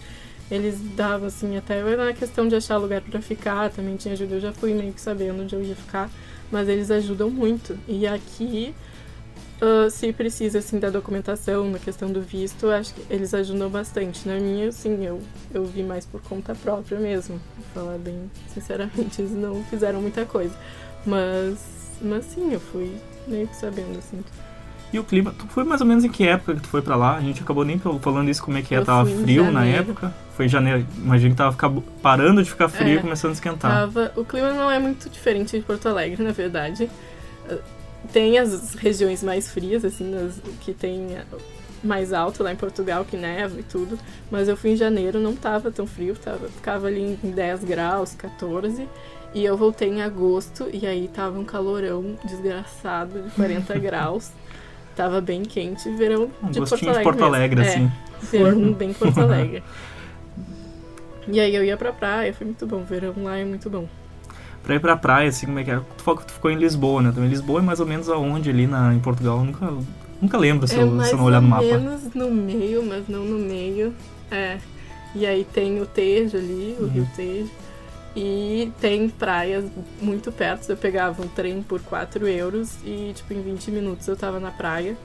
Eles 0.48 0.76
davam, 0.94 1.26
assim, 1.26 1.56
até 1.56 1.82
na 1.96 2.12
questão 2.12 2.46
de 2.46 2.54
achar 2.54 2.76
lugar 2.76 3.00
pra 3.00 3.20
ficar, 3.20 3.70
também 3.70 3.96
tinha 3.96 4.14
ajuda. 4.14 4.36
Eu 4.36 4.40
já 4.40 4.52
fui 4.52 4.74
meio 4.74 4.92
que 4.92 5.00
sabendo 5.00 5.42
onde 5.42 5.56
eu 5.56 5.62
ia 5.62 5.74
ficar, 5.74 6.10
mas 6.50 6.68
eles 6.68 6.90
ajudam 6.90 7.30
muito. 7.30 7.76
E 7.88 8.06
aqui, 8.06 8.74
ah, 9.64 9.88
se 9.88 10.12
precisa, 10.12 10.58
assim, 10.58 10.80
da 10.80 10.90
documentação, 10.90 11.70
na 11.70 11.78
questão 11.78 12.10
do 12.10 12.20
visto, 12.20 12.68
acho 12.68 12.92
que 12.94 13.02
eles 13.08 13.32
ajudam 13.32 13.70
bastante. 13.70 14.26
Na 14.28 14.34
minha, 14.34 14.68
assim, 14.70 15.06
eu, 15.06 15.22
eu 15.54 15.64
vi 15.64 15.84
mais 15.84 16.04
por 16.04 16.20
conta 16.20 16.52
própria 16.54 16.98
mesmo. 16.98 17.40
Pra 17.72 17.82
falar 17.82 17.98
bem 17.98 18.28
sinceramente, 18.52 19.22
eles 19.22 19.30
não 19.30 19.62
fizeram 19.64 20.02
muita 20.02 20.24
coisa. 20.26 20.54
Mas, 21.06 21.58
mas 22.02 22.24
sim, 22.24 22.52
eu 22.52 22.58
fui 22.58 22.92
meio 23.28 23.46
que 23.46 23.54
sabendo, 23.56 23.96
assim. 23.98 24.22
E 24.92 24.98
o 24.98 25.04
clima, 25.04 25.32
tu 25.38 25.46
foi 25.46 25.62
mais 25.64 25.80
ou 25.80 25.86
menos 25.86 26.04
em 26.04 26.08
que 26.10 26.26
época 26.26 26.56
que 26.56 26.60
tu 26.62 26.68
foi 26.68 26.82
pra 26.82 26.96
lá? 26.96 27.16
A 27.16 27.20
gente 27.20 27.40
acabou 27.40 27.64
nem 27.64 27.78
falando 27.78 28.28
isso, 28.28 28.42
como 28.42 28.58
é 28.58 28.62
que 28.62 28.74
é, 28.74 28.78
Eu 28.78 28.84
tava 28.84 29.08
frio 29.08 29.50
na 29.50 29.64
época. 29.64 30.12
Foi 30.36 30.46
em 30.46 30.48
janeiro, 30.48 30.84
imagina 30.98 31.30
que 31.30 31.36
tava 31.36 31.52
ficar- 31.52 31.70
parando 32.02 32.42
de 32.42 32.50
ficar 32.50 32.68
frio 32.68 32.88
É. 32.88 32.94
e 32.96 33.00
começando 33.00 33.30
a 33.30 33.34
esquentar. 33.34 33.70
Tava, 33.70 34.12
o 34.16 34.24
clima 34.24 34.52
não 34.52 34.70
é 34.70 34.78
muito 34.78 35.08
diferente 35.08 35.56
de 35.58 35.64
Porto 35.64 35.88
Alegre, 35.88 36.22
na 36.22 36.32
verdade. 36.32 36.90
Tem 38.12 38.38
as 38.38 38.74
regiões 38.74 39.22
mais 39.22 39.50
frias, 39.50 39.84
assim, 39.84 40.10
que 40.60 40.72
tem 40.72 41.18
mais 41.82 42.12
alto 42.12 42.42
lá 42.42 42.52
em 42.52 42.56
Portugal, 42.56 43.04
que 43.04 43.16
neva 43.16 43.58
e 43.58 43.62
tudo. 43.62 43.98
Mas 44.30 44.48
eu 44.48 44.56
fui 44.56 44.70
em 44.70 44.76
janeiro, 44.76 45.20
não 45.20 45.34
tava 45.34 45.70
tão 45.70 45.86
frio, 45.86 46.14
tava, 46.16 46.48
ficava 46.48 46.86
ali 46.86 47.18
em 47.22 47.30
10 47.30 47.64
graus, 47.64 48.14
14. 48.14 48.88
E 49.34 49.44
eu 49.44 49.56
voltei 49.56 49.88
em 49.88 50.02
agosto 50.02 50.68
e 50.72 50.86
aí 50.86 51.08
tava 51.08 51.38
um 51.38 51.44
calorão 51.44 52.18
desgraçado 52.24 53.22
de 53.22 53.30
40 53.30 53.78
graus. 53.80 54.30
Tava 54.94 55.20
bem 55.22 55.42
quente, 55.42 55.88
verão 55.96 56.30
Um 56.42 56.50
de 56.50 56.58
Porto 56.58 56.70
gostinho 56.70 56.90
Alegre. 56.90 56.98
de 57.12 57.18
Porto 57.18 57.24
Alegre, 57.24 57.60
mesmo. 57.60 57.92
assim. 58.20 58.36
É, 58.36 58.38
verão 58.44 58.72
bem 58.74 58.92
Porto 58.92 59.18
Alegre. 59.22 59.62
E 61.28 61.40
aí 61.40 61.54
eu 61.54 61.64
ia 61.64 61.76
pra 61.76 61.92
praia, 61.92 62.34
foi 62.34 62.46
muito 62.46 62.66
bom. 62.66 62.82
Verão 62.84 63.14
lá 63.22 63.38
é 63.38 63.44
muito 63.44 63.70
bom. 63.70 63.88
Pra 64.62 64.76
ir 64.76 64.80
pra 64.80 64.96
praia, 64.96 65.28
assim, 65.28 65.46
como 65.46 65.58
é 65.58 65.64
que 65.64 65.70
era? 65.70 65.80
Tu 65.80 66.02
falou 66.04 66.20
que 66.20 66.26
tu 66.26 66.32
ficou 66.34 66.50
em 66.50 66.56
Lisboa, 66.56 67.02
né? 67.02 67.10
Também 67.12 67.28
Lisboa 67.28 67.60
é 67.60 67.62
mais 67.62 67.80
ou 67.80 67.86
menos 67.86 68.08
aonde 68.08 68.48
ali 68.50 68.66
na, 68.66 68.94
em 68.94 69.00
Portugal? 69.00 69.38
Eu 69.38 69.44
nunca, 69.44 69.72
nunca 70.20 70.38
lembro 70.38 70.68
se, 70.68 70.76
é 70.78 70.82
eu, 70.82 70.86
mais 70.86 71.08
se 71.08 71.14
eu 71.14 71.18
não 71.18 71.24
olhar 71.24 71.40
no 71.40 71.46
ou 71.46 71.50
mapa. 71.50 71.62
menos 71.64 72.14
no 72.14 72.30
meio, 72.30 72.84
mas 72.86 73.08
não 73.08 73.24
no 73.24 73.38
meio. 73.38 73.92
É. 74.30 74.58
E 75.14 75.26
aí 75.26 75.44
tem 75.52 75.80
o 75.80 75.86
Tejo 75.86 76.36
ali, 76.36 76.76
o 76.78 76.84
Uhum. 76.84 76.88
Rio 76.90 77.08
Tejo. 77.16 77.50
E 78.14 78.70
tem 78.80 79.08
praias 79.08 79.64
muito 80.00 80.30
perto. 80.30 80.68
Eu 80.70 80.76
pegava 80.76 81.22
um 81.22 81.28
trem 81.28 81.62
por 81.62 81.80
4 81.80 82.26
euros 82.28 82.76
e, 82.84 83.12
tipo, 83.14 83.32
em 83.32 83.42
20 83.42 83.70
minutos 83.70 84.06
eu 84.06 84.16
tava 84.16 84.38
na 84.38 84.50
praia. 84.50 84.96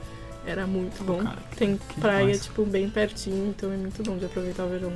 Era 0.46 0.68
muito 0.68 1.04
bom. 1.04 1.18
cara, 1.24 1.38
que- 1.50 1.58
tem 1.58 1.80
praia, 2.00 2.20
demais. 2.26 2.44
tipo, 2.46 2.64
bem 2.66 2.90
pertinho, 2.90 3.50
então 3.50 3.72
é 3.72 3.76
muito 3.78 4.02
bom 4.04 4.18
de 4.18 4.26
aproveitar 4.26 4.64
o 4.66 4.70
verão. 4.70 4.94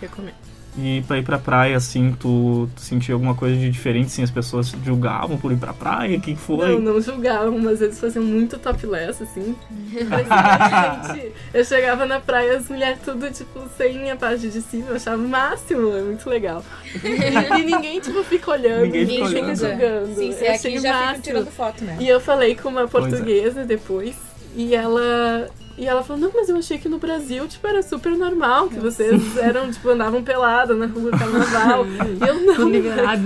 Recomendo. 0.00 0.34
E 0.78 1.02
pra 1.06 1.18
ir 1.18 1.24
pra 1.24 1.38
praia, 1.38 1.76
assim, 1.76 2.14
tu, 2.18 2.68
tu 2.74 2.80
sentia 2.80 3.14
alguma 3.14 3.34
coisa 3.34 3.56
de 3.56 3.68
diferente, 3.70 4.06
assim, 4.06 4.22
as 4.22 4.30
pessoas 4.30 4.72
julgavam 4.84 5.36
por 5.36 5.50
ir 5.50 5.56
pra 5.56 5.72
praia? 5.72 6.16
O 6.16 6.20
que 6.20 6.34
que 6.34 6.40
foi? 6.40 6.68
Não, 6.74 6.80
não 6.80 7.00
julgavam, 7.00 7.58
mas 7.58 7.82
eles 7.82 7.98
faziam 7.98 8.24
muito 8.24 8.56
topless, 8.58 9.22
assim. 9.22 9.56
Eu 11.52 11.64
chegava 11.64 12.06
na 12.06 12.20
praia, 12.20 12.56
as 12.56 12.68
mulheres 12.68 13.00
tudo, 13.04 13.30
tipo, 13.30 13.68
sem 13.76 14.10
a 14.10 14.16
parte 14.16 14.48
de 14.48 14.60
cima, 14.62 14.90
eu 14.90 14.96
achava 14.96 15.20
o 15.20 15.28
máximo, 15.28 15.96
é 15.96 16.02
muito 16.02 16.28
legal. 16.28 16.64
E, 17.02 17.08
e 17.60 17.64
ninguém, 17.64 18.00
tipo, 18.00 18.22
fica 18.22 18.52
olhando, 18.52 18.84
Ninguém 18.84 19.06
ninguém, 19.06 19.26
fica 19.26 19.56
julgando. 19.56 20.14
Sim, 20.14 20.34
é 20.40 20.54
achei 20.54 20.70
aqui 20.70 20.78
o 20.78 20.82
já 20.82 20.92
máximo. 20.92 21.16
fica 21.16 21.22
tirando 21.22 21.50
foto, 21.50 21.84
né? 21.84 21.96
E 21.98 22.08
eu 22.08 22.20
falei 22.20 22.54
com 22.54 22.68
uma 22.68 22.82
é. 22.82 22.86
portuguesa 22.86 23.64
depois, 23.64 24.14
e 24.54 24.74
ela. 24.74 25.48
E 25.80 25.86
ela 25.86 26.02
falou, 26.04 26.20
não, 26.20 26.30
mas 26.34 26.48
eu 26.50 26.56
achei 26.58 26.76
que 26.76 26.88
no 26.90 26.98
Brasil, 26.98 27.48
tipo, 27.48 27.66
era 27.66 27.82
super 27.82 28.12
normal, 28.12 28.68
que 28.68 28.78
vocês 28.78 29.36
eram, 29.38 29.70
tipo, 29.70 29.88
andavam 29.88 30.22
pelada 30.22 30.74
na 30.74 30.84
rua 30.86 31.10
carnaval. 31.10 31.86
e 32.20 32.28
eu 32.28 32.40
não, 32.42 32.70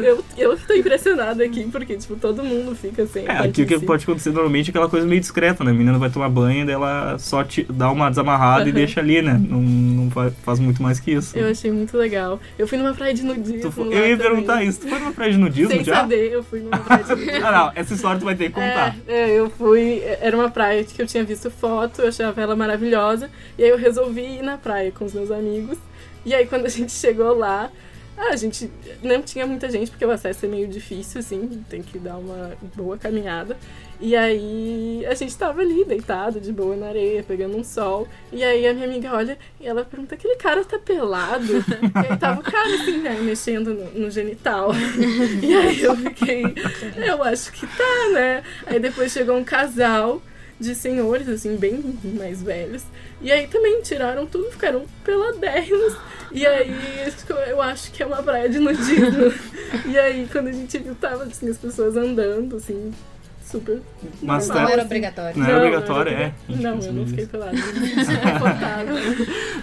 eu, 0.04 0.24
eu 0.38 0.56
tô 0.56 0.72
impressionada 0.74 1.42
aqui, 1.42 1.64
porque, 1.64 1.96
tipo, 1.96 2.14
todo 2.14 2.44
mundo 2.44 2.74
fica 2.76 3.04
sem. 3.06 3.26
É, 3.26 3.38
aqui 3.38 3.62
o 3.62 3.66
que 3.66 3.80
pode 3.80 4.04
acontecer 4.04 4.30
normalmente 4.30 4.68
é 4.68 4.70
aquela 4.70 4.88
coisa 4.88 5.04
meio 5.04 5.20
discreta, 5.20 5.64
né? 5.64 5.72
A 5.72 5.74
menina 5.74 5.98
vai 5.98 6.10
tomar 6.10 6.28
banho 6.28 6.62
e 6.62 6.64
daí 6.64 6.74
ela 6.76 7.18
só 7.18 7.42
te 7.42 7.64
dá 7.68 7.90
uma 7.90 8.08
desamarrada 8.08 8.64
e 8.64 8.68
Uhum. 8.68 8.74
deixa 8.74 9.00
ali, 9.00 9.20
né? 9.20 9.32
Não, 9.48 9.60
não 9.60 10.10
fa- 10.12 10.30
faz 10.44 10.60
muito 10.60 10.80
mais 10.80 11.00
que 11.00 11.10
isso. 11.10 11.36
Eu 11.36 11.50
achei 11.50 11.72
muito 11.72 11.96
legal. 11.96 12.38
Eu 12.56 12.68
fui 12.68 12.78
numa 12.78 12.94
praia 12.94 13.12
de 13.14 13.24
nudismo. 13.24 13.62
Tu 13.62 13.72
fo- 13.72 13.82
lá 13.84 13.94
eu 13.94 14.06
ia 14.10 14.16
também. 14.16 14.30
perguntar 14.32 14.62
isso. 14.62 14.80
Tu 14.80 14.88
foi 14.88 14.98
numa 15.00 15.12
praia 15.12 15.32
de 15.32 15.38
nudismo 15.38 15.70
Sem 15.72 15.82
já? 15.84 15.96
saber, 15.96 16.30
eu 16.32 16.42
fui 16.44 16.60
numa 16.60 16.78
praia 16.78 17.02
de 17.02 17.10
nudismo. 17.16 17.46
Ah, 17.46 17.50
não. 17.52 17.72
Essa 17.74 17.94
história 17.94 18.18
tu 18.20 18.24
vai 18.24 18.36
ter 18.36 18.44
que 18.44 18.50
contar. 18.54 18.96
É, 19.08 19.30
é, 19.30 19.30
eu 19.40 19.50
fui. 19.50 20.00
Era 20.20 20.36
uma 20.36 20.48
praia 20.50 20.84
que 20.84 21.02
eu 21.02 21.06
tinha 21.06 21.24
visto 21.24 21.50
foto, 21.50 22.00
eu 22.02 22.08
achava 22.08 22.43
ela 22.44 22.56
maravilhosa. 22.56 23.30
E 23.58 23.64
aí 23.64 23.70
eu 23.70 23.76
resolvi 23.76 24.38
ir 24.38 24.42
na 24.42 24.56
praia 24.56 24.92
com 24.92 25.04
os 25.04 25.12
meus 25.12 25.30
amigos. 25.30 25.78
E 26.24 26.34
aí 26.34 26.46
quando 26.46 26.66
a 26.66 26.70
gente 26.70 26.92
chegou 26.92 27.36
lá, 27.36 27.70
a 28.16 28.36
gente 28.36 28.70
não 29.02 29.20
tinha 29.20 29.46
muita 29.46 29.68
gente, 29.68 29.90
porque 29.90 30.04
o 30.04 30.10
acesso 30.10 30.46
é 30.46 30.48
meio 30.48 30.68
difícil, 30.68 31.20
assim, 31.20 31.64
tem 31.68 31.82
que 31.82 31.98
dar 31.98 32.16
uma 32.16 32.52
boa 32.74 32.96
caminhada. 32.96 33.56
E 34.00 34.14
aí 34.14 35.04
a 35.06 35.14
gente 35.14 35.36
tava 35.36 35.60
ali, 35.60 35.84
deitado, 35.84 36.40
de 36.40 36.52
boa 36.52 36.76
na 36.76 36.88
areia, 36.88 37.22
pegando 37.22 37.56
um 37.56 37.64
sol. 37.64 38.06
E 38.32 38.42
aí 38.42 38.66
a 38.66 38.74
minha 38.74 38.86
amiga 38.86 39.12
olha 39.12 39.38
e 39.60 39.66
ela 39.66 39.84
pergunta: 39.84 40.14
aquele 40.14 40.36
cara 40.36 40.64
tá 40.64 40.78
pelado? 40.78 41.52
e 41.54 42.08
aí 42.08 42.16
tava 42.18 42.40
o 42.40 42.44
cara 42.44 42.74
assim, 42.74 42.98
né, 42.98 43.18
mexendo 43.20 43.74
no, 43.74 43.90
no 44.02 44.10
genital. 44.10 44.70
e 45.42 45.54
aí 45.54 45.82
eu 45.82 45.96
fiquei, 45.96 46.44
eu 46.96 47.22
acho 47.22 47.52
que 47.52 47.66
tá, 47.66 48.08
né? 48.12 48.42
Aí 48.66 48.78
depois 48.78 49.12
chegou 49.12 49.36
um 49.36 49.44
casal 49.44 50.22
de 50.58 50.74
senhores, 50.74 51.28
assim, 51.28 51.56
bem 51.56 51.98
mais 52.02 52.42
velhos. 52.42 52.82
E 53.20 53.30
aí 53.30 53.46
também 53.46 53.80
tiraram 53.82 54.26
tudo, 54.26 54.50
ficaram 54.50 54.84
peladérrimos. 55.04 55.96
E 56.32 56.46
aí 56.46 56.74
eu 57.48 57.60
acho 57.60 57.92
que 57.92 58.02
é 58.02 58.06
uma 58.06 58.22
praia 58.22 58.48
de 58.48 58.58
nudismo. 58.58 59.32
e 59.86 59.98
aí 59.98 60.28
quando 60.30 60.48
a 60.48 60.52
gente 60.52 60.78
viu, 60.78 60.94
tava 60.94 61.24
assim, 61.24 61.48
as 61.48 61.58
pessoas 61.58 61.96
andando, 61.96 62.56
assim, 62.56 62.92
super. 63.44 63.80
Mas 64.22 64.48
Não 64.48 64.54
tá- 64.54 64.70
era 64.70 64.82
obrigatório. 64.82 65.38
Não 65.38 65.46
era 65.46 65.58
obrigatório, 65.58 66.12
é. 66.12 66.32
Não, 66.48 66.78
eu 66.80 66.92
não 66.92 67.06
fiquei 67.06 67.26
pelada. 67.26 67.52
Desconfortável. 67.56 68.96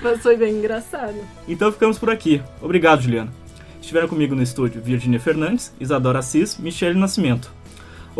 Mas 0.01 0.21
foi 0.21 0.37
bem 0.37 0.55
engraçado. 0.55 1.15
Então 1.47 1.71
ficamos 1.71 1.97
por 1.97 2.09
aqui. 2.09 2.41
Obrigado, 2.61 3.01
Juliana. 3.01 3.31
Estiveram 3.81 4.07
comigo 4.07 4.35
no 4.35 4.43
estúdio 4.43 4.81
Virginia 4.81 5.19
Fernandes, 5.19 5.73
Isadora 5.79 6.19
Assis, 6.19 6.57
Michele 6.57 6.97
Nascimento. 6.97 7.51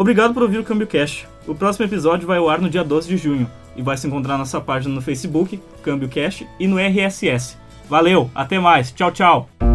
Obrigado 0.01 0.33
por 0.33 0.41
ouvir 0.41 0.57
o 0.57 0.63
Câmbio 0.63 0.87
Cash. 0.87 1.27
O 1.45 1.53
próximo 1.53 1.85
episódio 1.85 2.25
vai 2.25 2.39
ao 2.39 2.49
ar 2.49 2.59
no 2.59 2.71
dia 2.71 2.83
12 2.83 3.07
de 3.07 3.17
junho. 3.17 3.47
e 3.75 3.83
vai 3.83 3.95
se 3.95 4.07
encontrar 4.07 4.33
na 4.33 4.39
nossa 4.39 4.59
página 4.59 4.93
no 4.93 4.99
Facebook, 4.99 5.61
Câmbio 5.83 6.09
Cash, 6.09 6.43
e 6.59 6.67
no 6.67 6.77
RSS. 6.77 7.55
Valeu, 7.87 8.29
até 8.33 8.59
mais, 8.59 8.91
tchau, 8.91 9.11
tchau! 9.11 9.70